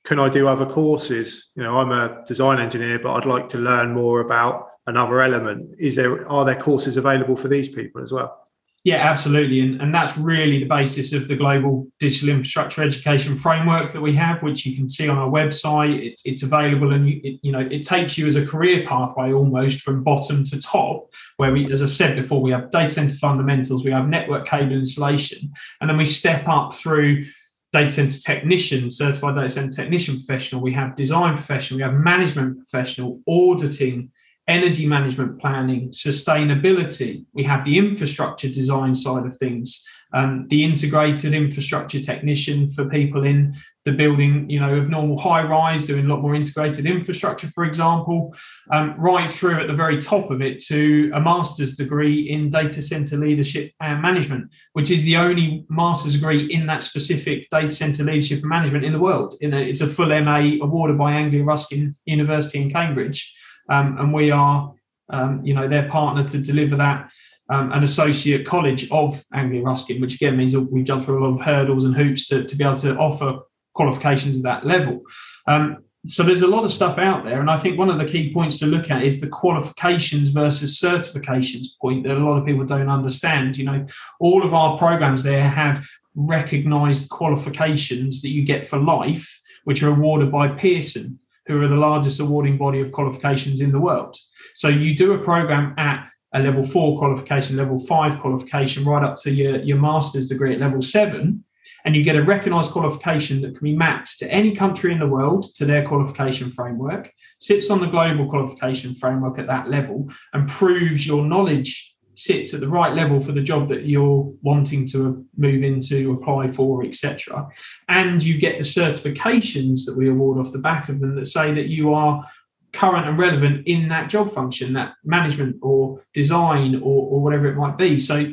can 0.04 0.20
I 0.20 0.30
do 0.30 0.48
other 0.48 0.66
courses? 0.66 1.52
You 1.56 1.62
know, 1.62 1.78
I'm 1.78 1.92
a 1.92 2.24
design 2.26 2.60
engineer, 2.60 2.98
but 2.98 3.14
I'd 3.14 3.28
like 3.28 3.48
to 3.50 3.60
learn 3.60 3.94
more 3.94 4.22
about 4.22 4.68
another 4.88 5.22
element. 5.22 5.76
Is 5.78 5.96
there 5.96 6.28
are 6.28 6.44
there 6.44 6.60
courses 6.60 6.98
available 6.98 7.36
for 7.36 7.50
these 7.50 7.70
people 7.70 8.02
as 8.02 8.12
well? 8.12 8.41
Yeah, 8.84 8.96
absolutely. 8.96 9.60
And, 9.60 9.80
and 9.80 9.94
that's 9.94 10.18
really 10.18 10.58
the 10.58 10.66
basis 10.66 11.14
of 11.14 11.28
the 11.28 11.36
global 11.36 11.88
digital 12.00 12.30
infrastructure 12.30 12.82
education 12.82 13.36
framework 13.38 13.92
that 13.92 14.02
we 14.02 14.16
have, 14.16 14.42
which 14.42 14.66
you 14.66 14.76
can 14.76 14.90
see 14.90 15.08
on 15.08 15.20
our 15.20 15.30
website. 15.30 16.04
It's, 16.04 16.24
it's 16.26 16.42
available 16.42 16.92
and 16.92 17.08
you, 17.08 17.22
it, 17.24 17.40
you 17.44 17.52
know, 17.52 17.60
it 17.60 17.84
takes 17.86 18.18
you 18.18 18.26
as 18.26 18.36
a 18.36 18.46
career 18.46 18.84
pathway 18.88 19.34
almost 19.34 19.82
from 19.82 20.04
bottom 20.04 20.44
to 20.46 20.60
top, 20.60 21.14
where 21.38 21.52
we, 21.52 21.72
as 21.72 21.84
I've 21.84 21.92
said 21.92 22.16
before, 22.16 22.42
we 22.42 22.50
have 22.52 22.72
data 22.72 22.90
center 22.90 23.16
fundamentals, 23.16 23.86
we 23.86 23.92
have 23.92 24.08
network 24.08 24.48
cable 24.48 24.74
installation, 24.74 25.54
and 25.80 25.88
then 25.88 25.98
we 25.98 26.06
step 26.06 26.48
up 26.48 26.74
through 26.74 27.26
data 27.74 27.90
center 27.90 28.20
technician, 28.20 28.90
certified 28.90 29.36
data 29.36 29.50
center 29.50 29.72
technician 29.84 30.16
professional, 30.16 30.60
we 30.60 30.74
have 30.74 30.96
design 30.96 31.36
professional, 31.36 31.78
we 31.78 31.84
have 31.84 31.94
management 31.94 32.58
professional, 32.58 33.22
auditing, 33.30 34.12
energy 34.48 34.86
management 34.86 35.40
planning, 35.40 35.90
sustainability. 35.92 37.26
We 37.34 37.44
have 37.44 37.64
the 37.64 37.78
infrastructure 37.78 38.50
design 38.50 38.96
side 38.96 39.26
of 39.26 39.38
things, 39.38 39.84
um, 40.14 40.46
the 40.50 40.64
integrated 40.64 41.34
infrastructure 41.34 42.02
technician 42.02 42.68
for 42.68 42.86
people 42.90 43.24
in 43.24 43.54
the 43.86 43.92
building, 43.92 44.50
you 44.50 44.60
know, 44.60 44.76
of 44.76 44.90
normal 44.90 45.18
high 45.18 45.42
rise, 45.42 45.86
doing 45.86 46.06
a 46.06 46.08
lot 46.08 46.22
more 46.22 46.36
integrated 46.36 46.86
infrastructure, 46.86 47.48
for 47.48 47.64
example, 47.64 48.34
um, 48.72 48.94
right 48.98 49.30
through 49.30 49.60
at 49.60 49.68
the 49.68 49.74
very 49.74 50.00
top 50.00 50.30
of 50.30 50.42
it 50.42 50.62
to 50.64 51.12
a 51.16 51.22
master's 51.22 51.76
degree 51.76 52.30
in 52.30 52.50
data 52.50 52.82
center 52.82 53.18
leadership 53.18 53.72
and 53.80 54.02
management, 54.02 54.54
which 54.74 54.92
is 54.92 55.04
the 55.04 55.18
only 55.18 55.66
master's 55.70 56.14
degree 56.14 56.46
in 56.54 56.68
that 56.68 56.84
specific 56.84 57.50
data 57.50 57.72
center 57.72 58.04
leadership 58.04 58.42
and 58.42 58.50
management 58.50 58.86
in 58.86 58.94
the 58.94 59.00
world. 59.00 59.36
it's 59.40 59.82
a 59.82 59.88
full 59.88 60.10
MA 60.22 60.58
awarded 60.62 60.98
by 60.98 61.14
Anglia 61.14 61.44
Ruskin 61.44 61.96
University 62.06 62.62
in 62.62 62.70
Cambridge 62.70 63.34
um, 63.72 63.98
and 63.98 64.14
we 64.14 64.30
are, 64.32 64.74
um, 65.10 65.44
you 65.44 65.54
know, 65.54 65.68
their 65.68 65.88
partner 65.90 66.24
to 66.26 66.38
deliver 66.38 66.76
that. 66.76 67.12
Um, 67.50 67.72
an 67.74 67.84
associate 67.84 68.46
college 68.46 68.90
of 68.92 69.26
Anglia 69.34 69.62
Ruskin, 69.62 70.00
which 70.00 70.16
again 70.16 70.38
means 70.38 70.54
that 70.54 70.62
we've 70.62 70.86
jumped 70.86 71.06
through 71.06 71.22
a 71.22 71.24
lot 71.28 71.34
of 71.34 71.46
hurdles 71.46 71.84
and 71.84 71.96
hoops 71.96 72.28
to, 72.28 72.46
to 72.46 72.56
be 72.56 72.64
able 72.64 72.78
to 72.78 72.96
offer 72.98 73.40
qualifications 73.74 74.38
at 74.38 74.44
that 74.44 74.66
level. 74.66 75.02
Um, 75.48 75.84
so 76.08 76.24
there's 76.24 76.42
a 76.42 76.48
lot 76.48 76.64
of 76.64 76.72
stuff 76.72 76.98
out 76.98 77.26
there, 77.26 77.40
and 77.42 77.50
I 77.50 77.58
think 77.58 77.78
one 77.78 77.90
of 77.90 77.98
the 77.98 78.06
key 78.06 78.34
points 78.34 78.58
to 78.60 78.66
look 78.66 78.90
at 78.90 79.04
is 79.04 79.20
the 79.20 79.28
qualifications 79.28 80.30
versus 80.30 80.80
certifications 80.80 81.78
point 81.80 82.04
that 82.06 82.18
a 82.18 82.26
lot 82.26 82.38
of 82.38 82.46
people 82.46 82.66
don't 82.66 82.90
understand. 82.90 83.58
You 83.58 83.66
know, 83.66 83.86
all 84.20 84.44
of 84.44 84.54
our 84.54 84.78
programs 84.78 85.24
there 85.24 85.48
have 85.48 85.86
recognized 86.16 87.10
qualifications 87.10 88.22
that 88.22 88.30
you 88.30 88.44
get 88.44 88.66
for 88.66 88.80
life, 88.80 89.40
which 89.64 89.84
are 89.84 89.90
awarded 89.90 90.32
by 90.32 90.48
Pearson 90.50 91.20
who 91.48 91.62
are 91.62 91.68
the 91.68 91.76
largest 91.76 92.20
awarding 92.20 92.58
body 92.58 92.80
of 92.80 92.92
qualifications 92.92 93.62
in 93.62 93.72
the 93.72 93.80
world. 93.80 94.16
So 94.56 94.68
you 94.68 94.96
do 94.96 95.14
a 95.14 95.18
program 95.18 95.74
at 95.78 96.08
a 96.34 96.40
level 96.40 96.64
four 96.64 96.98
qualification, 96.98 97.58
level 97.58 97.80
five 97.80 98.20
qualification, 98.20 98.86
right 98.86 99.04
up 99.04 99.16
to 99.22 99.32
your, 99.32 99.58
your 99.62 99.78
master's 99.78 100.28
degree 100.28 100.54
at 100.54 100.60
level 100.60 100.82
seven, 100.82 101.44
and 101.84 101.96
you 101.96 102.04
get 102.04 102.16
a 102.16 102.24
recognized 102.24 102.72
qualification 102.72 103.42
that 103.42 103.58
can 103.58 103.64
be 103.64 103.76
mapped 103.76 104.20
to 104.20 104.32
any 104.32 104.56
country 104.56 104.92
in 104.92 105.00
the 105.00 105.08
world 105.08 105.46
to 105.56 105.66
their 105.66 105.86
qualification 105.88 106.50
framework, 106.50 107.12
sits 107.40 107.70
on 107.70 107.82
the 107.82 107.88
global 107.88 108.30
qualification 108.30 108.94
framework 108.94 109.40
at 109.40 109.48
that 109.48 109.70
level, 109.70 110.10
and 110.34 110.48
proves 110.48 111.06
your 111.06 111.26
knowledge 111.26 111.91
sits 112.16 112.54
at 112.54 112.60
the 112.60 112.68
right 112.68 112.94
level 112.94 113.20
for 113.20 113.32
the 113.32 113.42
job 113.42 113.68
that 113.70 113.86
you're 113.86 114.32
wanting 114.42 114.86
to 114.88 115.26
move 115.38 115.64
into, 115.64 116.12
apply 116.12 116.48
for, 116.48 116.84
etc. 116.84 117.48
And 117.88 118.22
you 118.22 118.38
get 118.38 118.58
the 118.58 118.64
certifications 118.64 119.86
that 119.86 119.96
we 119.96 120.10
award 120.10 120.40
off 120.40 120.52
the 120.52 120.60
back 120.60 120.90
of 120.90 121.00
them 121.00 121.16
that 121.16 121.26
say 121.26 121.54
that 121.54 121.68
you 121.68 121.94
are 121.94 122.26
current 122.74 123.08
and 123.08 123.18
relevant 123.18 123.68
in 123.68 123.90
that 123.90 124.10
job 124.10 124.32
function, 124.32 124.74
that 124.74 124.94
management 125.04 125.58
or 125.62 126.02
design 126.14 126.76
or, 126.76 127.08
or 127.10 127.22
whatever 127.22 127.48
it 127.48 127.56
might 127.56 127.78
be. 127.78 128.00
So 128.00 128.32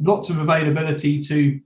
lots 0.00 0.30
of 0.30 0.38
availability 0.38 1.20
to 1.20 1.60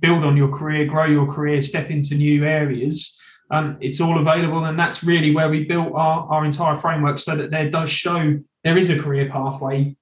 build 0.00 0.24
on 0.24 0.36
your 0.36 0.48
career, 0.48 0.86
grow 0.86 1.06
your 1.06 1.26
career, 1.26 1.60
step 1.62 1.90
into 1.90 2.14
new 2.14 2.44
areas. 2.44 3.18
Um, 3.50 3.76
it's 3.80 4.00
all 4.00 4.18
available, 4.18 4.64
and 4.64 4.78
that's 4.78 5.04
really 5.04 5.32
where 5.32 5.48
we 5.48 5.64
built 5.64 5.92
our, 5.94 6.26
our 6.28 6.44
entire 6.44 6.74
framework 6.74 7.18
so 7.18 7.36
that 7.36 7.50
there 7.50 7.70
does 7.70 7.90
show 7.90 8.38
there 8.64 8.76
is 8.76 8.90
a 8.90 8.98
career 8.98 9.28
pathway 9.30 9.96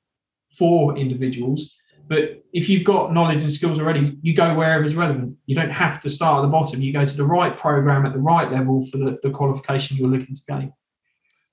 for 0.56 0.96
individuals. 0.96 1.76
But 2.06 2.44
if 2.52 2.68
you've 2.68 2.84
got 2.84 3.12
knowledge 3.12 3.42
and 3.42 3.52
skills 3.52 3.80
already, 3.80 4.18
you 4.22 4.34
go 4.34 4.54
wherever 4.54 4.84
is 4.84 4.94
relevant. 4.94 5.36
You 5.46 5.56
don't 5.56 5.70
have 5.70 6.02
to 6.02 6.10
start 6.10 6.38
at 6.38 6.42
the 6.42 6.52
bottom. 6.52 6.82
You 6.82 6.92
go 6.92 7.04
to 7.04 7.16
the 7.16 7.24
right 7.24 7.56
program 7.56 8.04
at 8.04 8.12
the 8.12 8.18
right 8.18 8.50
level 8.50 8.86
for 8.86 8.98
the, 8.98 9.18
the 9.22 9.30
qualification 9.30 9.96
you're 9.96 10.08
looking 10.08 10.34
to 10.34 10.42
gain. 10.46 10.72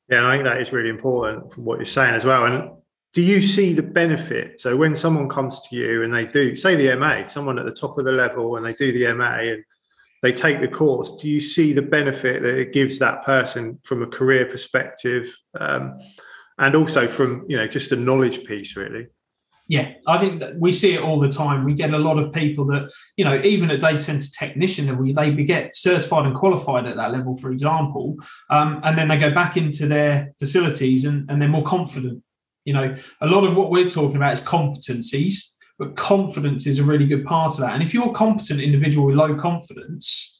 Yeah, 0.10 0.18
and 0.18 0.28
I 0.28 0.36
think 0.36 0.44
that 0.44 0.60
is 0.60 0.74
really 0.74 0.90
important 0.90 1.54
from 1.54 1.64
what 1.64 1.78
you're 1.78 1.86
saying 1.86 2.16
as 2.16 2.26
well. 2.26 2.46
And 2.46 2.72
do 3.14 3.22
you 3.22 3.42
see 3.42 3.74
the 3.74 3.82
benefit? 3.82 4.60
So 4.60 4.76
when 4.76 4.96
someone 4.96 5.30
comes 5.30 5.62
to 5.70 5.76
you 5.76 6.04
and 6.04 6.14
they 6.14 6.26
do, 6.26 6.56
say 6.56 6.76
the 6.76 6.96
MA, 6.98 7.28
someone 7.28 7.58
at 7.58 7.66
the 7.66 7.72
top 7.72 7.98
of 7.98 8.06
the 8.06 8.12
level, 8.12 8.58
and 8.58 8.66
they 8.66 8.74
do 8.74 8.92
the 8.92 9.14
MA 9.14 9.38
and 9.38 9.64
they 10.22 10.34
take 10.34 10.60
the 10.60 10.68
course, 10.68 11.16
do 11.18 11.30
you 11.30 11.42
see 11.42 11.74
the 11.74 11.82
benefit 11.82 12.42
that 12.42 12.58
it 12.58 12.74
gives 12.74 13.00
that 13.00 13.24
person 13.24 13.80
from 13.84 14.04
a 14.04 14.08
career 14.08 14.46
perspective, 14.46 15.34
um, 15.60 16.00
and 16.62 16.76
also 16.76 17.08
from 17.08 17.44
you 17.50 17.58
know 17.58 17.68
just 17.68 17.92
a 17.92 17.96
knowledge 17.98 18.46
piece, 18.46 18.78
really? 18.78 19.08
Yeah, 19.68 19.94
I 20.06 20.18
think 20.18 20.44
we 20.58 20.72
see 20.72 20.94
it 20.94 21.02
all 21.02 21.20
the 21.20 21.30
time. 21.30 21.64
We 21.64 21.74
get 21.74 21.94
a 21.94 21.98
lot 21.98 22.20
of 22.20 22.34
people 22.34 22.66
that, 22.66 22.92
you 23.16 23.24
know, 23.24 23.42
even 23.42 23.72
at 23.72 23.80
data 23.80 24.00
center 24.00 24.28
technician 24.38 24.88
level, 24.88 25.14
they 25.14 25.32
get 25.44 25.78
certified 25.78 26.26
and 26.26 26.36
qualified 26.36 26.88
at 26.88 26.98
that 26.98 27.14
level, 27.14 27.36
for 27.36 27.52
example, 27.52 28.18
um, 28.50 28.82
and 28.84 28.98
then 28.98 29.08
they 29.08 29.18
go 29.18 29.32
back 29.34 29.56
into 29.56 29.88
their 29.88 30.34
facilities 30.38 31.06
and, 31.06 31.30
and 31.32 31.42
they're 31.42 31.48
more 31.48 31.64
confident. 31.64 32.22
You 32.66 32.74
know, 32.74 32.96
a 33.22 33.28
lot 33.28 33.46
of 33.46 33.56
what 33.56 33.72
we're 33.72 33.88
talking 33.88 34.18
about 34.18 34.34
is 34.34 34.42
competencies, 34.42 35.54
but 35.80 35.96
confidence 35.96 36.68
is 36.68 36.78
a 36.78 36.84
really 36.84 37.08
good 37.08 37.26
part 37.26 37.54
of 37.54 37.62
that. 37.62 37.74
And 37.74 37.82
if 37.82 37.94
you're 37.94 38.10
a 38.10 38.14
competent 38.14 38.60
individual 38.60 39.08
with 39.08 39.16
low 39.16 39.36
confidence, 39.36 40.31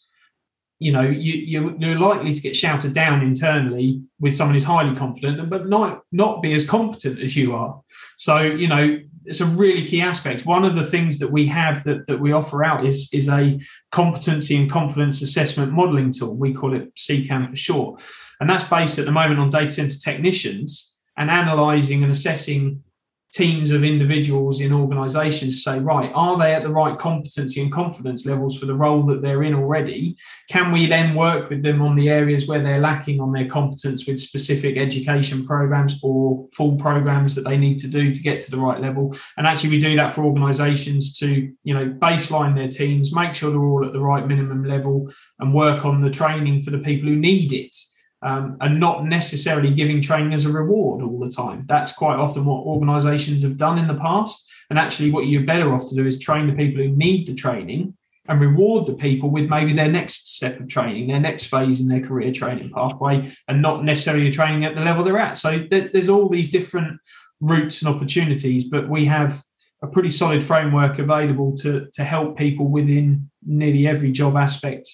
you 0.82 0.92
know 0.92 1.02
you, 1.02 1.76
you're 1.78 2.00
likely 2.00 2.34
to 2.34 2.42
get 2.42 2.56
shouted 2.56 2.92
down 2.92 3.22
internally 3.22 4.02
with 4.20 4.36
someone 4.36 4.56
who's 4.56 4.64
highly 4.64 4.96
confident 4.96 5.48
but 5.48 5.70
not 5.70 6.02
not 6.12 6.42
be 6.42 6.54
as 6.54 6.68
competent 6.68 7.20
as 7.20 7.36
you 7.36 7.56
are. 7.56 7.80
So 8.18 8.40
you 8.42 8.68
know 8.68 9.00
it's 9.26 9.42
a 9.42 9.46
really 9.46 9.86
key 9.86 10.02
aspect. 10.02 10.48
One 10.48 10.66
of 10.66 10.74
the 10.74 10.84
things 10.84 11.20
that 11.20 11.32
we 11.32 11.46
have 11.46 11.84
that, 11.84 12.08
that 12.08 12.20
we 12.20 12.32
offer 12.32 12.64
out 12.64 12.84
is 12.84 13.10
is 13.14 13.30
a 13.30 13.60
competency 13.92 14.58
and 14.58 14.70
confidence 14.72 15.22
assessment 15.22 15.72
modeling 15.72 16.12
tool. 16.12 16.36
We 16.36 16.52
call 16.52 16.74
it 16.76 16.94
CCAM 16.96 17.48
for 17.48 17.56
short. 17.56 18.02
And 18.40 18.50
that's 18.50 18.64
based 18.64 18.98
at 18.98 19.06
the 19.06 19.12
moment 19.12 19.40
on 19.40 19.52
data 19.52 19.70
center 19.70 20.00
technicians 20.00 20.98
and 21.16 21.30
analyzing 21.30 22.02
and 22.02 22.12
assessing 22.12 22.84
teams 23.32 23.72
of 23.72 23.84
individuals 23.84 24.60
in 24.60 24.74
organizations 24.74 25.64
say, 25.64 25.80
right, 25.80 26.12
are 26.14 26.38
they 26.38 26.54
at 26.54 26.64
the 26.64 26.70
right 26.70 26.98
competency 26.98 27.62
and 27.62 27.72
confidence 27.72 28.26
levels 28.26 28.58
for 28.58 28.66
the 28.66 28.76
role 28.76 29.04
that 29.04 29.22
they're 29.22 29.44
in 29.44 29.54
already? 29.54 30.18
Can 30.50 30.72
we 30.72 30.86
then 30.86 31.16
work 31.16 31.50
with 31.50 31.64
them 31.64 31.82
on 31.82 31.96
the 31.96 32.10
areas 32.10 32.48
where 32.48 32.62
they're 32.62 32.82
lacking 32.82 33.22
on 33.22 33.32
their 33.32 33.48
competence 33.48 34.06
with 34.06 34.20
specific 34.20 34.78
education 34.78 35.46
programs 35.46 35.98
or 36.04 36.46
full 36.50 36.76
programs 36.76 37.34
that 37.36 37.44
they 37.44 37.58
need 37.58 37.80
to 37.80 37.88
do 37.88 38.14
to 38.14 38.22
get 38.22 38.42
to 38.42 38.52
the 38.52 38.58
right 38.58 38.82
level? 38.82 39.16
And 39.38 39.48
actually, 39.48 39.70
we 39.70 39.80
do 39.80 39.96
that 39.96 40.14
for 40.14 40.26
organizations 40.26 41.18
to, 41.20 41.52
you 41.64 41.74
know, 41.74 41.88
baseline 41.88 42.54
their 42.54 42.68
teams, 42.68 43.16
make 43.16 43.34
sure 43.34 43.50
they're 43.50 43.60
all 43.60 43.86
at 43.86 43.94
the 43.94 44.02
right 44.02 44.28
minimum 44.28 44.66
level 44.66 45.10
and 45.40 45.54
work 45.54 45.86
on 45.86 46.02
the 46.02 46.10
training 46.10 46.62
for 46.62 46.72
the 46.72 46.80
people 46.80 47.08
who 47.08 47.16
need 47.16 47.54
it 47.54 47.76
um, 48.22 48.58
and 48.62 48.80
not 48.80 49.06
necessarily 49.06 49.72
giving 49.72 50.02
training 50.02 50.34
as 50.34 50.46
a 50.46 50.52
reward 50.52 51.02
all 51.02 51.20
the 51.20 51.30
time. 51.30 51.66
That's 51.68 51.92
quite 51.94 52.18
often 52.18 52.46
what 52.46 52.66
organizations 52.66 53.42
have 53.44 53.58
done 53.58 53.78
in 53.78 53.88
the 53.88 53.96
past. 53.96 54.48
And 54.70 54.80
actually, 54.80 55.12
what 55.12 55.28
you're 55.28 55.44
better 55.44 55.74
off 55.74 55.90
to 55.90 55.96
do 55.96 56.06
is 56.06 56.20
train 56.20 56.48
the 56.48 56.54
people 56.54 56.82
who 56.82 56.90
need 56.90 57.28
the 57.28 57.34
training 57.34 57.98
and 58.28 58.40
reward 58.40 58.86
the 58.86 58.94
people 58.94 59.30
with 59.30 59.50
maybe 59.50 59.74
their 59.74 59.92
next 59.92 60.36
step 60.36 60.60
of 60.60 60.68
training, 60.68 61.08
their 61.08 61.20
next 61.20 61.46
phase 61.46 61.82
in 61.82 61.88
their 61.88 62.02
career 62.02 62.32
training 62.32 62.72
pathway, 62.72 63.30
and 63.48 63.62
not 63.62 63.84
necessarily 63.84 64.32
training 64.32 64.64
at 64.64 64.76
the 64.76 64.82
level 64.82 65.04
they're 65.04 65.18
at. 65.18 65.38
So 65.38 65.66
there's 65.70 66.10
all 66.10 66.30
these 66.30 66.52
different 66.52 67.02
routes 67.42 67.82
and 67.82 67.94
opportunities, 67.94 68.66
but 68.66 68.88
we 68.88 69.06
have 69.06 69.44
a 69.82 69.88
pretty 69.88 70.12
solid 70.12 70.44
framework 70.44 71.00
available 71.00 71.56
to, 71.58 71.90
to 71.94 72.04
help 72.04 72.38
people 72.38 72.68
within 72.68 73.30
nearly 73.44 73.88
every 73.88 74.12
job 74.12 74.38
aspect 74.38 74.88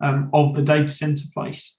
um, 0.00 0.28
of 0.34 0.54
the 0.54 0.62
data 0.62 0.88
center 0.88 1.24
place. 1.32 1.78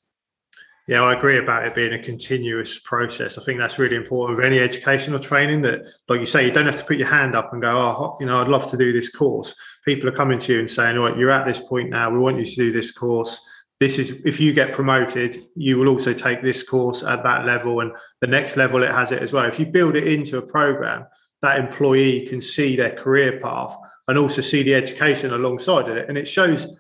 Yeah, 0.86 1.02
I 1.02 1.14
agree 1.14 1.38
about 1.38 1.66
it 1.66 1.74
being 1.74 1.94
a 1.94 2.04
continuous 2.04 2.78
process. 2.80 3.38
I 3.38 3.44
think 3.44 3.58
that's 3.58 3.80
really 3.80 3.96
important 3.96 4.38
with 4.38 4.46
any 4.46 4.60
educational 4.60 5.18
training 5.18 5.62
that, 5.62 5.86
like 6.10 6.20
you 6.20 6.26
say, 6.26 6.46
you 6.46 6.52
don't 6.52 6.66
have 6.66 6.76
to 6.76 6.84
put 6.84 6.98
your 6.98 7.08
hand 7.08 7.36
up 7.36 7.54
and 7.54 7.62
go, 7.62 7.72
oh, 7.72 8.18
you 8.20 8.26
know, 8.26 8.42
I'd 8.42 8.50
love 8.50 8.70
to 8.72 8.78
do 8.78 8.92
this 8.92 9.10
course. 9.10 9.56
People 9.86 10.10
are 10.10 10.14
coming 10.14 10.40
to 10.40 10.54
you 10.54 10.60
and 10.60 10.70
saying, 10.70 10.98
all 10.98 11.06
right, 11.06 11.18
you're 11.18 11.32
at 11.32 11.48
this 11.48 11.62
point 11.62 11.90
now. 11.90 12.10
We 12.10 12.20
want 12.20 12.38
you 12.38 12.46
to 12.46 12.56
do 12.56 12.72
this 12.74 12.92
course. 12.92 13.40
This 13.80 13.98
is, 13.98 14.22
if 14.26 14.42
you 14.42 14.52
get 14.52 14.74
promoted, 14.74 15.46
you 15.56 15.78
will 15.78 15.88
also 15.88 16.14
take 16.14 16.42
this 16.42 16.64
course 16.64 17.02
at 17.02 17.24
that 17.24 17.46
level 17.46 17.80
and 17.80 17.94
the 18.20 18.28
next 18.28 18.58
level 18.58 18.84
it 18.84 18.92
has 18.92 19.14
it 19.14 19.22
as 19.22 19.32
well. 19.32 19.46
If 19.46 19.60
you 19.60 19.66
build 19.66 19.96
it 19.96 20.08
into 20.08 20.38
a 20.38 20.42
program, 20.42 21.06
that 21.42 21.60
employee 21.60 22.28
can 22.28 22.42
see 22.42 22.76
their 22.76 22.92
career 22.92 23.40
path 23.40 23.78
and 24.10 24.18
also 24.18 24.42
see 24.42 24.64
the 24.64 24.76
education 24.76 25.34
alongside 25.34 25.88
it. 25.88 26.10
And 26.10 26.18
it 26.18 26.28
shows 26.28 26.78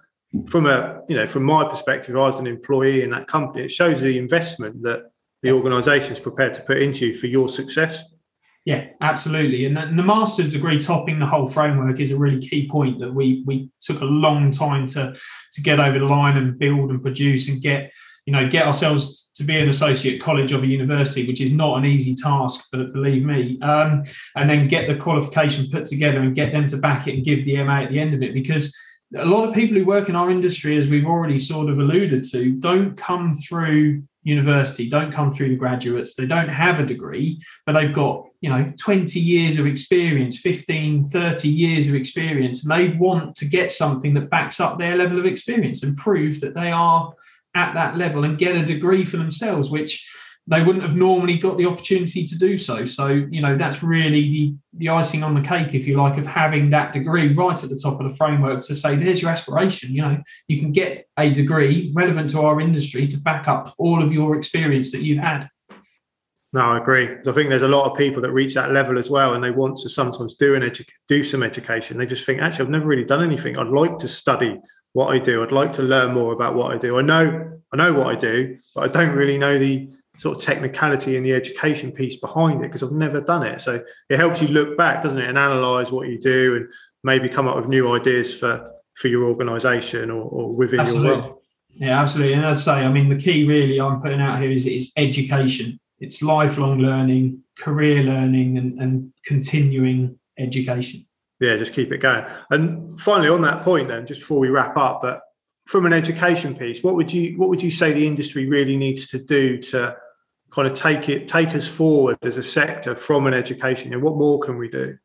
from 0.47 0.65
a 0.65 1.01
you 1.07 1.15
know 1.15 1.27
from 1.27 1.43
my 1.43 1.63
perspective 1.63 2.15
as 2.17 2.39
an 2.39 2.47
employee 2.47 3.03
in 3.03 3.11
that 3.11 3.27
company. 3.27 3.65
It 3.65 3.71
shows 3.71 4.01
the 4.01 4.17
investment 4.17 4.81
that 4.83 5.11
the 5.41 5.51
organization 5.51 6.13
is 6.13 6.19
prepared 6.19 6.53
to 6.55 6.61
put 6.61 6.81
into 6.81 7.07
you 7.07 7.15
for 7.15 7.27
your 7.27 7.49
success. 7.49 8.03
Yeah 8.65 8.87
absolutely. 9.01 9.65
And 9.65 9.75
the, 9.75 9.81
and 9.81 9.99
the, 9.99 10.03
master's 10.03 10.51
degree 10.51 10.79
topping 10.79 11.19
the 11.19 11.25
whole 11.25 11.47
framework 11.47 11.99
is 11.99 12.11
a 12.11 12.17
really 12.17 12.39
key 12.39 12.67
point 12.69 12.99
that 12.99 13.13
we 13.13 13.43
we 13.45 13.69
took 13.81 14.01
a 14.01 14.05
long 14.05 14.51
time 14.51 14.87
to 14.87 15.13
to 15.51 15.61
get 15.61 15.79
over 15.79 15.99
the 15.99 16.05
line 16.05 16.37
and 16.37 16.57
build 16.57 16.89
and 16.89 17.01
produce 17.01 17.49
and 17.49 17.61
get 17.61 17.91
you 18.25 18.33
know 18.33 18.47
get 18.47 18.65
ourselves 18.65 19.31
to 19.35 19.43
be 19.43 19.59
an 19.59 19.67
associate 19.67 20.21
college 20.21 20.51
of 20.51 20.63
a 20.63 20.67
university 20.67 21.27
which 21.27 21.41
is 21.41 21.51
not 21.51 21.77
an 21.77 21.85
easy 21.85 22.15
task 22.15 22.67
but 22.71 22.93
believe 22.93 23.23
me 23.23 23.59
um, 23.61 24.01
and 24.35 24.49
then 24.49 24.67
get 24.67 24.87
the 24.87 24.95
qualification 24.95 25.69
put 25.69 25.85
together 25.85 26.21
and 26.21 26.33
get 26.33 26.51
them 26.51 26.65
to 26.65 26.77
back 26.77 27.07
it 27.07 27.15
and 27.15 27.25
give 27.25 27.43
the 27.45 27.61
ma 27.63 27.81
at 27.81 27.89
the 27.89 27.99
end 27.99 28.13
of 28.13 28.23
it. 28.23 28.33
Because 28.33 28.75
a 29.15 29.25
lot 29.25 29.47
of 29.47 29.53
people 29.53 29.77
who 29.77 29.85
work 29.85 30.09
in 30.09 30.15
our 30.15 30.31
industry, 30.31 30.77
as 30.77 30.87
we've 30.87 31.05
already 31.05 31.39
sort 31.39 31.69
of 31.69 31.79
alluded 31.79 32.23
to, 32.31 32.51
don't 32.53 32.95
come 32.95 33.33
through 33.33 34.03
university, 34.23 34.89
don't 34.89 35.11
come 35.11 35.33
through 35.33 35.49
the 35.49 35.55
graduates. 35.55 36.15
They 36.15 36.25
don't 36.25 36.49
have 36.49 36.79
a 36.79 36.85
degree, 36.85 37.41
but 37.65 37.73
they've 37.73 37.93
got, 37.93 38.25
you 38.41 38.49
know, 38.49 38.71
20 38.79 39.19
years 39.19 39.59
of 39.59 39.67
experience, 39.67 40.37
15, 40.37 41.05
30 41.05 41.49
years 41.49 41.87
of 41.87 41.95
experience. 41.95 42.63
And 42.63 42.71
they 42.71 42.97
want 42.97 43.35
to 43.35 43.45
get 43.45 43.71
something 43.71 44.13
that 44.13 44.29
backs 44.29 44.59
up 44.59 44.77
their 44.77 44.95
level 44.95 45.19
of 45.19 45.25
experience 45.25 45.83
and 45.83 45.97
prove 45.97 46.39
that 46.39 46.55
they 46.55 46.71
are 46.71 47.13
at 47.55 47.73
that 47.73 47.97
level 47.97 48.23
and 48.23 48.37
get 48.37 48.55
a 48.55 48.65
degree 48.65 49.05
for 49.05 49.17
themselves, 49.17 49.69
which 49.69 50.09
they 50.45 50.61
wouldn't 50.61 50.83
have 50.83 50.95
normally 50.95 51.37
got 51.37 51.57
the 51.57 51.65
opportunity 51.65 52.25
to 52.25 52.37
do 52.37 52.57
so. 52.57 52.85
So, 52.85 53.07
you 53.07 53.41
know, 53.41 53.57
that's 53.57 53.81
really 53.81 54.29
the, 54.29 54.55
the 54.73 54.89
icing 54.89 55.23
on 55.23 55.35
the 55.35 55.41
cake, 55.41 55.73
if 55.73 55.87
you 55.87 55.95
like, 55.95 56.17
of 56.17 56.25
having 56.25 56.69
that 56.71 56.91
degree 56.91 57.31
right 57.33 57.63
at 57.63 57.69
the 57.69 57.79
top 57.81 58.01
of 58.01 58.09
the 58.09 58.15
framework 58.15 58.61
to 58.65 58.75
say, 58.75 58.97
there's 58.97 59.21
your 59.21 59.31
aspiration. 59.31 59.93
You 59.93 60.01
know, 60.01 60.23
you 60.49 60.59
can 60.59 60.73
get 60.73 61.07
a 61.17 61.31
degree 61.31 61.93
relevant 61.95 62.31
to 62.31 62.41
our 62.41 62.59
industry 62.59 63.07
to 63.07 63.17
back 63.21 63.47
up 63.47 63.73
all 63.77 64.03
of 64.03 64.11
your 64.11 64.35
experience 64.35 64.91
that 64.91 65.01
you've 65.01 65.23
had. 65.23 65.49
No, 66.51 66.59
I 66.59 66.77
agree. 66.77 67.09
I 67.25 67.31
think 67.31 67.49
there's 67.49 67.63
a 67.63 67.67
lot 67.67 67.89
of 67.89 67.97
people 67.97 68.21
that 68.21 68.31
reach 68.31 68.53
that 68.53 68.71
level 68.73 68.99
as 68.99 69.09
well, 69.09 69.33
and 69.33 69.43
they 69.43 69.49
want 69.49 69.77
to 69.77 69.89
sometimes 69.89 70.35
do 70.35 70.55
an 70.55 70.61
edu- 70.61 70.85
do 71.07 71.23
some 71.23 71.41
education. 71.41 71.97
They 71.97 72.05
just 72.05 72.25
think, 72.25 72.41
actually, 72.41 72.65
I've 72.65 72.71
never 72.71 72.85
really 72.85 73.05
done 73.05 73.23
anything. 73.23 73.57
I'd 73.57 73.67
like 73.67 73.97
to 73.99 74.07
study 74.07 74.59
what 74.91 75.07
I 75.07 75.17
do. 75.17 75.41
I'd 75.41 75.51
like 75.51 75.73
to 75.73 75.83
learn 75.83 76.13
more 76.13 76.31
about 76.33 76.53
what 76.53 76.71
I 76.71 76.77
do. 76.77 76.99
I 76.99 77.01
know 77.01 77.59
I 77.73 77.75
know 77.75 77.93
what 77.93 78.07
I 78.07 78.15
do, 78.15 78.59
but 78.75 78.83
I 78.83 78.87
don't 78.87 79.15
really 79.15 79.39
know 79.39 79.57
the 79.57 79.89
sort 80.17 80.37
of 80.37 80.43
technicality 80.43 81.17
and 81.17 81.25
the 81.25 81.33
education 81.33 81.91
piece 81.91 82.17
behind 82.17 82.61
it 82.61 82.67
because 82.67 82.83
I've 82.83 82.91
never 82.91 83.19
done 83.19 83.43
it. 83.43 83.61
So 83.61 83.83
it 84.09 84.17
helps 84.17 84.41
you 84.41 84.47
look 84.49 84.77
back, 84.77 85.01
doesn't 85.01 85.19
it, 85.19 85.27
and 85.27 85.37
analyze 85.37 85.91
what 85.91 86.07
you 86.07 86.19
do 86.19 86.55
and 86.55 86.67
maybe 87.03 87.29
come 87.29 87.47
up 87.47 87.55
with 87.55 87.67
new 87.67 87.93
ideas 87.93 88.33
for 88.33 88.71
for 88.95 89.07
your 89.07 89.23
organization 89.23 90.11
or, 90.11 90.21
or 90.23 90.53
within 90.53 90.81
absolutely. 90.81 91.09
your 91.09 91.17
role. 91.17 91.41
Yeah, 91.75 91.99
absolutely. 91.99 92.33
And 92.33 92.45
as 92.45 92.67
I 92.67 92.75
say, 92.75 92.85
I 92.85 92.89
mean, 92.89 93.09
the 93.09 93.17
key 93.17 93.47
really 93.47 93.81
I'm 93.81 93.99
putting 93.99 94.21
out 94.21 94.39
here 94.39 94.51
is, 94.51 94.67
is 94.67 94.93
education. 94.95 95.79
It's 95.99 96.21
lifelong 96.21 96.77
learning, 96.77 97.41
career 97.57 98.03
learning, 98.03 98.59
and, 98.59 98.79
and 98.79 99.13
continuing 99.25 100.19
education. 100.37 101.07
Yeah, 101.39 101.55
just 101.55 101.73
keep 101.73 101.91
it 101.91 101.97
going. 101.97 102.25
And 102.51 102.99
finally, 103.01 103.29
on 103.29 103.41
that 103.41 103.63
point, 103.63 103.87
then, 103.87 104.05
just 104.05 104.19
before 104.19 104.37
we 104.37 104.49
wrap 104.49 104.77
up, 104.77 105.01
but 105.01 105.21
from 105.65 105.85
an 105.85 105.93
education 105.93 106.55
piece, 106.55 106.83
what 106.83 106.95
would 106.95 107.11
you 107.11 107.37
what 107.37 107.49
would 107.49 107.63
you 107.63 107.71
say 107.71 107.93
the 107.93 108.07
industry 108.07 108.47
really 108.47 108.77
needs 108.77 109.07
to 109.07 109.19
do 109.19 109.57
to 109.57 109.95
kind 110.51 110.67
of 110.67 110.73
take 110.73 111.09
it 111.09 111.27
take 111.27 111.55
us 111.55 111.67
forward 111.67 112.17
as 112.21 112.37
a 112.37 112.43
sector 112.43 112.95
from 112.95 113.25
an 113.25 113.33
education 113.33 113.91
and 113.91 114.03
what 114.03 114.15
more 114.17 114.39
can 114.39 114.55
we 114.55 114.69
do 114.69 114.95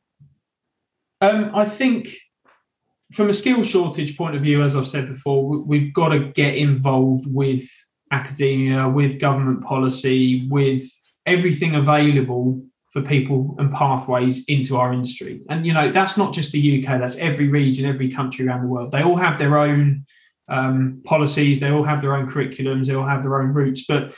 um, 1.23 1.51
i 1.55 1.65
think 1.65 2.11
from 3.15 3.31
a 3.31 3.33
skill 3.33 3.63
shortage 3.63 4.15
point 4.15 4.37
of 4.37 4.43
view 4.43 4.63
as 4.63 4.77
i've 4.77 4.87
said 4.87 5.09
before 5.09 5.47
we've 5.47 5.95
got 5.95 6.11
to 6.11 6.31
get 6.33 6.55
involved 6.55 7.25
with 7.33 7.67
academia, 8.11 8.89
with 8.89 9.21
government 9.21 9.63
policy, 9.63 10.47
with 10.49 10.83
everything 11.27 11.75
available 11.75 12.63
for 12.93 13.03
people 13.03 13.55
and 13.59 13.73
pathways 13.73 14.45
into 14.47 14.77
our 14.77 14.93
industry. 14.93 15.43
And 15.51 15.67
you 15.67 15.73
know, 15.75 15.91
that's 15.91 16.17
not 16.17 16.33
just 16.33 16.53
the 16.53 16.83
UK, 16.83 16.99
that's 16.99 17.17
every 17.17 17.49
region, 17.49 17.85
every 17.85 18.11
country 18.11 18.47
around 18.47 18.63
the 18.63 18.69
world. 18.69 18.93
They 18.93 19.03
all 19.03 19.17
have 19.17 19.39
their 19.39 19.59
own 19.59 20.07
um, 20.49 21.03
policies, 21.05 21.61
they 21.61 21.71
all 21.71 21.85
have 21.85 22.01
their 22.01 22.15
own 22.15 22.29
curriculums, 22.29 22.87
they 22.87 22.95
all 22.95 23.07
have 23.07 23.23
their 23.23 23.41
own 23.41 23.53
routes, 23.53 23.85
but 23.87 24.15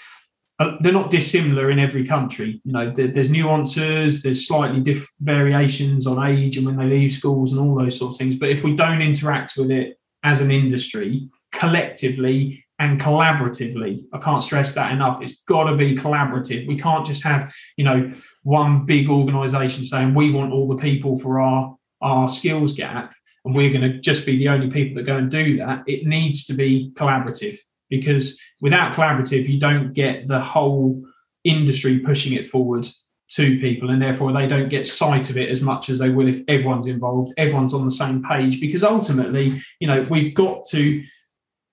uh, 0.61 0.77
they're 0.81 0.93
not 0.93 1.11
dissimilar 1.11 1.71
in 1.71 1.79
every 1.79 2.07
country. 2.07 2.61
You 2.65 2.73
know, 2.73 2.93
there, 2.93 3.09
there's 3.09 3.31
nuances, 3.31 4.23
there's 4.23 4.47
slightly 4.47 4.81
diff 4.81 5.11
variations 5.21 6.07
on 6.07 6.25
age 6.25 6.57
and 6.57 6.67
when 6.67 6.77
they 6.77 6.85
leave 6.85 7.13
schools 7.13 7.51
and 7.51 7.61
all 7.61 7.75
those 7.75 7.99
sorts 7.99 8.17
of 8.17 8.19
things. 8.19 8.37
But 8.37 8.51
if 8.51 8.63
we 8.63 8.77
don't 8.77 9.01
interact 9.01 9.55
with 9.57 9.71
it 9.71 9.99
as 10.23 10.43
an 10.43 10.51
industry 10.51 11.29
collectively 11.51 12.65
and 12.79 13.01
collaboratively, 13.01 14.05
I 14.13 14.19
can't 14.19 14.43
stress 14.43 14.75
that 14.75 14.93
enough. 14.93 15.23
It's 15.23 15.43
got 15.45 15.65
to 15.65 15.77
be 15.77 15.97
collaborative. 15.97 16.67
We 16.69 16.77
can't 16.77 17.07
just 17.07 17.25
have, 17.25 17.53
you 17.79 17.85
know, 17.85 18.11
one 18.43 18.85
big 18.85 19.09
organization 19.09 19.85
saying 19.85 20.15
we 20.15 20.31
want 20.31 20.53
all 20.53 20.69
the 20.69 20.77
people 20.77 21.19
for 21.19 21.41
our 21.41 21.77
our 22.03 22.31
skills 22.31 22.73
gap 22.73 23.15
and 23.45 23.55
we're 23.55 23.71
going 23.71 23.81
to 23.83 23.99
just 24.01 24.27
be 24.27 24.37
the 24.37 24.49
only 24.49 24.71
people 24.71 24.97
that 24.97 25.07
go 25.07 25.17
and 25.17 25.31
do 25.31 25.57
that. 25.59 25.83
It 25.87 26.07
needs 26.07 26.45
to 26.47 26.55
be 26.55 26.93
collaborative 26.95 27.59
because 27.89 28.41
without 28.61 28.95
collaborative, 28.95 29.49
you 29.49 29.59
don't 29.59 29.93
get 29.93 30.29
the 30.29 30.41
whole 30.41 31.03
industry 31.45 31.99
pushing 32.01 32.35
it 32.35 32.47
forward 32.47 32.87
to 33.31 33.61
people, 33.61 33.91
and 33.91 34.03
therefore 34.03 34.33
they 34.33 34.47
don't 34.47 34.69
get 34.69 34.87
sight 34.87 35.31
of 35.31 35.39
it 35.39 35.49
as 35.51 35.61
much 35.61 35.89
as 35.89 35.99
they 35.99 36.11
will 36.11 36.29
if 36.29 36.43
everyone's 36.49 36.87
involved, 36.87 37.33
everyone's 37.37 37.73
on 37.73 37.85
the 37.85 37.91
same 37.91 38.23
page. 38.25 38.61
Because 38.61 38.83
ultimately, 38.83 39.61
you 39.79 39.87
know, 39.87 40.05
we've 40.11 40.35
got 40.35 40.65
to 40.71 41.03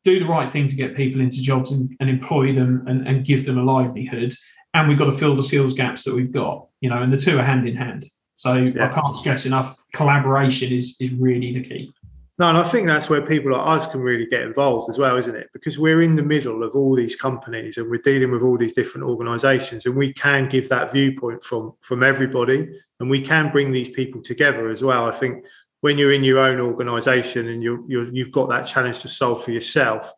do 0.03 0.19
the 0.19 0.25
right 0.25 0.49
thing 0.49 0.67
to 0.67 0.75
get 0.75 0.95
people 0.95 1.19
into 1.19 1.41
jobs 1.41 1.71
and, 1.71 1.95
and 1.99 2.09
employ 2.09 2.53
them 2.53 2.83
and, 2.87 3.07
and 3.07 3.25
give 3.25 3.45
them 3.45 3.57
a 3.57 3.63
livelihood. 3.63 4.33
And 4.73 4.87
we've 4.87 4.97
got 4.97 5.05
to 5.05 5.11
fill 5.11 5.35
the 5.35 5.43
skills 5.43 5.73
gaps 5.73 6.03
that 6.03 6.13
we've 6.13 6.31
got, 6.31 6.67
you 6.79 6.89
know, 6.89 7.01
and 7.01 7.11
the 7.11 7.17
two 7.17 7.39
are 7.39 7.43
hand 7.43 7.67
in 7.67 7.75
hand. 7.75 8.05
So 8.37 8.53
yeah. 8.53 8.85
I 8.85 8.93
can't 8.93 9.17
stress 9.17 9.45
enough 9.45 9.75
collaboration 9.93 10.71
is 10.71 10.95
is 11.01 11.11
really 11.11 11.51
the 11.53 11.63
key. 11.63 11.93
No, 12.39 12.49
and 12.49 12.57
I 12.57 12.63
think 12.63 12.85
that's 12.85 13.09
where 13.09 13.25
people 13.25 13.51
like 13.51 13.65
us 13.65 13.87
can 13.87 13.99
really 13.99 14.27
get 14.27 14.41
involved 14.41 14.91
as 14.91 14.99
well, 14.99 15.17
isn't 15.17 15.35
it? 15.35 15.49
Because 15.53 15.79
we're 15.79 16.03
in 16.03 16.15
the 16.15 16.21
middle 16.21 16.61
of 16.63 16.75
all 16.75 16.95
these 16.95 17.15
companies 17.15 17.77
and 17.77 17.89
we're 17.89 17.97
dealing 17.97 18.29
with 18.29 18.43
all 18.43 18.59
these 18.59 18.73
different 18.73 19.07
organisations, 19.07 19.87
and 19.87 19.95
we 19.95 20.13
can 20.13 20.47
give 20.47 20.69
that 20.69 20.91
viewpoint 20.91 21.43
from 21.43 21.73
from 21.81 22.03
everybody, 22.03 22.69
and 22.99 23.09
we 23.09 23.21
can 23.21 23.51
bring 23.51 23.71
these 23.71 23.89
people 23.89 24.21
together 24.21 24.69
as 24.69 24.83
well. 24.83 25.05
I 25.05 25.11
think 25.11 25.45
when 25.81 25.97
you're 25.97 26.13
in 26.13 26.23
your 26.23 26.39
own 26.39 26.59
organisation 26.59 27.47
and 27.49 27.63
you're, 27.63 27.83
you're 27.87 28.13
you've 28.13 28.31
got 28.31 28.49
that 28.49 28.67
challenge 28.67 28.99
to 28.99 29.07
solve 29.07 29.43
for 29.43 29.51
yourself, 29.51 30.13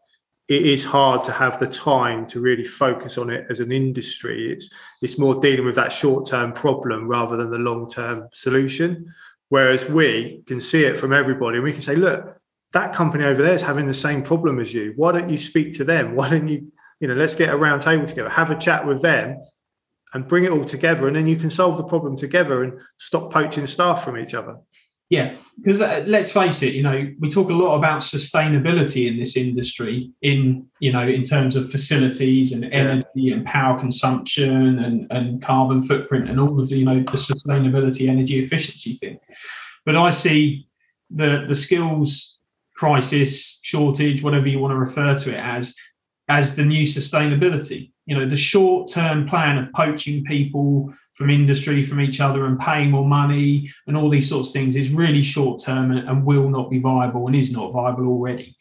it 0.50 0.66
is 0.66 0.84
hard 0.84 1.24
to 1.24 1.32
have 1.32 1.60
the 1.60 1.68
time 1.68 2.26
to 2.26 2.42
really 2.42 2.66
focus 2.66 3.20
on 3.20 3.30
it 3.30 3.46
as 3.50 3.60
an 3.60 3.72
industry. 3.72 4.52
It's 4.52 4.72
it's 5.02 5.20
more 5.20 5.40
dealing 5.40 5.66
with 5.66 5.76
that 5.76 5.92
short 5.92 6.26
term 6.28 6.54
problem 6.54 7.08
rather 7.08 7.38
than 7.38 7.52
the 7.52 7.60
long 7.60 7.88
term 7.88 8.28
solution. 8.34 9.14
Whereas 9.50 9.86
we 9.86 10.44
can 10.48 10.60
see 10.60 10.84
it 10.84 10.98
from 10.98 11.14
everybody 11.14 11.58
and 11.58 11.64
we 11.64 11.72
can 11.72 11.82
say, 11.82 11.96
look, 11.96 12.36
that 12.74 12.94
company 12.94 13.26
over 13.26 13.42
there 13.42 13.54
is 13.54 13.62
having 13.62 13.88
the 13.88 13.94
same 13.94 14.22
problem 14.22 14.60
as 14.60 14.74
you. 14.74 14.94
Why 14.96 15.12
don't 15.12 15.30
you 15.30 15.38
speak 15.38 15.74
to 15.74 15.84
them? 15.84 16.16
Why 16.16 16.30
don't 16.30 16.48
you, 16.48 16.72
you 17.00 17.08
know, 17.08 17.16
let's 17.16 17.36
get 17.36 17.50
a 17.50 17.58
round 17.58 17.82
table 17.82 18.06
together, 18.06 18.30
have 18.30 18.52
a 18.52 18.60
chat 18.60 18.86
with 18.86 19.02
them 19.02 19.40
and 20.14 20.28
bring 20.28 20.44
it 20.44 20.52
all 20.52 20.66
together. 20.66 21.08
And 21.08 21.16
then 21.16 21.28
you 21.28 21.36
can 21.36 21.50
solve 21.50 21.78
the 21.78 21.84
problem 21.84 22.16
together 22.16 22.64
and 22.64 22.80
stop 22.98 23.32
poaching 23.32 23.68
staff 23.68 24.04
from 24.04 24.18
each 24.18 24.34
other. 24.34 24.58
Yeah, 25.10 25.36
because 25.58 25.82
uh, 25.82 26.04
let's 26.06 26.32
face 26.32 26.62
it, 26.62 26.74
you 26.74 26.84
know, 26.84 27.12
we 27.20 27.30
talk 27.30 27.50
a 27.50 27.54
lot 27.54 27.76
about 27.76 28.02
sustainability 28.02 29.08
in 29.08 29.18
this 29.18 29.36
industry, 29.36 30.12
in 30.22 30.68
you 30.80 30.92
know, 30.92 31.08
in 31.08 31.24
terms 31.24 31.56
of 31.56 31.70
facilities 31.70 32.52
and 32.52 32.66
energy 32.66 33.08
yeah. 33.16 33.36
and 33.36 33.46
power 33.46 33.80
consumption 33.80 34.80
and, 34.80 35.08
and 35.12 35.42
carbon 35.42 35.82
footprint 35.82 36.30
and 36.30 36.40
all 36.40 36.60
of 36.60 36.70
the 36.70 36.78
you 36.78 36.86
know 36.86 37.00
the 37.00 37.18
sustainability, 37.18 38.08
energy 38.08 38.40
efficiency 38.40 38.94
thing. 38.94 39.20
But 39.86 39.96
I 39.96 40.12
see 40.12 40.68
the 41.10 41.46
the 41.48 41.56
skills 41.56 42.40
crisis, 42.80 43.60
shortage, 43.62 44.24
whatever 44.24 44.48
you 44.48 44.58
want 44.58 44.72
to 44.72 44.78
refer 44.78 45.14
to 45.14 45.30
it 45.30 45.38
as, 45.38 45.76
as 46.30 46.56
the 46.56 46.64
new 46.64 46.86
sustainability. 46.86 47.92
You 48.06 48.18
know, 48.18 48.26
the 48.26 48.38
short 48.38 48.90
term 48.90 49.28
plan 49.28 49.58
of 49.58 49.72
poaching 49.74 50.24
people 50.24 50.94
from 51.20 51.30
industry, 51.30 51.84
from 51.84 52.00
each 52.00 52.22
other, 52.22 52.46
and 52.46 52.58
paying 52.58 52.90
more 52.90 53.06
money 53.06 53.70
and 53.88 53.98
all 53.98 54.10
these 54.10 54.30
sorts 54.30 54.50
of 54.50 54.54
things 54.54 54.74
is 54.78 54.90
really 54.90 55.22
short 55.22 55.62
term 55.62 55.92
and, 55.92 56.08
and, 56.08 56.26
will 56.26 56.48
not 56.48 56.70
be 56.70 56.80
viable 56.80 57.28
and 57.28 57.36
is 57.36 57.52
not 57.52 57.74
viable 57.74 58.08
already. 58.08 58.56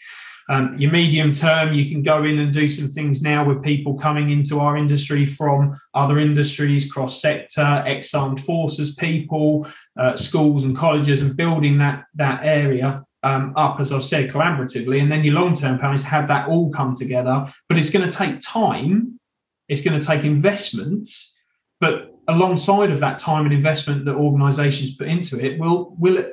Um, 0.48 0.76
your 0.76 0.90
medium 0.90 1.30
term, 1.32 1.72
you 1.72 1.88
can 1.88 2.02
go 2.02 2.24
in 2.24 2.40
and 2.40 2.52
do 2.52 2.68
some 2.68 2.88
things 2.88 3.22
now 3.22 3.46
with 3.46 3.62
people 3.62 3.94
coming 3.94 4.30
into 4.30 4.58
our 4.58 4.76
industry 4.76 5.24
from 5.24 5.78
other 5.94 6.18
industries, 6.18 6.90
cross 6.90 7.22
sector, 7.22 7.84
ex 7.86 8.12
armed 8.12 8.40
forces 8.40 8.92
people, 8.96 9.68
uh, 9.96 10.16
schools 10.16 10.64
and 10.64 10.76
colleges, 10.76 11.20
and 11.20 11.36
building 11.36 11.78
that 11.78 12.06
that 12.16 12.40
area 12.42 13.04
um, 13.22 13.52
up, 13.54 13.78
as 13.78 13.92
I've 13.92 14.02
said, 14.02 14.30
collaboratively. 14.30 15.00
And 15.00 15.12
then 15.12 15.22
your 15.22 15.34
long 15.34 15.54
term 15.54 15.78
plan 15.78 15.94
is 15.94 16.02
to 16.02 16.08
have 16.08 16.26
that 16.26 16.48
all 16.48 16.72
come 16.72 16.94
together. 16.94 17.46
But 17.68 17.78
it's 17.78 17.90
going 17.90 18.08
to 18.08 18.16
take 18.16 18.40
time. 18.40 19.20
It's 19.68 19.82
going 19.82 20.00
to 20.00 20.04
take 20.04 20.24
investments, 20.24 21.36
but 21.78 22.17
alongside 22.28 22.90
of 22.90 23.00
that 23.00 23.18
time 23.18 23.44
and 23.46 23.54
investment 23.54 24.04
that 24.04 24.14
organizations 24.14 24.94
put 24.94 25.08
into 25.08 25.42
it 25.44 25.58
will 25.58 25.96
will 25.98 26.24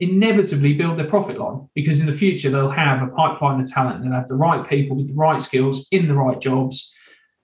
inevitably 0.00 0.74
build 0.74 0.98
their 0.98 1.06
profit 1.06 1.38
line 1.38 1.68
because 1.76 2.00
in 2.00 2.06
the 2.06 2.12
future 2.12 2.50
they'll 2.50 2.68
have 2.68 3.02
a 3.02 3.06
pipeline 3.12 3.60
of 3.60 3.70
talent. 3.70 4.02
They'll 4.02 4.12
have 4.12 4.26
the 4.26 4.34
right 4.34 4.68
people 4.68 4.96
with 4.96 5.08
the 5.08 5.14
right 5.14 5.40
skills 5.40 5.86
in 5.92 6.08
the 6.08 6.14
right 6.14 6.40
jobs 6.40 6.92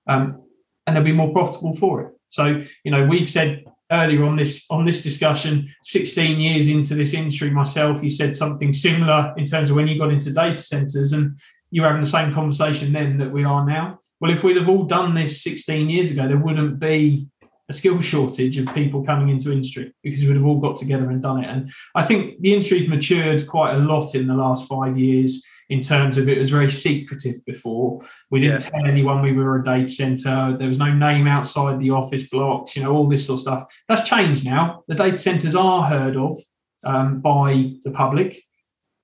um, 0.09 0.43
and 0.85 0.97
they'll 0.97 1.05
be 1.05 1.13
more 1.13 1.33
profitable 1.33 1.73
for 1.73 2.03
it. 2.03 2.13
So 2.27 2.61
you 2.85 2.91
know 2.91 3.07
we've 3.07 3.31
said 3.31 3.65
earlier 3.93 4.25
on 4.25 4.35
this 4.37 4.67
on 4.71 4.85
this 4.85 5.01
discussion 5.01 5.73
16 5.85 6.41
years 6.41 6.69
into 6.69 6.95
this 6.95 7.15
industry 7.15 7.49
myself 7.49 8.03
you 8.03 8.11
said 8.11 8.37
something 8.37 8.71
similar 8.75 9.33
in 9.39 9.47
terms 9.47 9.71
of 9.71 9.77
when 9.77 9.89
you 9.89 9.99
got 9.99 10.11
into 10.11 10.31
data 10.31 10.61
centers 10.61 11.13
and 11.13 11.39
you 11.71 11.81
were 11.81 11.89
having 11.89 12.03
the 12.03 12.09
same 12.09 12.35
conversation 12.35 12.93
then 12.93 13.19
that 13.19 13.31
we 13.31 13.45
are 13.45 13.65
now. 13.65 13.99
Well 14.21 14.33
if 14.33 14.43
we'd 14.43 14.57
have 14.57 14.69
all 14.69 14.83
done 14.83 15.15
this 15.15 15.45
16 15.45 15.89
years 15.89 16.11
ago 16.11 16.27
there 16.27 16.39
wouldn't 16.39 16.81
be 16.81 17.29
a 17.69 17.75
skill 17.75 18.01
shortage 18.01 18.57
of 18.57 18.73
people 18.75 19.05
coming 19.05 19.29
into 19.29 19.53
industry 19.53 19.93
because 20.03 20.25
we'd 20.25 20.37
have 20.37 20.45
all 20.45 20.59
got 20.59 20.77
together 20.77 21.11
and 21.11 21.23
done 21.23 21.45
it. 21.45 21.49
And 21.49 21.71
I 21.95 22.03
think 22.03 22.41
the 22.41 22.55
industry's 22.55 22.89
matured 22.89 23.47
quite 23.47 23.75
a 23.75 23.79
lot 23.79 24.15
in 24.15 24.27
the 24.27 24.35
last 24.35 24.67
five 24.67 24.97
years 24.97 25.45
in 25.69 25.81
terms 25.81 26.17
of 26.17 26.29
it 26.29 26.39
was 26.39 26.49
very 26.49 26.71
secretive 26.71 27.45
before. 27.45 28.03
We 28.31 28.41
didn't 28.41 28.65
yeah. 28.65 28.71
tell 28.71 28.87
anyone 28.87 29.23
we 29.23 29.33
were 29.33 29.61
a 29.61 29.65
data 29.65 29.87
center. 29.87 30.57
There 30.59 30.69
was 30.69 30.79
no 30.79 30.93
name 30.93 31.27
outside 31.27 31.79
the 31.79 31.91
office 31.91 32.23
blocks, 32.29 32.75
you 32.75 32.83
know, 32.83 32.93
all 32.93 33.09
this 33.09 33.27
sort 33.27 33.37
of 33.37 33.41
stuff. 33.41 33.75
That's 33.87 34.09
changed 34.09 34.47
now. 34.47 34.85
The 34.89 34.95
data 34.95 35.17
centers 35.19 35.55
are 35.55 35.83
heard 35.83 36.17
of 36.17 36.37
um, 36.85 37.21
by 37.21 37.73
the 37.85 37.91
public. 37.91 38.43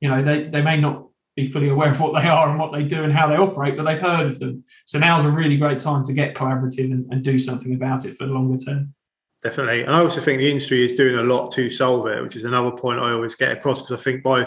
You 0.00 0.08
know, 0.08 0.22
they, 0.22 0.48
they 0.48 0.62
may 0.62 0.80
not 0.80 1.06
be 1.36 1.46
fully 1.46 1.68
aware 1.68 1.90
of 1.90 2.00
what 2.00 2.14
they 2.14 2.28
are 2.28 2.48
and 2.48 2.58
what 2.58 2.72
they 2.72 2.84
do 2.84 3.02
and 3.02 3.12
how 3.12 3.26
they 3.26 3.36
operate, 3.36 3.76
but 3.76 3.84
they've 3.84 3.98
heard 3.98 4.26
of 4.26 4.38
them. 4.38 4.64
So 4.84 4.98
now's 4.98 5.24
a 5.24 5.30
really 5.30 5.56
great 5.56 5.80
time 5.80 6.04
to 6.04 6.12
get 6.12 6.34
collaborative 6.34 6.92
and, 6.92 7.10
and 7.12 7.24
do 7.24 7.38
something 7.38 7.74
about 7.74 8.04
it 8.04 8.16
for 8.16 8.26
the 8.26 8.32
longer 8.32 8.56
term. 8.56 8.94
Definitely. 9.42 9.82
And 9.82 9.94
I 9.94 10.00
also 10.00 10.20
think 10.20 10.38
the 10.38 10.48
industry 10.48 10.84
is 10.84 10.92
doing 10.92 11.16
a 11.16 11.22
lot 11.22 11.50
to 11.52 11.68
solve 11.68 12.06
it, 12.06 12.22
which 12.22 12.36
is 12.36 12.44
another 12.44 12.70
point 12.70 13.00
I 13.00 13.12
always 13.12 13.34
get 13.34 13.52
across 13.52 13.82
because 13.82 14.00
I 14.00 14.02
think 14.02 14.22
by 14.22 14.46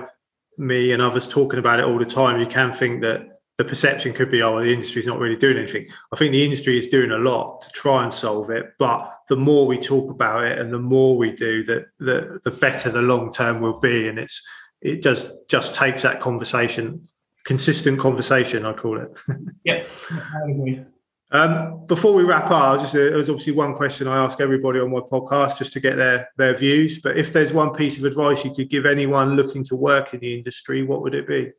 me 0.57 0.91
and 0.91 1.01
others 1.01 1.27
talking 1.27 1.59
about 1.59 1.79
it 1.79 1.85
all 1.85 1.99
the 1.99 2.05
time, 2.05 2.39
you 2.39 2.47
can 2.47 2.73
think 2.73 3.01
that 3.01 3.27
the 3.57 3.65
perception 3.65 4.13
could 4.13 4.31
be, 4.31 4.41
oh, 4.41 4.55
well, 4.55 4.63
the 4.63 4.73
industry 4.73 4.99
is 4.99 5.07
not 5.07 5.19
really 5.19 5.35
doing 5.35 5.57
anything. 5.57 5.85
I 6.11 6.15
think 6.15 6.31
the 6.31 6.43
industry 6.43 6.77
is 6.77 6.87
doing 6.87 7.11
a 7.11 7.17
lot 7.17 7.61
to 7.63 7.69
try 7.71 8.03
and 8.03 8.13
solve 8.13 8.49
it, 8.49 8.73
but 8.79 9.13
the 9.29 9.35
more 9.35 9.65
we 9.67 9.77
talk 9.77 10.09
about 10.09 10.45
it 10.45 10.59
and 10.59 10.71
the 10.71 10.79
more 10.79 11.17
we 11.17 11.31
do, 11.31 11.63
that 11.65 11.87
the, 11.99 12.39
the 12.43 12.51
better 12.51 12.89
the 12.89 13.01
long 13.01 13.31
term 13.31 13.61
will 13.61 13.79
be. 13.79 14.07
And 14.07 14.19
it's 14.19 14.41
it 14.81 15.01
just 15.03 15.31
just 15.49 15.75
takes 15.75 16.03
that 16.03 16.21
conversation, 16.21 17.07
consistent 17.45 17.99
conversation, 17.99 18.65
I 18.65 18.73
call 18.73 18.99
it. 19.01 19.09
yeah, 19.63 19.85
I 20.11 20.49
agree. 20.49 20.83
Um, 21.29 21.85
before 21.87 22.13
we 22.13 22.23
wrap 22.23 22.49
up, 22.51 22.79
just, 22.79 22.95
uh, 22.95 22.99
there's 22.99 23.29
obviously 23.29 23.51
one 23.51 23.75
question 23.75 24.07
I 24.07 24.23
ask 24.23 24.39
everybody 24.39 24.79
on 24.79 24.91
my 24.91 24.99
podcast 24.99 25.57
just 25.57 25.73
to 25.73 25.79
get 25.79 25.97
their 25.97 26.29
their 26.37 26.53
views. 26.55 27.01
But 27.01 27.17
if 27.17 27.33
there's 27.33 27.51
one 27.51 27.73
piece 27.73 27.97
of 27.97 28.05
advice 28.05 28.45
you 28.45 28.53
could 28.53 28.69
give 28.69 28.85
anyone 28.85 29.35
looking 29.35 29.63
to 29.65 29.75
work 29.75 30.13
in 30.13 30.21
the 30.21 30.33
industry, 30.33 30.83
what 30.83 31.01
would 31.01 31.15
it 31.15 31.27
be? 31.27 31.51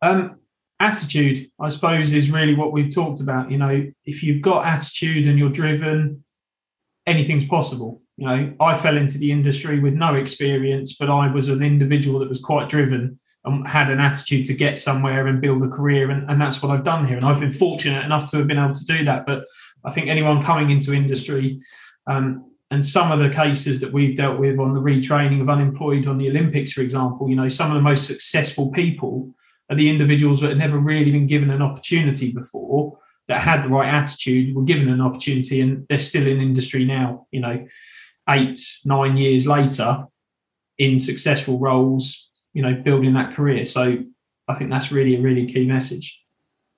Um, 0.00 0.40
attitude, 0.80 1.50
I 1.60 1.68
suppose, 1.68 2.12
is 2.12 2.30
really 2.30 2.54
what 2.54 2.72
we've 2.72 2.94
talked 2.94 3.20
about. 3.20 3.50
You 3.50 3.58
know, 3.58 3.92
if 4.04 4.22
you've 4.22 4.42
got 4.42 4.66
attitude 4.66 5.26
and 5.26 5.38
you're 5.38 5.50
driven, 5.50 6.24
anything's 7.06 7.44
possible. 7.44 8.02
You 8.16 8.26
know, 8.26 8.54
I 8.60 8.76
fell 8.76 8.96
into 8.96 9.18
the 9.18 9.30
industry 9.30 9.78
with 9.78 9.94
no 9.94 10.14
experience, 10.14 10.96
but 10.96 11.10
I 11.10 11.30
was 11.30 11.48
an 11.48 11.62
individual 11.62 12.18
that 12.20 12.28
was 12.28 12.40
quite 12.40 12.68
driven 12.68 13.18
and 13.44 13.66
had 13.68 13.90
an 13.90 14.00
attitude 14.00 14.46
to 14.46 14.54
get 14.54 14.78
somewhere 14.78 15.26
and 15.26 15.40
build 15.40 15.62
a 15.62 15.68
career. 15.68 16.10
And, 16.10 16.28
and 16.30 16.40
that's 16.40 16.62
what 16.62 16.72
I've 16.72 16.84
done 16.84 17.06
here. 17.06 17.16
And 17.16 17.26
I've 17.26 17.40
been 17.40 17.52
fortunate 17.52 18.04
enough 18.04 18.30
to 18.30 18.38
have 18.38 18.46
been 18.46 18.58
able 18.58 18.74
to 18.74 18.84
do 18.84 19.04
that. 19.04 19.26
But 19.26 19.44
I 19.84 19.90
think 19.90 20.08
anyone 20.08 20.42
coming 20.42 20.70
into 20.70 20.94
industry, 20.94 21.60
um, 22.06 22.50
and 22.70 22.84
some 22.84 23.12
of 23.12 23.20
the 23.20 23.30
cases 23.30 23.78
that 23.80 23.92
we've 23.92 24.16
dealt 24.16 24.40
with 24.40 24.58
on 24.58 24.74
the 24.74 24.80
retraining 24.80 25.40
of 25.40 25.48
unemployed 25.48 26.06
on 26.06 26.18
the 26.18 26.28
Olympics, 26.28 26.72
for 26.72 26.80
example, 26.80 27.28
you 27.28 27.36
know, 27.36 27.48
some 27.48 27.70
of 27.70 27.76
the 27.76 27.82
most 27.82 28.06
successful 28.06 28.72
people 28.72 29.32
are 29.70 29.76
the 29.76 29.88
individuals 29.88 30.40
that 30.40 30.48
have 30.48 30.58
never 30.58 30.78
really 30.78 31.12
been 31.12 31.26
given 31.26 31.50
an 31.50 31.62
opportunity 31.62 32.32
before 32.32 32.98
that 33.28 33.40
had 33.40 33.62
the 33.62 33.68
right 33.68 33.92
attitude 33.92 34.54
were 34.54 34.62
given 34.62 34.88
an 34.88 35.00
opportunity 35.00 35.60
and 35.60 35.86
they're 35.88 35.98
still 35.98 36.26
in 36.26 36.40
industry 36.40 36.84
now 36.84 37.26
you 37.30 37.40
know 37.40 37.66
eight 38.28 38.58
nine 38.84 39.16
years 39.16 39.46
later 39.46 40.04
in 40.78 40.98
successful 40.98 41.58
roles 41.58 42.30
you 42.52 42.62
know 42.62 42.74
building 42.74 43.14
that 43.14 43.34
career. 43.34 43.64
So 43.64 43.98
i 44.48 44.54
think 44.54 44.70
that's 44.70 44.92
really 44.92 45.16
a 45.16 45.20
really 45.20 45.46
key 45.46 45.66
message. 45.66 46.22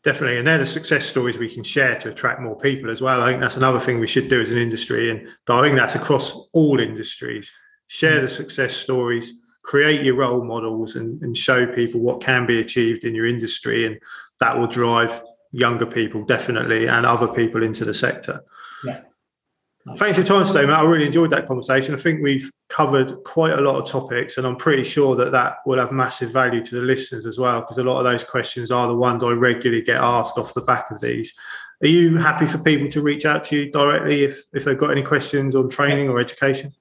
Definitely. 0.05 0.39
And 0.39 0.47
they're 0.47 0.59
the 0.59 0.67
success 0.67 1.07
stories 1.07 1.39
we 1.39 1.53
can 1.53 1.65
share 1.65 1.99
to 1.99 2.11
attract 2.11 2.41
more 2.41 2.57
people 2.57 2.89
as 2.89 3.03
well. 3.03 3.21
I 3.21 3.31
think 3.31 3.43
that's 3.43 3.57
another 3.57 3.81
thing 3.81 3.99
we 3.99 4.07
should 4.07 4.29
do 4.29 4.41
as 4.41 4.53
an 4.53 4.59
industry 4.59 5.11
and 5.11 5.29
i 5.49 5.61
think 5.61 5.77
that's 5.77 5.95
across 5.95 6.49
all 6.53 6.81
industries. 6.81 7.51
Share 7.89 8.21
the 8.21 8.29
success 8.29 8.75
stories 8.75 9.33
create 9.69 10.03
your 10.03 10.15
role 10.15 10.43
models 10.43 10.97
and, 10.97 11.21
and 11.23 11.37
show 11.37 11.67
people 11.67 12.01
what 12.01 12.23
can 12.23 12.47
be 12.47 12.59
achieved 12.59 13.05
in 13.05 13.15
your 13.15 13.27
industry 13.27 13.85
and 13.85 14.01
that 14.41 14.59
will 14.59 14.67
drive 14.67 15.23
younger 15.53 15.87
people 15.87 16.25
definitely 16.25 16.89
and 16.89 17.07
other 17.07 17.29
people 17.29 17.63
into 17.63 17.85
the 17.85 17.95
sector 17.95 18.43
yeah 18.85 19.01
Thanks 19.97 20.19
for 20.19 20.23
your 20.23 20.43
time 20.43 20.47
today, 20.47 20.67
Matt. 20.67 20.81
I 20.81 20.83
really 20.83 21.07
enjoyed 21.07 21.31
that 21.31 21.47
conversation. 21.47 21.95
I 21.95 21.99
think 21.99 22.23
we've 22.23 22.51
covered 22.69 23.25
quite 23.25 23.55
a 23.55 23.61
lot 23.61 23.77
of 23.77 23.89
topics, 23.89 24.37
and 24.37 24.47
I'm 24.47 24.57
pretty 24.57 24.85
sure 24.85 25.17
that 25.17 25.33
that 25.33 25.59
will 25.65 25.79
have 25.79 25.93
massive 25.93 26.31
value 26.31 26.63
to 26.63 26.75
the 26.75 26.83
listeners 26.83 27.25
as 27.25 27.39
well, 27.39 27.61
because 27.61 27.79
a 27.79 27.85
lot 27.85 27.99
of 27.99 28.05
those 28.05 28.23
questions 28.23 28.71
are 28.71 28.87
the 28.87 28.95
ones 28.95 29.25
I 29.25 29.31
regularly 29.31 29.83
get 29.83 29.97
asked 29.97 30.37
off 30.37 30.53
the 30.53 30.61
back 30.61 30.91
of 30.91 31.01
these. 31.01 31.33
Are 31.83 31.87
you 31.87 32.19
happy 32.19 32.47
for 32.47 32.59
people 32.59 32.89
to 32.89 33.01
reach 33.01 33.25
out 33.25 33.45
to 33.45 33.57
you 33.57 33.73
directly 33.73 34.25
if, 34.25 34.45
if 34.53 34.65
they've 34.65 34.77
got 34.77 34.91
any 34.91 35.03
questions 35.03 35.57
on 35.57 35.71
training 35.71 36.09
or 36.09 36.21
education? 36.21 36.75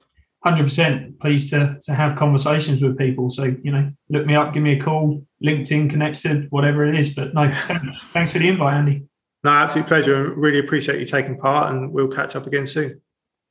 hundred 0.44 0.64
percent 0.64 1.20
pleased 1.20 1.50
to 1.50 1.78
to 1.82 1.94
have 1.94 2.16
conversations 2.16 2.82
with 2.82 2.98
people. 2.98 3.30
So 3.30 3.56
you 3.64 3.72
know, 3.72 3.92
look 4.10 4.26
me 4.26 4.36
up, 4.36 4.54
give 4.54 4.64
me 4.64 4.74
a 4.74 4.82
call, 4.82 5.26
LinkedIn 5.44 5.90
connected, 5.90 6.48
whatever 6.52 6.86
it 6.86 6.96
is. 6.96 7.14
But 7.14 7.34
no, 7.34 7.48
thanks, 7.68 8.02
thanks 8.14 8.34
for 8.34 8.40
the 8.40 8.48
invite, 8.48 8.74
Andy. 8.74 9.04
No, 9.44 9.52
absolute 9.52 9.88
pleasure. 9.88 10.34
Really 10.34 10.60
appreciate 10.60 11.00
you 11.00 11.06
taking 11.06 11.38
part, 11.38 11.72
and 11.72 11.92
we'll 11.92 12.08
catch 12.08 12.36
up 12.36 12.48
again 12.48 12.68
soon. 12.68 13.02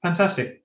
Fantastic. 0.03 0.63